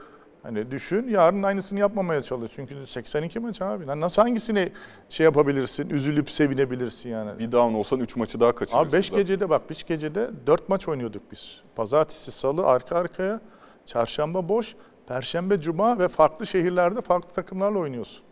hani 0.44 0.72
düşün. 0.72 1.08
Yarın 1.08 1.44
aynısını 1.44 1.80
yapmamaya 1.80 2.22
çalış. 2.22 2.52
Çünkü 2.56 2.88
82 2.88 3.40
maç 3.40 3.62
abi. 3.62 3.88
Lan 3.88 4.02
nasıl 4.02 4.22
hangisini 4.22 4.72
şey 5.10 5.24
yapabilirsin? 5.24 5.90
Üzülüp 5.90 6.32
sevinebilirsin 6.32 7.10
yani. 7.10 7.40
Bir 7.40 7.52
down 7.52 7.74
olsan 7.74 8.00
3 8.00 8.16
maçı 8.16 8.40
daha 8.40 8.56
kaçırırsın. 8.56 8.86
Abi 8.86 8.94
5 8.94 9.06
zaten. 9.06 9.20
gecede 9.20 9.50
bak 9.50 9.70
5 9.70 9.84
gecede 9.84 10.30
4 10.48 10.70
maç 10.70 10.88
oynuyorduk 10.88 11.32
biz. 11.32 11.62
Pazartesi, 11.76 12.32
salı 12.32 12.66
arka 12.66 12.96
arkaya, 12.96 13.42
çarşamba 13.86 14.50
boş, 14.50 14.76
perşembe, 15.08 15.62
cuma 15.62 16.00
ve 16.00 16.08
farklı 16.08 16.48
şehirlerde 16.48 17.02
farklı 17.02 17.30
takımlarla 17.30 17.80
oynuyorsun. 17.80 18.24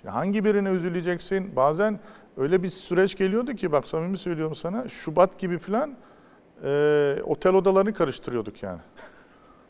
Şimdi 0.00 0.10
hangi 0.10 0.44
birine 0.44 0.68
üzüleceksin? 0.68 1.56
Bazen 1.56 2.00
öyle 2.36 2.62
bir 2.62 2.68
süreç 2.68 3.16
geliyordu 3.16 3.54
ki 3.54 3.72
bak 3.72 3.88
samimi 3.88 4.18
söylüyorum 4.18 4.54
sana 4.54 4.88
Şubat 4.88 5.38
gibi 5.38 5.58
filan 5.58 5.96
e, 6.64 7.16
otel 7.24 7.54
odalarını 7.54 7.94
karıştırıyorduk 7.94 8.62
yani. 8.62 8.80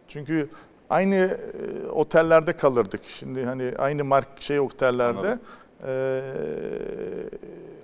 Çünkü 0.08 0.50
aynı 0.90 1.14
e, 1.14 1.88
otellerde 1.90 2.52
kalırdık. 2.52 3.04
Şimdi 3.04 3.44
hani 3.44 3.72
aynı 3.78 4.04
mark 4.04 4.28
şey 4.40 4.60
otellerde. 4.60 5.18
Anladım. 5.18 5.40
e, 5.86 6.20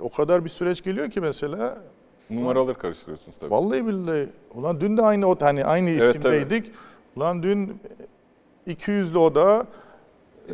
o 0.00 0.08
kadar 0.10 0.44
bir 0.44 0.50
süreç 0.50 0.82
geliyor 0.84 1.10
ki 1.10 1.20
mesela 1.20 1.78
Numaraları 2.30 2.78
karıştırıyorsunuz 2.78 3.36
tabii. 3.38 3.50
Vallahi 3.50 3.86
billahi. 3.86 4.28
Ulan 4.54 4.80
dün 4.80 4.96
de 4.96 5.02
aynı 5.02 5.26
o 5.26 5.36
hani 5.40 5.64
aynı 5.64 5.90
Evet, 5.90 6.02
isimdeydik. 6.02 6.70
Ulan 7.16 7.42
dün 7.42 7.80
200'lü 8.66 9.18
oda. 9.18 9.66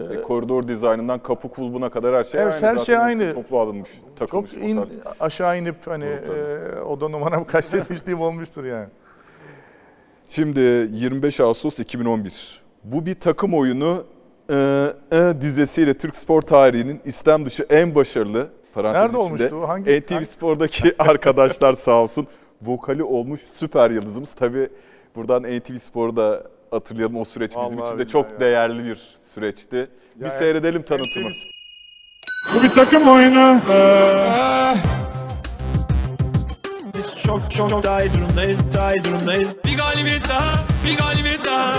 İşte 0.02 0.22
koridor 0.22 0.68
dizaynından 0.68 1.18
kapı 1.18 1.48
kulbuna 1.48 1.90
kadar 1.90 2.14
her 2.14 2.24
şey 2.24 2.42
Evet, 2.42 2.52
aynı. 2.54 2.66
her 2.66 2.76
Zaten 2.76 2.84
şey 2.84 2.96
aynı. 2.96 3.34
Toplu 3.34 3.58
alınmış, 3.60 3.90
takılmış. 4.16 4.52
Çok 4.52 4.62
in, 4.62 4.76
otel. 4.76 4.96
aşağı 5.20 5.58
inip 5.58 5.76
hani 5.86 6.04
Doğru, 6.26 6.36
e, 6.78 6.80
oda 6.80 7.08
numaram 7.08 7.44
kaç 7.46 7.72
demiştiğim 7.72 8.20
olmuştur 8.20 8.64
yani. 8.64 8.88
Şimdi 10.34 10.60
25 10.60 11.40
Ağustos 11.40 11.78
2011. 11.78 12.60
Bu 12.84 13.06
bir 13.06 13.14
takım 13.14 13.54
oyunu 13.54 14.04
e, 14.50 14.86
e, 15.12 15.34
dizesiyle 15.40 15.94
Türk 15.94 16.16
spor 16.16 16.42
tarihinin 16.42 17.00
istem 17.04 17.46
dışı 17.46 17.66
en 17.70 17.94
başarılı 17.94 18.48
parantez 18.74 19.00
Nerede 19.02 19.08
içinde, 19.12 19.20
olmuştu? 19.54 19.68
Hangi- 19.68 20.00
NTV 20.00 20.14
hangi- 20.14 20.24
Spor'daki 20.26 20.94
arkadaşlar 20.98 21.74
sağ 21.74 21.92
olsun 22.02 22.26
vokali 22.62 23.02
olmuş 23.02 23.40
süper 23.40 23.90
yıldızımız. 23.90 24.32
Tabii 24.34 24.68
buradan 25.16 25.42
NTV 25.42 25.76
Spor'u 25.76 26.16
da 26.16 26.42
hatırlayalım 26.70 27.16
o 27.16 27.24
süreç 27.24 27.50
bizim 27.50 27.78
Vallahi 27.78 27.88
için 27.88 27.98
de 27.98 28.06
çok 28.08 28.30
ya. 28.32 28.40
değerli 28.40 28.84
bir 28.84 28.98
süreçti. 29.34 29.88
Bir 30.16 30.24
Ya, 30.24 30.30
seyredelim 30.30 30.82
tanıtımı. 30.82 31.28
Bu 32.54 32.62
bir 32.62 32.70
takım 32.70 33.08
oyunu. 33.08 33.60
Ee, 33.70 34.74
Biz 37.00 37.22
çok 37.26 37.54
çok 37.54 37.84
daha 37.84 38.02
iyi 38.02 38.12
durumdayız. 38.12 38.58
Daha 38.74 38.94
iyi 38.94 39.04
durumdayız. 39.04 39.48
Bir 39.64 39.76
galibiyet 39.76 40.28
daha, 40.28 40.54
bir 40.86 40.96
galibiyet 40.96 41.44
daha. 41.44 41.74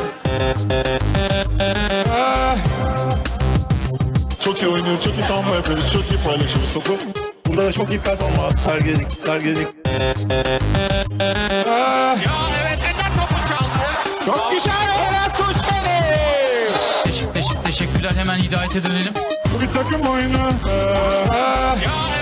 Çok 4.45 4.61
iyi 4.61 4.67
oynuyoruz, 4.67 5.03
çok 5.03 5.13
iyi 5.13 5.23
savunma 5.23 5.55
yapıyoruz, 5.55 5.91
çok 5.93 6.11
iyi 6.11 6.19
paylaşıyoruz 6.25 6.73
topu. 6.73 6.93
Burada 7.47 7.65
da 7.65 7.71
çok 7.71 7.89
iyi 7.89 7.99
performans 7.99 8.59
sergiledik, 8.65 9.11
sergiledik. 9.11 9.67
Ya 9.85 10.05
evet 12.63 12.79
Ender 12.89 13.11
topu 13.15 13.47
çaldı. 13.49 13.89
Çok 14.25 14.51
güzel 14.51 14.71
Eren 14.73 15.29
Tuğçeli. 15.37 16.01
Teşekkür, 17.03 17.33
teşekkür, 17.33 17.63
teşekkürler. 17.63 18.11
Hemen 18.15 18.35
hidayete 18.37 18.83
dönelim. 18.83 19.13
Bu 19.55 19.61
bir 19.61 19.73
takım 19.73 20.01
oyunu. 20.01 20.51
Ya 21.83 22.01
evet 22.15 22.20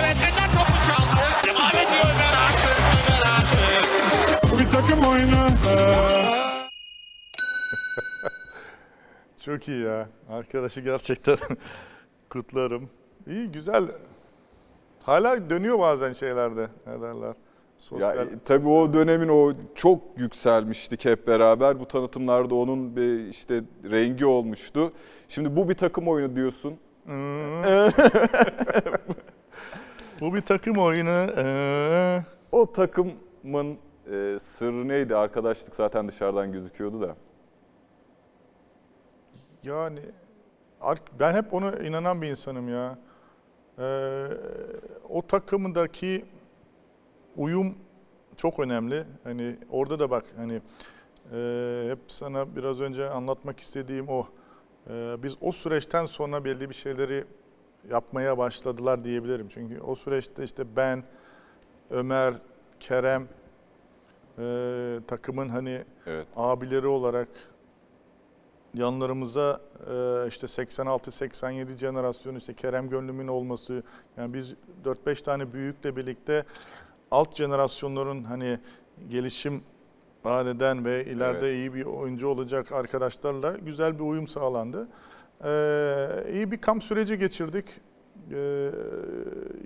Çok 9.45 9.67
iyi 9.67 9.83
ya. 9.83 10.09
Arkadaşı 10.29 10.81
gerçekten 10.81 11.37
kutlarım. 12.29 12.89
İyi 13.27 13.51
güzel. 13.51 13.83
Hala 15.03 15.49
dönüyor 15.49 15.79
bazen 15.79 16.13
şeylerde. 16.13 16.67
Ne 16.87 17.01
derler? 17.01 17.27
Ya, 17.27 17.33
Sosyal. 17.77 18.17
e, 18.17 18.29
tabii 18.45 18.67
o 18.67 18.93
dönemin 18.93 19.27
o 19.27 19.53
çok 19.75 20.01
yükselmiştik 20.17 21.05
hep 21.05 21.27
beraber. 21.27 21.79
Bu 21.79 21.85
tanıtımlarda 21.87 22.55
onun 22.55 22.95
bir 22.95 23.19
işte 23.27 23.63
rengi 23.91 24.25
olmuştu. 24.25 24.93
Şimdi 25.27 25.55
bu 25.55 25.69
bir 25.69 25.75
takım 25.75 26.07
oyunu 26.07 26.35
diyorsun. 26.35 26.77
Bu 30.21 30.33
bir 30.35 30.41
takım 30.41 30.77
oyunu. 30.77 31.27
Ee, 31.37 32.19
O 32.51 32.71
takımın 32.73 33.77
e, 34.11 34.37
sırrı 34.43 34.87
neydi? 34.87 35.15
Arkadaşlık 35.15 35.75
zaten 35.75 36.07
dışarıdan 36.07 36.51
gözüküyordu 36.51 37.01
da. 37.01 37.15
Yani 39.63 39.99
ben 41.19 41.33
hep 41.33 41.53
ona 41.53 41.75
inanan 41.75 42.21
bir 42.21 42.27
insanım 42.27 42.69
ya. 42.69 42.97
Ee, 43.79 44.27
o 45.09 45.21
takımdaki 45.27 46.25
uyum 47.37 47.75
çok 48.35 48.59
önemli. 48.59 49.03
Hani 49.23 49.57
orada 49.69 49.99
da 49.99 50.09
bak 50.11 50.25
hani 50.37 50.61
e, 51.33 51.85
hep 51.89 51.99
sana 52.07 52.55
biraz 52.55 52.81
önce 52.81 53.09
anlatmak 53.09 53.59
istediğim 53.59 54.09
o. 54.09 54.27
Ee, 54.89 55.15
biz 55.23 55.35
o 55.41 55.51
süreçten 55.51 56.05
sonra 56.05 56.45
belli 56.45 56.69
bir 56.69 56.75
şeyleri 56.75 57.23
yapmaya 57.89 58.37
başladılar 58.37 59.03
diyebilirim. 59.03 59.47
Çünkü 59.49 59.81
o 59.81 59.95
süreçte 59.95 60.43
işte 60.43 60.75
ben, 60.75 61.03
Ömer, 61.89 62.33
Kerem 62.79 63.27
e, 64.39 64.99
takımın 65.07 65.49
hani 65.49 65.83
Evet. 66.05 66.27
abileri 66.35 66.87
olarak 66.87 67.27
yanlarımıza 68.73 69.61
e, 69.79 70.27
işte 70.27 70.47
86-87 70.47 71.75
jenerasyonu 71.75 72.37
işte 72.37 72.53
Kerem 72.53 72.89
Gönlüm'ün 72.89 73.27
olması 73.27 73.83
yani 74.17 74.33
biz 74.33 74.53
4-5 74.85 75.23
tane 75.23 75.53
büyükle 75.53 75.95
birlikte 75.95 76.45
alt 77.11 77.35
jenerasyonların 77.35 78.23
hani 78.23 78.59
gelişim 79.09 79.63
eden 80.25 80.85
ve 80.85 81.05
ileride 81.05 81.47
Evet. 81.47 81.57
iyi 81.57 81.73
bir 81.73 81.85
oyuncu 81.85 82.27
olacak 82.27 82.71
arkadaşlarla 82.71 83.57
güzel 83.57 83.99
bir 83.99 84.03
uyum 84.03 84.27
sağlandı. 84.27 84.87
Ee, 85.43 86.07
iyi 86.33 86.51
bir 86.51 86.61
kamp 86.61 86.83
süreci 86.83 87.17
geçirdik. 87.17 87.65
Ee, 88.31 88.71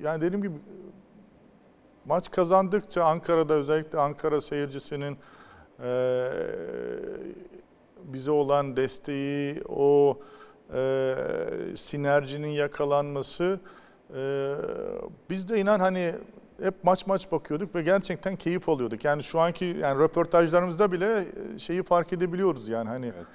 yani 0.04 0.22
dediğim 0.22 0.44
gibi 0.44 0.56
maç 2.06 2.32
kazandıkça 2.32 3.04
Ankara'da 3.04 3.54
özellikle 3.54 4.00
Ankara 4.00 4.42
seyircisinin 4.42 5.18
eee, 5.84 6.32
bize 8.04 8.32
olan 8.32 8.76
desteği, 8.78 9.62
o 9.70 10.20
eee, 10.74 11.16
sinerjinin 11.76 12.48
yakalanması 12.48 13.60
eee, 14.16 14.56
biz 15.30 15.50
de 15.50 15.60
inan 15.60 15.80
hani 15.80 16.16
hep 16.62 16.84
maç 16.84 17.08
maç 17.08 17.32
bakıyorduk 17.32 17.76
ve 17.76 17.82
gerçekten 17.82 18.36
keyif 18.36 18.70
alıyorduk. 18.70 19.06
Yani 19.06 19.24
şu 19.24 19.40
anki 19.40 19.66
yani 19.66 20.00
röportajlarımızda 20.00 20.92
bile 20.92 21.26
şeyi 21.58 21.84
fark 21.84 22.14
edebiliyoruz 22.14 22.68
yani 22.70 22.90
hani 22.90 23.06
Evet. 23.06 23.26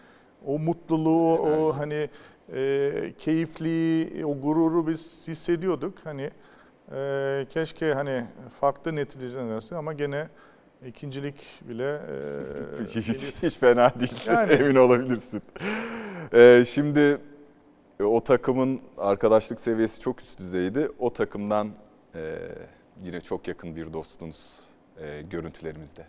o 0.46 0.58
mutluluğu, 0.58 1.38
o 1.38 1.78
hani 1.78 2.08
eee 2.54 3.14
keyifliği, 3.18 4.26
o 4.26 4.40
gururu 4.40 4.86
biz 4.86 5.28
hissediyorduk. 5.28 5.94
Hani 6.04 6.30
eee, 6.92 7.46
keşke 7.48 7.94
hani 7.94 8.24
farklı 8.60 8.96
neticeler 8.96 9.76
ama 9.78 9.92
gene 9.92 10.28
ikincilik 10.86 11.34
bile 11.68 12.00
eee, 12.08 12.86
hiç, 12.94 13.08
hiç 13.42 13.54
fena 13.54 13.92
değil. 14.00 14.26
Yani. 14.26 14.52
Emin 14.52 14.74
olabilirsin. 14.74 15.42
Ee, 16.34 16.64
şimdi 16.68 17.18
e, 18.00 18.02
o 18.04 18.24
takımın 18.24 18.80
arkadaşlık 18.98 19.60
seviyesi 19.60 20.00
çok 20.00 20.20
üst 20.20 20.38
düzeydi. 20.38 20.90
O 20.98 21.12
takımdan 21.12 21.70
e, 22.14 22.38
yine 23.04 23.20
çok 23.20 23.48
yakın 23.48 23.76
bir 23.76 23.92
dostunuz 23.92 24.60
e, 25.00 25.22
görüntülerimizde. 25.30 26.06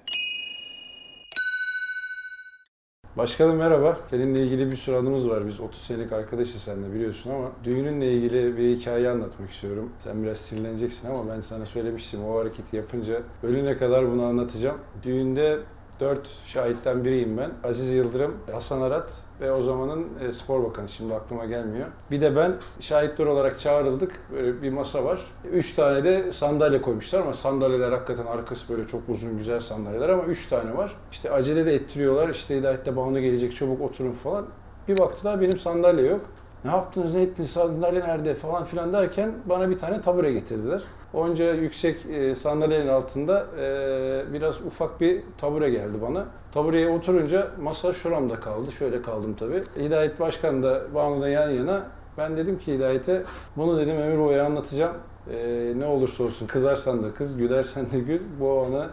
Başkanım 3.18 3.56
merhaba. 3.56 3.98
Seninle 4.08 4.44
ilgili 4.44 4.72
bir 4.72 4.78
sürü 4.78 4.96
anımız 4.96 5.30
var. 5.30 5.48
Biz 5.48 5.60
30 5.60 5.82
senelik 5.82 6.12
arkadaşız 6.12 6.62
seninle 6.62 6.94
biliyorsun 6.94 7.32
ama 7.32 7.52
düğününle 7.64 8.14
ilgili 8.14 8.58
bir 8.58 8.78
hikaye 8.78 9.10
anlatmak 9.10 9.52
istiyorum. 9.52 9.90
Sen 9.98 10.24
biraz 10.24 10.38
sinirleneceksin 10.38 11.10
ama 11.10 11.34
ben 11.36 11.42
sana 11.42 11.66
söylemiştim 11.66 12.26
o 12.26 12.40
hareketi 12.40 12.76
yapınca 12.76 13.22
ölüne 13.44 13.78
kadar 13.78 14.12
bunu 14.12 14.26
anlatacağım. 14.26 14.78
Düğünde 15.04 15.60
dört 16.00 16.30
şahitten 16.46 17.04
biriyim 17.04 17.38
ben. 17.38 17.52
Aziz 17.64 17.92
Yıldırım, 17.92 18.38
Hasan 18.52 18.82
Arat 18.82 19.14
ve 19.42 19.52
o 19.52 19.62
zamanın 19.62 20.08
e, 20.28 20.32
spor 20.32 20.64
bakanı 20.64 20.90
şimdi 20.90 21.14
aklıma 21.14 21.46
gelmiyor. 21.46 21.88
Bir 22.12 22.22
de 22.22 22.36
ben 22.36 22.56
şahitler 22.80 23.26
olarak 23.26 23.60
çağrıldık. 23.60 24.12
Böyle 24.34 24.62
bir 24.62 24.70
masa 24.70 25.06
var. 25.06 25.20
Üç 25.52 25.74
tane 25.74 26.04
de 26.04 26.32
sandalye 26.32 26.82
koymuşlar 26.82 27.20
ama 27.20 27.34
sandalyeler 27.34 27.92
hakikaten 27.92 28.26
arkası 28.26 28.74
böyle 28.74 28.88
çok 28.88 29.02
uzun 29.10 29.38
güzel 29.38 29.60
sandalyeler 29.60 30.10
ama 30.10 30.24
üç 30.24 30.48
tane 30.48 30.78
var. 30.78 30.92
İşte 31.12 31.32
acele 31.32 31.66
de 31.66 31.74
ettiriyorlar. 31.74 32.30
İşte 32.30 32.58
Hidayet'te 32.58 32.96
Banu 32.96 33.20
gelecek 33.20 33.56
çabuk 33.56 33.82
oturun 33.82 34.12
falan. 34.12 34.46
Bir 34.88 34.98
baktılar 34.98 35.42
benim 35.42 35.58
sandalye 35.58 36.08
yok. 36.08 36.22
Ne 36.66 36.72
yaptınız 36.72 37.16
ne 37.16 37.22
ettiniz 37.22 37.50
sandalye 37.50 38.00
nerede 38.00 38.36
falan 38.36 38.66
filan 38.66 38.94
derken 38.94 39.32
bana 39.46 39.70
bir 39.70 39.78
tane 39.78 40.02
tabure 40.02 40.34
getirdiler. 40.34 40.82
Onca 41.14 41.54
yüksek 41.54 42.06
e, 42.06 42.36
sandalyenin 42.36 42.88
altında 42.88 43.46
e, 43.60 44.34
biraz 44.34 44.62
ufak 44.62 45.02
bir 45.02 45.22
tabure 45.38 45.70
geldi 45.70 45.98
bana. 46.02 46.26
Tabureye 46.52 46.90
oturunca 46.90 47.48
masa 47.62 47.94
şuramda 47.94 48.36
kaldı. 48.36 48.72
Şöyle 48.72 49.02
kaldım 49.02 49.36
tabii. 49.40 49.64
Hidayet 49.78 50.20
Başkan 50.20 50.64
da 50.64 50.82
Banu 50.96 51.22
da 51.22 51.30
yan 51.30 51.50
yana. 51.50 51.84
Ben 52.18 52.38
dedim 52.38 52.60
ki 52.60 52.74
Hidayet'e 52.74 53.24
bunu 53.58 53.80
dedim 53.80 53.98
ömür 53.98 54.20
boyu 54.20 54.44
anlatacağım. 54.44 54.96
E, 55.34 55.74
ne 55.76 55.86
olursa 55.86 56.24
olsun 56.24 56.48
kızarsan 56.48 57.04
da 57.04 57.14
kız, 57.14 57.38
gülersen 57.38 57.92
de 57.92 58.00
gül. 58.00 58.22
Bu 58.40 58.66
ana 58.68 58.90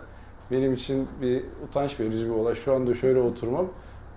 benim 0.51 0.75
için 0.75 1.09
bir 1.23 1.45
utanç 1.69 2.01
verici 2.01 2.27
bir 2.27 2.35
olay. 2.35 2.55
Şu 2.55 2.75
anda 2.75 2.95
şöyle 2.95 3.21
oturmam. 3.21 3.67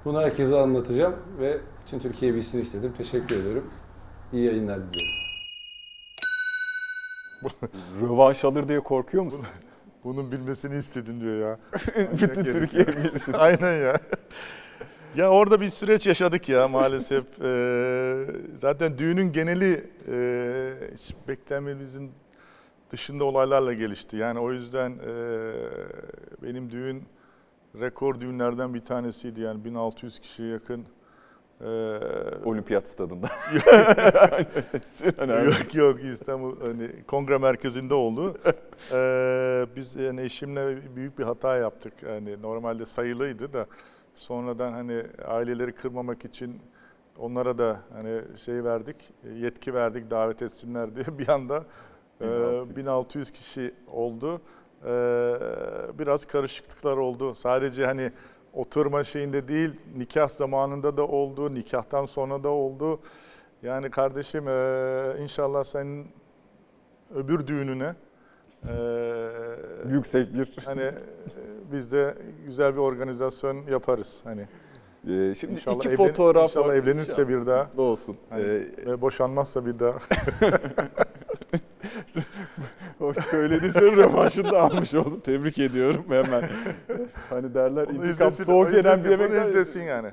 Bunu 0.06 0.22
herkese 0.22 0.58
anlatacağım 0.58 1.14
ve 1.40 1.58
bütün 1.90 2.00
Türkiye 2.00 2.36
bilsin 2.36 2.62
istedim. 2.62 2.94
Teşekkür 2.98 3.36
ederim. 3.36 3.66
İyi 4.34 4.46
yayınlar 4.46 4.80
diliyorum. 4.80 5.16
Rövanş 8.02 8.44
alır 8.44 8.68
diye 8.68 8.80
korkuyor 8.80 9.24
musun? 9.24 9.46
bunun 10.04 10.32
bilmesini 10.32 10.78
istedin 10.78 11.22
diyor 11.22 11.40
ya. 11.40 11.60
Bütün 12.14 12.44
Türkiye 12.44 12.88
bilsin. 12.88 13.34
Aynen 13.38 13.74
ya. 13.74 14.00
Ya 15.16 15.30
orada 15.30 15.62
bir 15.62 15.70
süreç 15.70 16.08
yaşadık 16.08 16.50
ya 16.50 16.68
maalesef. 16.68 17.26
Ee, 17.42 18.26
zaten 18.56 18.98
düğünün 18.98 19.32
geneli 19.32 19.92
e, 20.08 20.74
hiç 20.94 21.16
beklememizin 21.28 22.12
dışında 22.92 23.24
olaylarla 23.24 23.74
gelişti. 23.74 24.18
Yani 24.18 24.40
o 24.40 24.52
yüzden 24.52 24.92
e, 24.92 25.14
benim 26.44 26.72
düğün 26.72 27.04
rekor 27.80 28.22
düğünlerden 28.22 28.74
bir 28.74 28.86
tanesiydi. 28.86 29.42
Yani 29.42 29.66
1600 29.66 30.20
kişiye 30.20 30.50
yakın. 30.50 30.86
E, 31.62 31.68
Olimpiyat 32.46 32.88
stadında. 32.88 33.30
yok 35.44 35.76
yok 35.76 36.04
İstanbul 36.04 36.62
hani 36.62 36.90
kongre 37.08 37.38
merkezinde 37.38 37.94
oldu. 37.94 38.38
Ee, 38.94 39.66
biz 39.76 39.96
yani 39.96 40.22
eşimle 40.22 40.96
büyük 40.96 41.20
bir 41.20 41.24
hata 41.24 41.58
yaptık. 41.58 41.94
Yani 42.04 42.42
normalde 42.42 42.86
sayılıydı 42.86 43.54
da 43.54 43.66
sonradan 44.16 44.72
hani 44.72 45.04
aileleri 45.26 45.72
kırmamak 45.72 46.26
için 46.26 46.62
onlara 47.18 47.58
da 47.58 47.80
hani 47.94 48.22
şey 48.38 48.64
verdik, 48.64 48.96
yetki 49.36 49.74
verdik 49.74 50.12
davet 50.12 50.42
etsinler 50.42 50.96
diye 50.96 51.06
bir 51.20 51.28
anda 51.28 51.64
e, 52.22 52.26
1600. 52.26 52.76
1600 52.76 53.32
kişi 53.32 53.74
oldu. 53.88 54.42
Ee, 54.86 54.90
biraz 56.00 56.26
karışıklıklar 56.26 56.98
oldu. 56.98 57.36
Sadece 57.36 57.86
hani 57.86 58.12
oturma 58.54 59.04
şeyinde 59.04 59.48
değil, 59.48 59.72
nikah 59.98 60.30
zamanında 60.30 60.98
da 60.98 61.08
oldu, 61.08 61.56
nikahtan 61.56 62.06
sonra 62.06 62.44
da 62.44 62.50
oldu. 62.50 63.00
Yani 63.64 63.90
kardeşim 63.90 64.48
eee, 64.48 65.16
inşallah 65.24 65.64
senin 65.64 66.08
öbür 67.16 67.48
düğününe 67.48 67.96
Ee, 68.68 68.72
Yüksek 69.90 70.34
bir. 70.34 70.58
hani 70.66 70.82
e, 70.82 70.94
biz 71.72 71.92
de 71.92 72.16
güzel 72.46 72.74
bir 72.74 72.80
organizasyon 72.80 73.58
yaparız. 73.72 74.22
Hani 74.24 74.42
Ee, 75.10 75.36
şimdi 75.36 75.54
inşallah, 75.54 75.78
iki 75.78 75.88
evlen- 75.90 75.96
fotoğraf 76.08 76.44
inşallah 76.50 76.68
var. 76.68 76.74
evlenirse 76.74 77.28
bir 77.28 77.46
daha 77.46 77.64
Mutlu 77.64 77.82
olsun. 77.82 78.18
hani, 78.30 78.44
Ee, 78.44 78.68
ve 78.86 79.02
boşanmazsa 79.02 79.66
bir 79.66 79.80
daha. 79.80 79.98
o 83.10 83.22
söylediği 83.22 83.72
sözün 83.74 83.98
rövanşını 83.98 84.52
da 84.52 84.62
almış 84.62 84.94
oldu. 84.94 85.22
Tebrik 85.24 85.58
ediyorum 85.60 86.06
hemen. 86.10 86.50
Hani 87.30 87.54
derler 87.54 87.84
Onu 87.84 87.92
intikam 87.92 88.10
izlesin, 88.10 88.44
soğuk 88.44 88.74
yenen 88.74 88.84
bir 88.84 88.98
izlesin, 88.98 89.10
yemek. 89.12 89.32
bunu 89.32 89.50
izlesin 89.50 89.82
yani. 89.82 90.08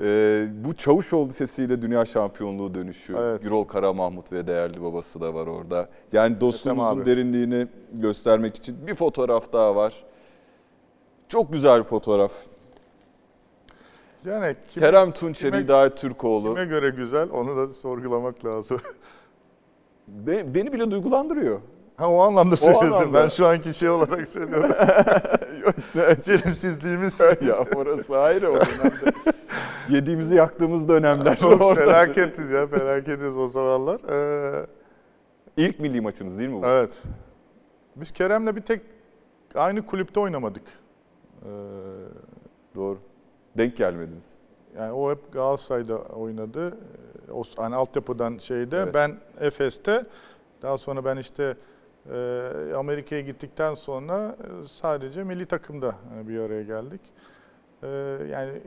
Ee, 0.00 0.46
bu 0.64 0.74
Çavuşoğlu 0.74 1.32
sesiyle 1.32 1.82
dünya 1.82 2.04
şampiyonluğu 2.04 2.74
dönüşü. 2.74 3.16
Evet. 3.20 3.42
Gürol 3.42 3.64
Kara 3.64 3.92
Mahmut 3.92 4.32
ve 4.32 4.46
değerli 4.46 4.82
babası 4.82 5.20
da 5.20 5.34
var 5.34 5.46
orada. 5.46 5.88
Yani 6.12 6.40
dostluğumuzun 6.40 7.06
derinliğini 7.06 7.68
göstermek 7.92 8.56
için 8.56 8.86
bir 8.86 8.94
fotoğraf 8.94 9.52
daha 9.52 9.76
var. 9.76 10.04
Çok 11.28 11.52
güzel 11.52 11.78
bir 11.78 11.84
fotoğraf. 11.84 12.32
Yani 14.24 14.56
kime, 14.68 14.86
Kerem 14.86 15.12
Tunçer, 15.12 15.50
kime- 15.50 15.62
Hidayet 15.64 15.96
Türkoğlu. 15.96 16.54
kime 16.54 16.64
göre 16.64 16.90
güzel 16.90 17.28
onu 17.30 17.56
da 17.56 17.72
sorgulamak 17.72 18.44
lazım. 18.44 18.80
Be- 20.08 20.54
beni 20.54 20.72
bile 20.72 20.90
duygulandırıyor. 20.90 21.60
Ha 21.96 22.10
o 22.10 22.20
anlamda 22.20 22.56
anlamda. 22.78 23.14
Ben 23.22 23.28
şu 23.28 23.46
anki 23.46 23.74
şey 23.74 23.88
olarak 23.90 24.28
söylüyorum. 24.28 24.70
Çelimsizliğimiz 26.24 27.20
ya 27.20 27.56
orası 27.76 28.18
ayrı 28.18 28.50
o 28.50 28.54
dönemde. 28.54 29.12
Yediğimizi 29.88 30.34
yaktığımız 30.34 30.88
dönemler. 30.88 31.36
Çok 31.40 31.76
felaketiz 31.76 32.50
ya 32.50 32.66
felaketiz 32.66 33.36
o 33.36 33.48
zamanlar. 33.48 34.00
Ee, 34.10 34.66
İlk 35.56 35.80
milli 35.80 36.00
maçınız 36.00 36.38
değil 36.38 36.48
mi 36.48 36.62
bu? 36.62 36.66
evet. 36.66 37.02
Biz 37.96 38.10
Kerem'le 38.10 38.56
bir 38.56 38.60
tek 38.60 38.80
aynı 39.54 39.86
kulüpte 39.86 40.20
oynamadık. 40.20 40.62
Ee, 41.42 41.48
Doğru. 42.74 42.98
Denk 43.58 43.76
gelmediniz. 43.76 44.24
yani 44.78 44.92
o 44.92 45.10
hep 45.10 45.32
Galatasaray'da 45.32 45.96
oynadı. 45.98 46.78
Ee, 47.28 47.32
O 47.32 47.42
hani 47.56 47.74
altyapıdan 47.74 48.38
şeyde. 48.38 48.78
Evet. 48.78 48.94
Ben 48.94 49.16
Efes'te. 49.40 50.06
Daha 50.62 50.78
sonra 50.78 51.04
ben 51.04 51.16
işte 51.16 51.56
Amerika'ya 52.76 53.20
gittikten 53.20 53.74
sonra 53.74 54.36
e, 54.64 54.68
sadece 54.68 55.24
milli 55.24 55.46
takımda 55.46 55.94
e, 56.18 56.28
bir 56.28 56.38
araya 56.38 56.62
geldik. 56.62 57.00
Ee, 57.82 57.88
yani 58.30 58.50
e, 58.50 58.62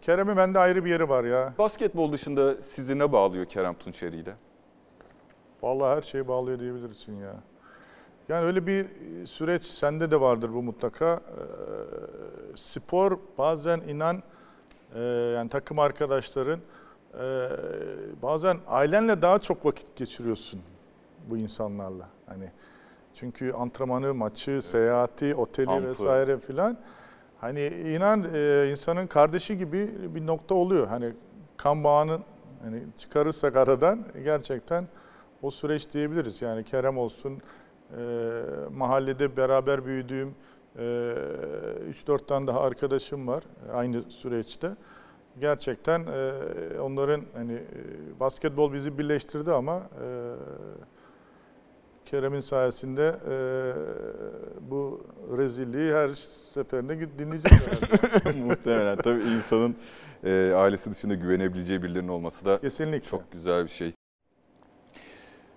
Kerem'in 0.00 0.36
bende 0.36 0.58
ayrı 0.58 0.84
bir 0.84 0.90
yeri 0.90 1.08
var 1.08 1.24
ya. 1.24 1.54
Basketbol 1.58 2.12
dışında 2.12 2.62
sizi 2.62 2.98
ne 2.98 3.12
bağlıyor 3.12 3.44
Kerem 3.46 3.74
Tunçeri 3.74 4.16
ile? 4.16 4.34
Vallahi 5.62 5.96
her 5.96 6.02
şeyi 6.02 6.28
bağlıyor 6.28 6.58
diyebilirsin 6.58 7.16
ya. 7.16 7.34
Yani 8.28 8.46
öyle 8.46 8.66
bir 8.66 8.86
süreç 9.26 9.64
sende 9.64 10.10
de 10.10 10.20
vardır 10.20 10.50
bu 10.54 10.62
mutlaka. 10.62 11.14
Ee, 11.14 11.40
spor 12.54 13.18
bazen 13.38 13.80
inan 13.80 14.22
yani 15.34 15.48
takım 15.48 15.78
arkadaşların 15.78 16.60
bazen 18.22 18.56
ailenle 18.66 19.22
daha 19.22 19.38
çok 19.38 19.66
vakit 19.66 19.96
geçiriyorsun 19.96 20.60
bu 21.30 21.36
insanlarla. 21.36 22.08
Hani 22.26 22.50
çünkü 23.14 23.52
antrenmanı, 23.52 24.14
maçı, 24.14 24.62
seyahati, 24.62 25.34
oteli 25.34 25.66
Kampı. 25.66 25.88
vesaire 25.88 26.38
filan. 26.38 26.78
Hani 27.40 27.66
inan 27.66 28.24
e, 28.34 28.68
insanın 28.70 29.06
kardeşi 29.06 29.58
gibi 29.58 29.90
bir 30.14 30.26
nokta 30.26 30.54
oluyor. 30.54 30.86
Hani 30.86 31.12
kan 31.56 31.84
bağının 31.84 32.20
hani 32.62 32.82
çıkarırsak 32.96 33.56
aradan 33.56 34.04
gerçekten 34.24 34.88
o 35.42 35.50
süreç 35.50 35.92
diyebiliriz. 35.92 36.42
Yani 36.42 36.64
Kerem 36.64 36.98
olsun, 36.98 37.42
e, 37.98 38.02
mahallede 38.72 39.36
beraber 39.36 39.86
büyüdüğüm 39.86 40.34
e, 40.78 40.82
3-4 41.90 42.26
tane 42.26 42.46
daha 42.46 42.60
arkadaşım 42.60 43.28
var 43.28 43.42
aynı 43.72 44.02
süreçte. 44.02 44.70
Gerçekten 45.40 46.06
e, 46.06 46.32
onların 46.80 47.22
hani 47.34 47.62
basketbol 48.20 48.72
bizi 48.72 48.98
birleştirdi 48.98 49.52
ama 49.52 49.76
e, 49.76 50.34
Kerem'in 52.04 52.40
sayesinde 52.40 53.16
e, 53.30 53.36
bu 54.70 55.06
rezilliği 55.36 55.94
her 55.94 56.14
seferinde 56.14 57.18
dinleyeceğiz 57.18 57.62
herhalde. 57.62 58.38
Muhtemelen. 58.44 58.96
Tabii 58.96 59.22
insanın 59.24 59.76
e, 60.24 60.52
ailesi 60.56 60.90
dışında 60.90 61.14
güvenebileceği 61.14 61.82
birilerinin 61.82 62.08
olması 62.08 62.44
da 62.44 62.60
Kesinlikle. 62.60 63.08
çok 63.10 63.32
güzel 63.32 63.64
bir 63.64 63.70
şey. 63.70 63.92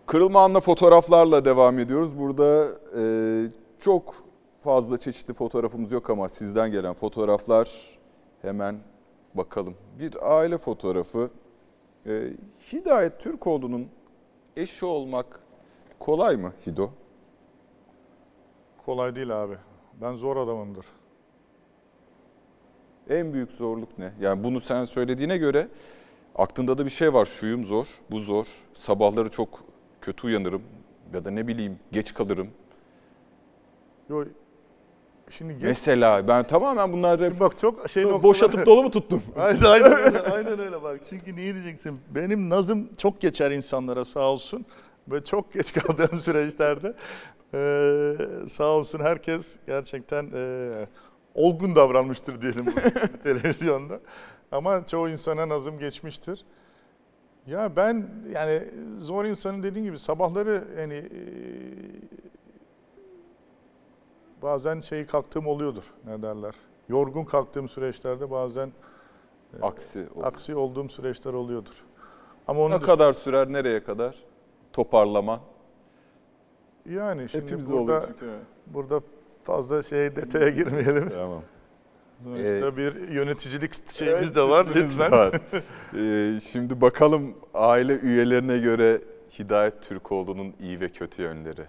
Kırılma 0.05 0.43
anla 0.43 0.59
fotoğraflarla 0.59 1.45
devam 1.45 1.79
ediyoruz. 1.79 2.19
Burada 2.19 2.67
e, 2.97 3.03
çok 3.79 4.15
fazla 4.59 4.97
çeşitli 4.97 5.33
fotoğrafımız 5.33 5.91
yok 5.91 6.09
ama 6.09 6.29
sizden 6.29 6.71
gelen 6.71 6.93
fotoğraflar 6.93 7.97
hemen 8.41 8.79
bakalım. 9.33 9.75
Bir 9.99 10.37
aile 10.37 10.57
fotoğrafı. 10.57 11.29
E, 12.07 12.33
Hidayet 12.73 13.19
Türkoğlu'nun 13.19 13.87
eşi 14.57 14.85
olmak 14.85 15.39
kolay 15.99 16.35
mı 16.35 16.53
Hido? 16.67 16.89
Kolay 18.85 19.15
değil 19.15 19.43
abi. 19.43 19.55
Ben 20.01 20.13
zor 20.13 20.37
adamımdır. 20.37 20.85
En 23.09 23.33
büyük 23.33 23.51
zorluk 23.51 23.97
ne? 23.99 24.13
Yani 24.21 24.43
bunu 24.43 24.61
sen 24.61 24.83
söylediğine 24.83 25.37
göre 25.37 25.67
aklında 26.35 26.77
da 26.77 26.85
bir 26.85 26.89
şey 26.89 27.13
var. 27.13 27.25
Şuyum 27.25 27.65
zor, 27.65 27.85
bu 28.11 28.19
zor. 28.19 28.45
Sabahları 28.73 29.29
çok 29.31 29.63
kötü 30.01 30.27
uyanırım 30.27 30.61
ya 31.13 31.25
da 31.25 31.31
ne 31.31 31.47
bileyim 31.47 31.79
geç 31.91 32.13
kalırım. 32.13 32.47
Yo, 34.09 34.25
şimdi 35.29 35.53
geç. 35.53 35.63
Mesela 35.63 36.27
ben 36.27 36.43
tamamen 36.47 36.93
bunları 36.93 37.25
Şimdi 37.25 37.39
bak 37.39 37.57
çok 37.57 37.89
şey 37.89 38.03
noktaları- 38.03 38.23
boşatıp 38.23 38.65
dolu 38.65 38.83
mu 38.83 38.91
tuttum? 38.91 39.23
Aynen, 39.37 39.61
aynen 39.63 39.91
öyle, 39.93 40.19
aynen 40.19 40.59
öyle 40.59 40.83
bak. 40.83 40.99
Çünkü 41.09 41.35
niye 41.35 41.53
diyeceksin? 41.53 41.99
Benim 42.15 42.49
nazım 42.49 42.89
çok 42.97 43.21
geçer 43.21 43.51
insanlara 43.51 44.05
sağ 44.05 44.31
olsun. 44.31 44.65
Ve 45.07 45.23
çok 45.23 45.53
geç 45.53 45.73
kaldığım 45.79 46.17
süreçlerde 46.17 46.93
eee, 47.53 48.47
sağ 48.47 48.65
olsun 48.69 48.99
herkes 48.99 49.57
gerçekten 49.67 50.23
eee, 50.33 50.87
olgun 51.35 51.75
davranmıştır 51.75 52.41
diyelim 52.41 52.65
bu 52.65 52.71
televizyonda. 53.23 53.99
Ama 54.51 54.85
çoğu 54.85 55.09
insana 55.09 55.49
nazım 55.49 55.79
geçmiştir. 55.79 56.45
Ya 57.47 57.75
ben 57.75 58.07
yani 58.31 58.61
zor 58.97 59.25
insanın 59.25 59.63
dediğin 59.63 59.85
gibi 59.85 59.99
sabahları 59.99 60.63
yani 60.79 60.93
eee, 60.93 62.19
bazen 64.41 64.79
şey 64.79 65.05
kalktığım 65.05 65.47
oluyordur 65.47 65.93
ne 66.05 66.21
derler. 66.21 66.53
Yorgun 66.89 67.23
kalktığım 67.25 67.69
süreçlerde 67.69 68.31
bazen 68.31 68.71
Aksi. 69.61 70.07
o. 70.15 70.23
aksi 70.23 70.55
olduğum 70.55 70.89
süreçler 70.89 71.33
oluyordur. 71.33 71.83
Ama 72.47 72.61
onu 72.61 72.75
Ne 72.75 72.81
kadar 72.81 73.13
sürer, 73.13 73.51
nereye 73.53 73.83
kadar? 73.83 74.23
Toparlama. 74.77 75.41
yani 76.85 77.29
şimdi 77.29 77.45
Hepimizde 77.45 77.73
burada 77.73 78.09
burada 78.67 79.01
fazla 79.43 79.83
şey 79.83 80.15
detaya 80.15 80.49
girmeyelim. 80.49 81.09
Tamam. 81.09 81.43
Sonuçta 82.23 82.77
bir 82.77 83.09
yöneticilik 83.09 83.89
şeyimiz 83.91 84.35
de 84.35 84.41
var 84.41 84.67
lütfen. 84.75 85.11
Var. 85.11 85.33
Ee, 85.97 86.39
şimdi 86.39 86.81
bakalım 86.81 87.35
aile 87.53 87.99
üyelerine 87.99 88.57
göre 88.57 89.01
Hidayet 89.39 89.81
Türkoğlu'nun 89.81 90.53
iyi 90.59 90.79
ve 90.79 90.89
kötü 90.89 91.21
yönleri. 91.21 91.65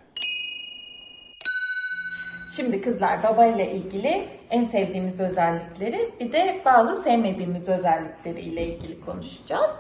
Şimdi 2.57 2.81
kızlar 2.81 3.23
babayla 3.23 3.65
ilgili 3.65 4.29
en 4.51 4.65
sevdiğimiz 4.65 5.21
özellikleri 5.21 6.11
bir 6.21 6.33
de 6.33 6.63
bazı 6.65 7.03
sevmediğimiz 7.03 7.69
özellikleri 7.69 8.41
ile 8.41 8.67
ilgili 8.67 9.01
konuşacağız. 9.01 9.71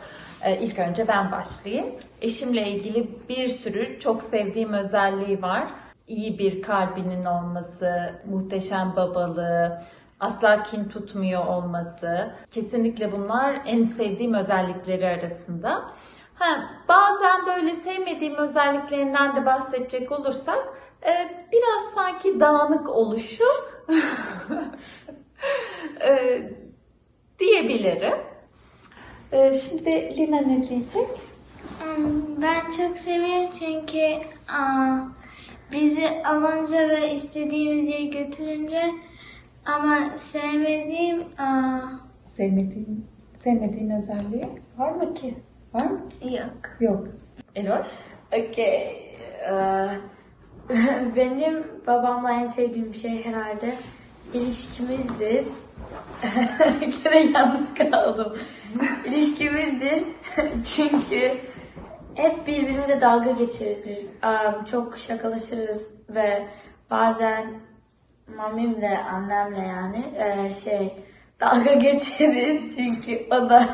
Ee, 0.42 0.58
ilk 0.60 0.78
önce 0.78 1.08
ben 1.08 1.32
başlayayım. 1.32 1.94
Eşimle 2.20 2.68
ilgili 2.68 3.28
bir 3.28 3.48
sürü 3.48 4.00
çok 4.00 4.22
sevdiğim 4.22 4.72
özelliği 4.72 5.42
var. 5.42 5.68
İyi 6.08 6.38
bir 6.38 6.62
kalbinin 6.62 7.24
olması, 7.24 8.14
muhteşem 8.26 8.92
babalığı, 8.96 9.82
asla 10.20 10.62
kin 10.62 10.84
tutmuyor 10.84 11.46
olması. 11.46 12.30
Kesinlikle 12.50 13.12
bunlar 13.12 13.60
en 13.66 13.86
sevdiğim 13.86 14.34
özellikleri 14.34 15.06
arasında. 15.06 15.84
Ha, 16.34 16.70
bazen 16.88 17.46
böyle 17.46 17.76
sevmediğim 17.76 18.34
özelliklerinden 18.34 19.36
de 19.36 19.46
bahsedecek 19.46 20.12
olursak 20.12 20.58
e, 21.02 21.12
biraz 21.52 21.94
sanki 21.94 22.40
dağınık 22.40 22.88
oluşu 22.88 23.44
e, 26.00 26.42
diyebilirim. 27.38 28.18
E, 29.32 29.54
şimdi 29.54 30.16
Lina 30.16 30.40
ne 30.40 30.68
diyecek? 30.68 31.08
Hmm, 31.80 32.42
Ben 32.42 32.70
çok 32.76 32.98
seviyorum 32.98 33.50
çünkü 33.58 34.26
aa, 34.52 34.98
bizi 35.72 36.22
alınca 36.24 36.88
ve 36.88 37.12
istediğimiz 37.14 37.88
yere 37.88 38.04
götürünce 38.04 38.82
ama 39.66 40.16
sevmediğim 40.16 41.22
aa, 41.38 41.80
Sevmediğin, 42.36 43.06
sevmediğin 43.44 43.90
özelliği 43.90 44.48
var 44.78 44.90
mı 44.92 45.14
ki? 45.14 45.34
Var 45.74 45.86
mı? 45.86 46.00
yok. 46.30 46.52
Yok. 46.80 47.06
Eloş? 47.54 47.86
Okay. 48.32 48.96
Uh, 49.50 49.92
Benim 51.16 51.66
babamla 51.86 52.32
en 52.32 52.46
sevdiğim 52.46 52.94
şey 52.94 53.24
herhalde 53.24 53.74
ilişkimizdir. 54.34 55.44
Gene 57.04 57.24
yalnız 57.32 57.74
kaldım. 57.74 58.38
İlişkimizdir. 59.06 60.02
Çünkü 60.76 61.32
hep 62.14 62.46
birbirimize 62.46 63.00
dalga 63.00 63.30
geçeriz. 63.30 63.86
Am, 64.22 64.64
Çok 64.64 64.98
şakalaşırız 64.98 65.86
ve 66.08 66.46
bazen 66.90 67.46
mamimle, 68.36 68.98
annemle 68.98 69.58
yani 69.58 70.14
e, 70.16 70.52
şey 70.64 71.04
dalga 71.40 71.74
geçeriz. 71.74 72.76
Çünkü 72.76 73.26
o 73.30 73.50
da 73.50 73.68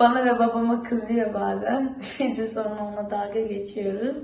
bana 0.00 0.24
ve 0.24 0.38
babama 0.38 0.82
kızıyor 0.82 1.34
bazen. 1.34 1.98
Biz 2.18 2.38
de 2.38 2.48
sonra 2.48 2.76
onunla 2.80 3.10
dalga 3.10 3.40
geçiyoruz. 3.40 4.18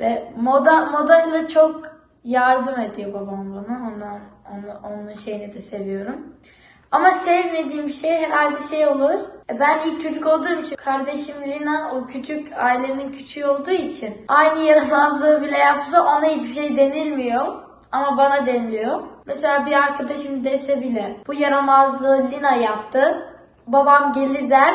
Ve 0.00 0.32
moda 0.36 0.86
modayla 0.86 1.48
çok 1.48 2.00
yardım 2.24 2.80
ediyor 2.80 3.14
babam 3.14 3.54
bana. 3.54 3.88
Ondan, 3.88 4.20
onu, 4.52 4.94
onun 4.94 5.12
şeyini 5.12 5.54
de 5.54 5.60
seviyorum. 5.60 6.36
Ama 6.90 7.10
sevmediğim 7.10 7.90
şey 7.90 8.10
herhalde 8.10 8.68
şey 8.70 8.86
olur. 8.86 9.14
E, 9.50 9.60
Ben 9.60 9.78
ilk 9.86 10.02
çocuk 10.02 10.26
olduğum 10.26 10.60
için 10.62 10.76
kardeşim 10.76 11.34
Lina 11.46 11.90
o 11.94 12.06
küçük 12.06 12.52
ailenin 12.56 13.12
küçüğü 13.12 13.46
olduğu 13.46 13.70
için 13.70 14.24
aynı 14.28 14.60
yaramazlığı 14.60 15.42
bile 15.42 15.58
yapsa 15.58 16.02
ona 16.02 16.26
hiçbir 16.26 16.54
şey 16.54 16.76
denilmiyor. 16.76 17.62
Ama 17.92 18.16
bana 18.16 18.46
deniliyor. 18.46 19.02
Mesela 19.26 19.66
bir 19.66 19.72
arkadaşım 19.72 20.44
dese 20.44 20.80
bile 20.80 21.16
bu 21.26 21.34
yaramazlığı 21.34 22.30
Lina 22.30 22.54
yaptı. 22.54 23.26
Babam 23.66 24.12
gelir 24.12 24.50
der. 24.50 24.74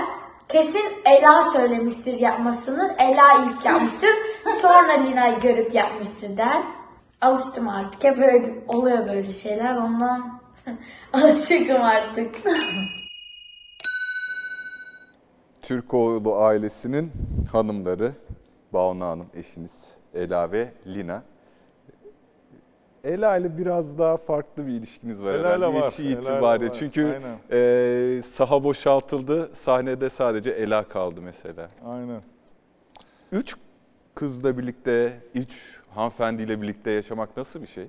Kesin 0.49 0.85
Ela 1.05 1.43
söylemiştir 1.43 2.19
yapmasını. 2.19 2.95
Ela 2.97 3.33
ilk 3.33 3.65
yapmıştır. 3.65 4.09
Sonra 4.61 4.91
Lina'yı 4.91 5.39
görüp 5.39 5.75
yapmıştır 5.75 6.37
der. 6.37 6.57
Alıştım 7.21 7.69
artık. 7.69 8.03
Hep 8.03 8.17
böyle 8.17 8.63
oluyor 8.67 9.09
böyle 9.09 9.33
şeyler. 9.33 9.75
Ondan 9.75 10.34
alışıkım 11.13 11.81
artık. 11.81 12.35
Türkoğlu 15.61 16.35
ailesinin 16.37 17.11
hanımları 17.51 18.11
Banu 18.73 19.05
Hanım 19.05 19.27
eşiniz 19.33 19.89
Ela 20.13 20.51
ve 20.51 20.71
Lina. 20.87 21.23
Ela 23.03 23.37
ile 23.37 23.57
biraz 23.57 23.97
daha 23.97 24.17
farklı 24.17 24.67
bir 24.67 24.71
ilişkiniz 24.71 25.23
var 25.23 25.33
Ela 25.33 25.47
herhalde 25.47 25.69
ile 25.69 25.81
var, 25.81 25.85
yaşı 25.85 26.01
Ela 26.01 26.09
ile 26.11 26.19
itibariyle. 26.21 26.69
var, 26.69 26.75
Çünkü 26.79 27.05
aynen. 27.05 28.17
e, 28.17 28.21
saha 28.21 28.63
boşaltıldı, 28.63 29.55
sahnede 29.55 30.09
sadece 30.09 30.49
Ela 30.51 30.87
kaldı 30.87 31.21
mesela. 31.21 31.69
Aynen. 31.85 32.21
Üç 33.31 33.55
kızla 34.15 34.57
birlikte, 34.57 35.19
üç 35.35 35.79
hanımefendiyle 35.95 36.61
birlikte 36.61 36.91
yaşamak 36.91 37.37
nasıl 37.37 37.61
bir 37.61 37.67
şey? 37.67 37.87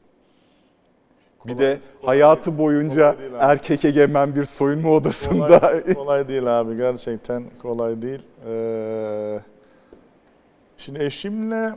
Bir 1.49 1.59
de 1.59 1.81
hayatı 2.03 2.59
boyunca 2.59 3.13
kolay 3.13 3.19
değil 3.19 3.35
abi. 3.35 3.53
erkek 3.53 3.85
egemen 3.85 4.35
bir 4.35 4.45
soyunma 4.45 4.91
odasında 4.91 5.61
Kolay, 5.61 5.95
kolay 5.95 6.29
değil 6.29 6.61
abi 6.61 6.77
gerçekten 6.77 7.45
kolay 7.63 8.03
değil. 8.03 8.23
Ee, 8.49 9.41
şimdi 10.77 11.03
eşimle 11.03 11.75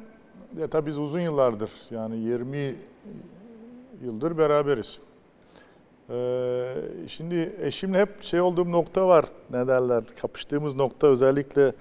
ya 0.59 0.67
tabii 0.71 0.87
biz 0.87 0.99
uzun 0.99 1.19
yıllardır 1.19 1.71
yani 1.91 2.17
20 2.17 2.75
yıldır 4.03 4.37
beraberiz. 4.37 4.99
Ee, 6.09 6.73
şimdi 7.07 7.53
eşimle 7.61 7.99
hep 7.99 8.23
şey 8.23 8.41
olduğum 8.41 8.71
nokta 8.71 9.07
var 9.07 9.25
ne 9.51 9.67
derler 9.67 10.03
kapıştığımız 10.21 10.75
nokta 10.75 11.07
özellikle 11.07 11.73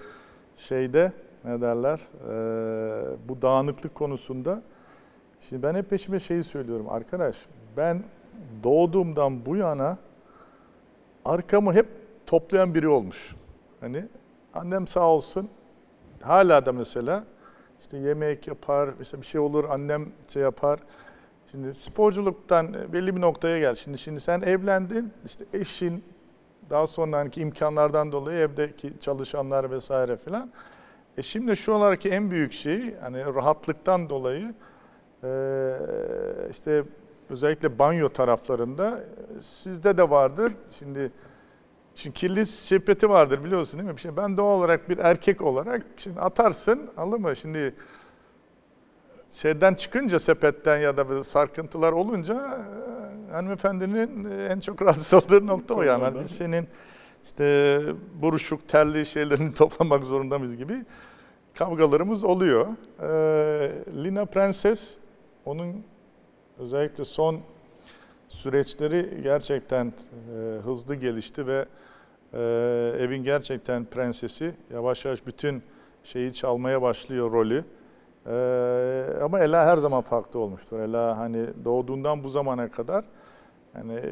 şeyde 0.56 1.12
ne 1.44 1.60
derler 1.60 2.00
ee, 2.30 3.28
bu 3.28 3.42
dağınıklık 3.42 3.94
konusunda. 3.94 4.62
Şimdi 5.40 5.62
ben 5.62 5.74
hep 5.74 5.92
eşime 5.92 6.18
şeyi 6.18 6.44
söylüyorum 6.44 6.86
arkadaş 6.88 7.46
ben 7.78 8.02
doğduğumdan 8.64 9.46
bu 9.46 9.56
yana 9.56 9.98
arkamı 11.24 11.72
hep 11.72 11.86
toplayan 12.26 12.74
biri 12.74 12.88
olmuş. 12.88 13.34
Hani 13.80 14.04
annem 14.54 14.86
sağ 14.86 15.06
olsun 15.06 15.48
hala 16.20 16.66
da 16.66 16.72
mesela 16.72 17.24
işte 17.80 17.98
yemek 17.98 18.46
yapar, 18.46 18.90
mesela 18.98 19.20
bir 19.20 19.26
şey 19.26 19.40
olur 19.40 19.64
annem 19.64 20.08
şey 20.28 20.42
yapar. 20.42 20.80
Şimdi 21.50 21.74
sporculuktan 21.74 22.74
belli 22.92 23.16
bir 23.16 23.20
noktaya 23.20 23.58
gel. 23.58 23.74
Şimdi 23.74 23.98
şimdi 23.98 24.20
sen 24.20 24.40
evlendin, 24.40 25.12
işte 25.26 25.44
eşin 25.52 26.04
daha 26.70 26.86
sonraki 26.86 27.40
imkanlardan 27.40 28.12
dolayı 28.12 28.38
evdeki 28.38 28.92
çalışanlar 29.00 29.70
vesaire 29.70 30.16
filan. 30.16 30.50
E 31.16 31.22
şimdi 31.22 31.56
şu 31.56 31.74
anlarki 31.74 32.08
en 32.08 32.30
büyük 32.30 32.52
şey 32.52 32.94
hani 33.00 33.24
rahatlıktan 33.24 34.10
dolayı 34.10 34.54
işte 36.50 36.84
özellikle 37.30 37.78
banyo 37.78 38.08
taraflarında 38.08 39.00
e, 39.00 39.40
sizde 39.40 39.96
de 39.96 40.10
vardır. 40.10 40.52
Şimdi 40.70 41.12
Şimdi 41.94 42.14
kirli 42.14 42.46
sepeti 42.46 43.10
vardır 43.10 43.44
biliyorsun 43.44 43.80
değil 43.80 43.92
mi? 43.92 44.00
Şimdi 44.00 44.16
ben 44.16 44.36
doğal 44.36 44.58
olarak 44.58 44.88
bir 44.88 44.98
erkek 44.98 45.42
olarak 45.42 45.82
şimdi 45.96 46.20
atarsın 46.20 46.90
anladın 46.96 47.22
mı? 47.22 47.36
Şimdi 47.36 47.74
şeyden 49.30 49.74
çıkınca 49.74 50.18
sepetten 50.18 50.78
ya 50.78 50.96
da 50.96 51.24
sarkıntılar 51.24 51.92
olunca 51.92 52.34
e, 52.34 53.32
hanımefendinin 53.32 54.30
en 54.30 54.60
çok 54.60 54.82
rahatsız 54.82 55.14
olduğu 55.14 55.46
nokta 55.46 55.74
o 55.74 55.82
yani. 55.82 56.20
Biz 56.20 56.30
senin 56.30 56.68
işte 57.24 57.80
buruşuk 58.22 58.68
terli 58.68 59.06
şeylerini 59.06 59.54
toplamak 59.54 60.04
zorunda 60.04 60.38
mıyız 60.38 60.56
gibi 60.56 60.84
kavgalarımız 61.54 62.24
oluyor. 62.24 62.66
Ee, 63.02 63.72
Lina 64.04 64.24
Prenses 64.26 64.98
onun 65.44 65.84
özellikle 66.58 67.04
son 67.04 67.40
süreçleri 68.28 69.22
gerçekten 69.22 69.86
e, 69.86 69.92
hızlı 70.64 70.94
gelişti 70.94 71.46
ve 71.46 71.66
e, 72.32 72.38
evin 72.98 73.22
gerçekten 73.22 73.84
prensesi 73.84 74.54
yavaş 74.72 75.04
yavaş 75.04 75.26
bütün 75.26 75.62
şeyi 76.04 76.32
çalmaya 76.32 76.82
başlıyor 76.82 77.32
rolü. 77.32 77.64
E, 78.26 79.22
ama 79.22 79.40
Ela 79.40 79.66
her 79.66 79.76
zaman 79.76 80.02
farklı 80.02 80.40
olmuştur. 80.40 80.78
Ela 80.78 81.18
hani 81.18 81.46
doğduğundan 81.64 82.24
bu 82.24 82.28
zamana 82.28 82.70
kadar 82.70 83.04
hani 83.72 84.02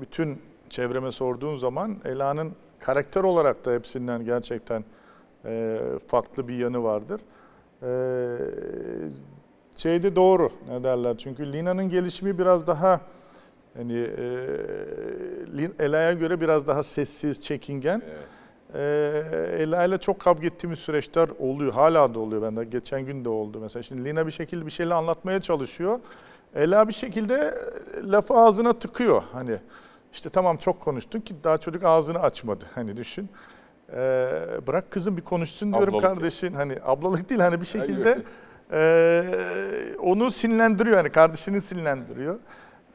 bütün 0.00 0.42
çevreme 0.68 1.10
sorduğun 1.10 1.56
zaman 1.56 1.96
Ela'nın 2.04 2.52
karakter 2.80 3.24
olarak 3.24 3.64
da 3.64 3.72
hepsinden 3.72 4.24
gerçekten 4.24 4.84
e, 5.44 5.78
farklı 6.06 6.48
bir 6.48 6.54
yanı 6.54 6.82
vardır. 6.82 7.20
E, 7.82 7.88
şeyde 9.76 10.16
doğru 10.16 10.50
ne 10.68 10.84
derler 10.84 11.16
çünkü 11.16 11.52
Lina'nın 11.52 11.88
gelişimi 11.88 12.38
biraz 12.38 12.66
daha 12.66 13.00
hani 13.76 13.98
e, 13.98 15.84
Ela'ya 15.84 16.12
göre 16.12 16.40
biraz 16.40 16.66
daha 16.66 16.82
sessiz, 16.82 17.40
çekingen. 17.40 18.02
E, 18.74 18.82
Ela 19.58 19.84
ile 19.84 19.98
çok 19.98 20.20
kavga 20.20 20.46
ettiğimiz 20.46 20.78
süreçler 20.78 21.28
oluyor. 21.38 21.72
Hala 21.72 22.14
da 22.14 22.20
oluyor 22.20 22.42
bende. 22.42 22.64
Geçen 22.64 23.06
gün 23.06 23.24
de 23.24 23.28
oldu 23.28 23.58
mesela. 23.60 23.82
Şimdi 23.82 24.04
Lina 24.04 24.26
bir 24.26 24.32
şekilde 24.32 24.66
bir 24.66 24.70
şeyle 24.70 24.94
anlatmaya 24.94 25.40
çalışıyor. 25.40 26.00
Ela 26.54 26.88
bir 26.88 26.92
şekilde 26.92 27.58
lafı 28.04 28.34
ağzına 28.34 28.72
tıkıyor. 28.72 29.22
Hani 29.32 29.56
işte 30.12 30.30
tamam 30.30 30.56
çok 30.56 30.80
konuştun 30.80 31.20
ki 31.20 31.34
daha 31.44 31.58
çocuk 31.58 31.84
ağzını 31.84 32.18
açmadı. 32.18 32.64
Hani 32.74 32.96
düşün. 32.96 33.28
E, 33.92 33.96
bırak 34.66 34.90
kızım 34.90 35.16
bir 35.16 35.22
konuşsun 35.22 35.72
diyorum 35.72 35.94
Ablalık 35.94 36.06
kardeşin. 36.06 36.52
Hani 36.52 36.78
ablalık 36.84 37.30
değil 37.30 37.40
hani 37.40 37.60
bir 37.60 37.66
şekilde 37.66 38.08
yok. 38.08 38.18
E, 38.72 39.22
onu 40.02 40.30
sinirlendiriyor. 40.30 40.96
Hani 40.96 41.10
kardeşini 41.10 41.60
sinirlendiriyor. 41.60 42.38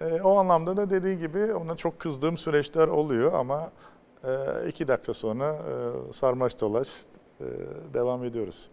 E, 0.01 0.21
o 0.21 0.37
anlamda 0.37 0.77
da 0.77 0.89
dediği 0.89 1.19
gibi 1.19 1.53
ona 1.53 1.75
çok 1.75 1.99
kızdığım 1.99 2.37
süreçler 2.37 2.87
oluyor 2.87 3.33
ama 3.33 3.71
e, 4.23 4.29
iki 4.67 4.87
dakika 4.87 5.13
sonra 5.13 5.55
e, 5.55 6.13
sarmaş 6.13 6.61
dolaş 6.61 6.87
e, 7.41 7.45
devam 7.93 8.23
ediyoruz. 8.23 8.69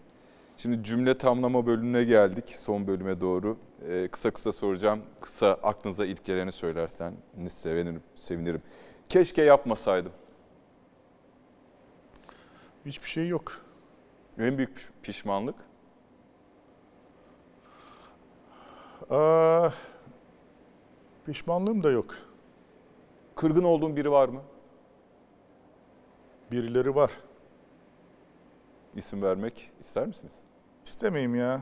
Şimdi 0.57 0.83
cümle 0.85 1.15
tamlama 1.15 1.67
bölümüne 1.67 2.05
geldik, 2.05 2.57
son 2.59 2.87
bölüme 2.87 3.21
doğru. 3.21 3.57
Ee, 3.89 4.09
kısa 4.09 4.31
kısa 4.31 4.53
soracağım. 4.53 5.03
Kısa 5.21 5.59
aklınıza 5.63 6.07
ilk 6.07 6.25
geleni 6.25 6.53
söylersen 6.53 7.15
sevinirim, 7.49 8.03
sevinirim. 8.15 8.63
Keşke 9.09 9.43
yapmasaydım. 9.43 10.13
Hiçbir 12.87 13.09
şey 13.09 13.29
yok. 13.29 13.53
En 14.39 14.59
büyük 14.59 14.77
piş- 14.77 14.89
pişmanlık. 15.03 15.55
Aa, 19.11 19.71
pişmanlığım 21.27 21.83
da 21.83 21.91
yok. 21.91 22.15
Kırgın 23.35 23.65
olduğun 23.65 23.97
biri 23.97 24.11
var 24.11 24.29
mı? 24.29 24.43
Birileri 26.51 26.95
var. 26.95 27.11
İsim 28.97 29.23
vermek 29.23 29.71
ister 29.81 30.07
misiniz? 30.07 30.33
İstemeyeyim 30.85 31.35
ya. 31.35 31.61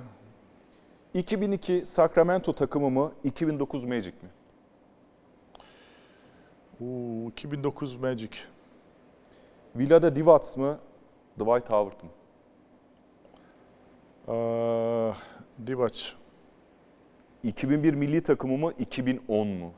2002 1.15 1.85
Sacramento 1.87 2.53
takımı 2.53 2.91
mı, 2.91 3.13
2009 3.25 3.85
Magic 3.85 4.13
mi? 4.23 4.31
Oo, 6.81 7.29
2009 7.29 7.97
Magic. 7.97 8.31
Villada 9.77 10.17
Divac 10.17 10.57
mı, 10.57 10.79
Dwight 11.39 11.73
Howard 11.73 12.03
mı? 12.03 12.11
Aa, 14.29 15.13
Divac. 15.67 16.13
2001 17.51 17.95
milli 17.95 18.23
takımı 18.23 18.59
mı 18.59 18.73
2010 18.79 19.47
mu? 19.49 19.73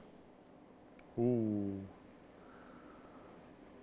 Oo. 1.18 1.24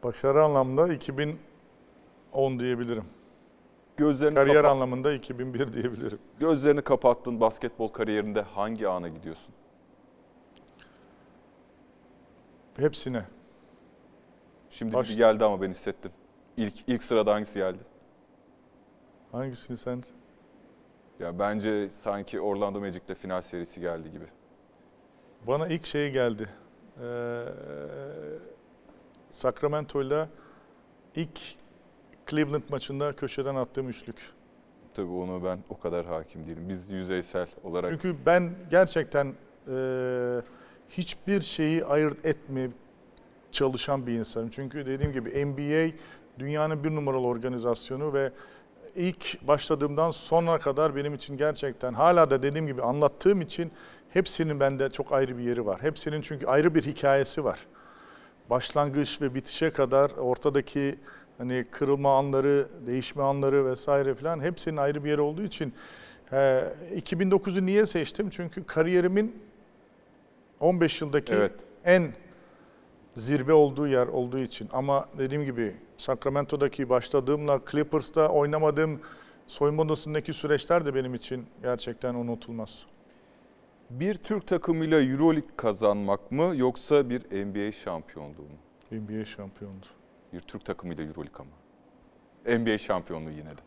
Başarı 0.03 0.43
anlamda 0.43 0.93
2010 0.93 2.59
diyebilirim. 2.59 3.03
Gözlerini, 3.97 4.35
Kariyer 4.35 4.55
kapa- 4.61 4.69
anlamında 4.69 5.13
2001 5.13 5.73
diyebilirim. 5.73 6.19
gözlerini 6.39 6.81
kapattın 6.81 7.39
basketbol 7.39 7.87
kariyerinde 7.87 8.41
hangi 8.41 8.87
ana 8.87 9.07
gidiyorsun? 9.07 9.53
Hepsine. 12.77 13.23
Şimdi 14.69 14.93
Baş- 14.93 15.09
biri 15.09 15.17
geldi 15.17 15.45
ama 15.45 15.61
ben 15.61 15.69
hissettim. 15.69 16.11
İlk, 16.57 16.73
ilk 16.89 17.03
sırada 17.03 17.33
hangisi 17.33 17.59
geldi? 17.59 17.79
Hangisini 19.31 19.77
sen? 19.77 20.03
Ya 21.19 21.39
bence 21.39 21.89
sanki 21.89 22.41
Orlando 22.41 22.79
Magic'le 22.79 23.15
final 23.15 23.41
serisi 23.41 23.81
geldi 23.81 24.11
gibi. 24.11 24.25
Bana 25.47 25.67
ilk 25.67 25.85
şey 25.85 26.11
geldi. 26.11 26.49
Ee, 27.01 27.43
Sacramento'yla 29.31 30.29
ilk 31.15 31.39
Cleveland 32.29 32.63
maçında 32.69 33.13
köşeden 33.13 33.55
attığım 33.55 33.89
üçlük. 33.89 34.15
Tabii 34.93 35.11
onu 35.11 35.43
ben 35.43 35.59
o 35.69 35.79
kadar 35.79 36.05
hakim 36.05 36.47
değilim. 36.47 36.69
Biz 36.69 36.89
yüzeysel 36.89 37.47
olarak 37.63 37.91
Çünkü 37.91 38.15
ben 38.25 38.55
gerçekten 38.71 39.33
e, 39.67 40.41
hiçbir 40.89 41.41
şeyi 41.41 41.85
ayırt 41.85 42.25
etmeye 42.25 42.69
çalışan 43.51 44.07
bir 44.07 44.13
insanım. 44.13 44.49
Çünkü 44.49 44.85
dediğim 44.85 45.11
gibi 45.13 45.45
NBA 45.45 45.97
dünyanın 46.39 46.83
bir 46.83 46.91
numaralı 46.95 47.27
organizasyonu 47.27 48.13
ve 48.13 48.31
ilk 48.95 49.47
başladığımdan 49.47 50.11
sonra 50.11 50.57
kadar 50.57 50.95
benim 50.95 51.13
için 51.13 51.37
gerçekten 51.37 51.93
hala 51.93 52.29
da 52.29 52.43
dediğim 52.43 52.67
gibi 52.67 52.81
anlattığım 52.81 53.41
için 53.41 53.71
hepsinin 54.09 54.59
bende 54.59 54.89
çok 54.89 55.11
ayrı 55.11 55.37
bir 55.37 55.43
yeri 55.43 55.65
var. 55.65 55.81
Hepsinin 55.81 56.21
çünkü 56.21 56.45
ayrı 56.47 56.75
bir 56.75 56.83
hikayesi 56.83 57.43
var. 57.43 57.65
Başlangıç 58.49 59.21
ve 59.21 59.35
bitişe 59.35 59.69
kadar 59.71 60.09
ortadaki 60.11 60.95
hani 61.37 61.65
kırılma 61.71 62.17
anları, 62.17 62.67
değişme 62.87 63.23
anları 63.23 63.65
vesaire 63.65 64.15
falan 64.15 64.39
hepsinin 64.39 64.77
ayrı 64.77 65.03
bir 65.03 65.09
yeri 65.09 65.21
olduğu 65.21 65.43
için 65.43 65.73
e, 66.31 66.63
2009'u 66.95 67.65
niye 67.65 67.85
seçtim? 67.85 68.29
Çünkü 68.29 68.63
kariyerimin 68.63 69.43
15 70.59 71.01
yıldaki 71.01 71.33
Evet. 71.33 71.51
en 71.85 72.13
zirve 73.15 73.53
olduğu 73.53 73.87
yer 73.87 74.07
olduğu 74.07 74.39
için. 74.39 74.69
Ama 74.71 75.09
dediğim 75.17 75.45
gibi 75.45 75.75
Sacramento'daki 75.97 76.89
başladığımla 76.89 77.61
Clippers'ta 77.71 78.29
oynamadığım 78.29 78.99
soyunma 79.47 79.83
odasındaki 79.83 80.33
süreçler 80.33 80.85
de 80.85 80.95
benim 80.95 81.13
için 81.13 81.47
gerçekten 81.61 82.15
unutulmaz. 82.15 82.85
bir 83.89 84.15
Türk 84.15 84.47
takımıyla 84.47 85.01
Euroleague 85.01 85.49
kazanmak 85.57 86.31
mı 86.31 86.53
yoksa 86.55 87.09
bir 87.09 87.21
NBA 87.45 87.71
şampiyonluğu 87.71 88.41
mu? 88.41 88.57
NBA 88.91 89.25
şampiyondu. 89.25 89.85
Bir 90.33 90.39
Türk 90.39 90.65
takımıyla 90.65 91.03
Euroleague 91.03 91.39
ama. 91.39 92.57
NBA 92.59 92.77
şampiyonluğu 92.77 93.31
yine 93.31 93.49
de. 93.49 93.61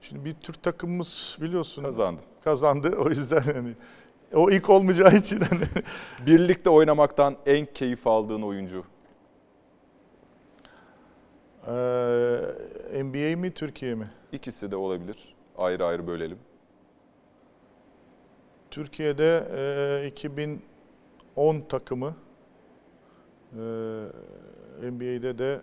Şimdi 0.00 0.24
bir 0.24 0.34
Türk 0.34 0.62
takımımız 0.62 1.38
biliyorsun 1.40 1.82
Kazandı. 1.82 2.20
kazandı. 2.44 2.96
O 2.98 3.08
yüzden 3.08 3.40
hani 3.40 3.74
o 4.34 4.50
ilk 4.50 4.70
olmayacağı 4.70 5.14
için 5.14 5.40
hani 5.40 5.64
Birlikte 6.26 6.70
oynamaktan 6.70 7.36
en 7.46 7.66
keyif 7.66 8.06
aldığın 8.06 8.42
oyuncu. 8.42 8.84
Eee, 11.68 11.74
NBA 13.04 13.36
mi 13.36 13.50
Türkiye 13.54 13.94
mi? 13.94 14.10
İkisi 14.32 14.70
de 14.70 14.76
olabilir. 14.76 15.34
Ayrı 15.58 15.84
ayrı 15.86 16.06
bölelim. 16.06 16.38
Türkiye'de 18.70 19.48
eee, 20.02 20.08
2010 20.08 21.60
takımı, 21.68 22.16
eee, 23.56 23.60
NBA'de 24.90 25.38
de 25.38 25.60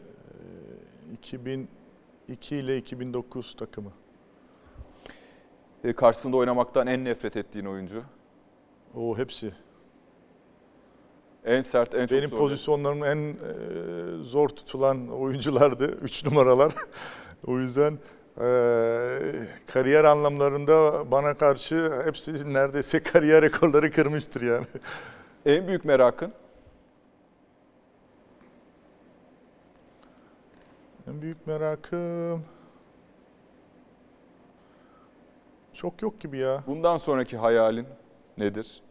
eee, 1.10 1.14
2002 1.14 2.56
ile 2.56 2.78
2009 2.78 3.56
takımı. 3.56 3.92
E, 5.84 5.94
karşısında 5.94 6.38
oynamaktan 6.38 6.88
en 6.88 7.04
nefret 7.06 7.38
ettiğin 7.38 7.66
oyuncu. 7.66 8.04
O 8.96 9.18
hepsi. 9.18 9.54
En 11.46 11.62
sert, 11.62 11.96
en 11.96 12.08
çok 12.08 12.18
Benim 12.18 12.30
zor. 12.30 12.38
pozisyonlarım 12.38 13.04
en 13.04 13.18
eee, 13.18 14.24
zor 14.24 14.50
tutulan 14.50 15.10
oyunculardı. 15.10 15.86
Üç 16.02 16.26
numaralar. 16.26 16.74
o 17.48 17.60
yüzden 17.60 17.92
eee, 18.42 19.48
kariyer 19.68 20.04
anlamlarında 20.04 21.12
bana 21.12 21.34
karşı 21.34 22.02
hepsi 22.06 22.54
neredeyse 22.54 23.00
kariyer 23.04 23.42
rekorları 23.42 23.92
kırmıştır 23.92 24.42
yani. 24.42 24.66
En 25.46 25.68
büyük 25.68 25.86
merakın? 25.86 26.34
En 31.08 31.22
büyük 31.22 31.48
merakım... 31.48 32.44
Çok 35.74 36.02
yok 36.02 36.20
gibi 36.22 36.38
ya. 36.38 36.64
Bundan 36.68 36.98
sonraki 36.98 37.38
hayalin 37.38 37.86
nedir 38.38 38.82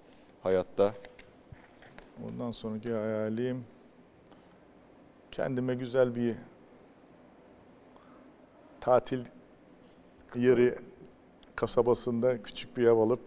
hayatta? 0.42 0.94
Ondan 2.22 2.52
sonraki 2.52 2.92
hayalim... 2.92 3.64
Kendime 5.30 5.74
güzel 5.74 6.14
bir 6.14 6.36
tatil 8.80 9.24
yeri 10.34 10.78
kasabasında 11.56 12.42
küçük 12.42 12.76
bir 12.76 12.86
ev 12.86 12.96
alıp 12.96 13.20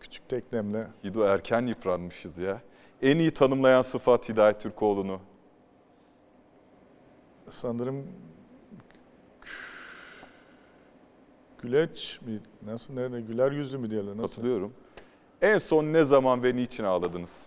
küçük 0.00 0.28
teknemle 0.28 0.86
Hido 1.04 1.24
erken 1.24 1.66
yıpranmışız 1.66 2.38
ya. 2.38 2.60
En 3.02 3.18
iyi 3.18 3.30
tanımlayan 3.30 3.82
sıfat 3.82 4.28
Hidayet 4.28 4.60
Türkoğlu'nu. 4.60 5.20
sanırım 7.48 8.06
güleç 11.58 12.20
mi 12.26 12.40
nasıl 12.62 12.94
nerede 12.94 13.20
güler 13.20 13.52
yüzlü 13.52 13.78
mü 13.78 13.90
diyorlar 13.90 14.16
nasıl? 14.16 14.28
Katılıyorum. 14.28 14.72
En 15.42 15.58
son 15.58 15.84
ne 15.84 16.04
zaman 16.04 16.42
ve 16.42 16.56
niçin 16.56 16.84
ağladınız? 16.84 17.46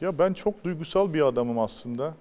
Ya 0.00 0.18
ben 0.18 0.32
çok 0.32 0.64
duygusal 0.64 1.14
bir 1.14 1.22
adamım 1.26 1.58
aslında. 1.58 2.14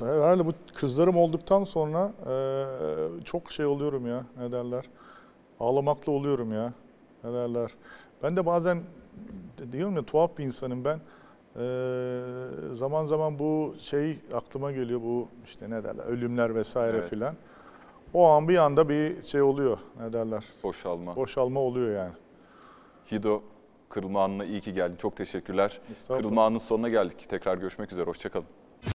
Herhalde 0.00 0.46
bu 0.46 0.52
kızlarım 0.74 1.16
olduktan 1.16 1.64
sonra 1.64 2.12
eee, 2.26 3.24
çok 3.24 3.52
şey 3.52 3.66
oluyorum 3.66 4.06
ya 4.06 4.24
ne 4.38 4.52
derler. 4.52 4.84
Ağlamaklı 5.60 6.12
oluyorum 6.12 6.52
ya 6.52 6.72
ne 7.24 7.32
derler. 7.32 7.70
Ben 8.22 8.36
de 8.36 8.46
bazen 8.46 8.82
diyorum 9.72 9.96
ya 9.96 10.02
tuhaf 10.02 10.38
bir 10.38 10.44
insanım 10.44 10.84
ben. 10.84 11.00
Eee, 11.56 12.76
zaman 12.76 13.06
zaman 13.06 13.38
bu 13.38 13.74
şey 13.80 14.18
aklıma 14.32 14.72
geliyor 14.72 15.00
bu 15.00 15.28
işte 15.44 15.70
ne 15.70 15.84
derler 15.84 16.04
ölümler 16.04 16.54
vesaire 16.54 16.96
Evet. 16.96 17.10
filan. 17.10 17.34
O 18.14 18.28
an 18.28 18.48
bir 18.48 18.58
anda 18.58 18.88
bir 18.88 19.22
şey 19.22 19.42
oluyor 19.42 19.78
ne 20.00 20.12
derler. 20.12 20.44
Boşalma. 20.64 21.16
Boşalma 21.16 21.60
oluyor 21.60 21.96
yani. 21.96 22.12
Hido 23.12 23.42
kırılma 23.94 24.24
anına 24.24 24.44
iyi 24.44 24.60
ki 24.60 24.74
geldin. 24.74 24.96
Çok 24.96 25.16
teşekkürler. 25.16 25.80
Kırılma 26.08 26.46
anının 26.46 26.58
sonuna 26.58 26.88
geldik. 26.88 27.26
Tekrar 27.28 27.58
görüşmek 27.58 27.92
üzere. 27.92 28.06
Hoşçakalın. 28.06 28.63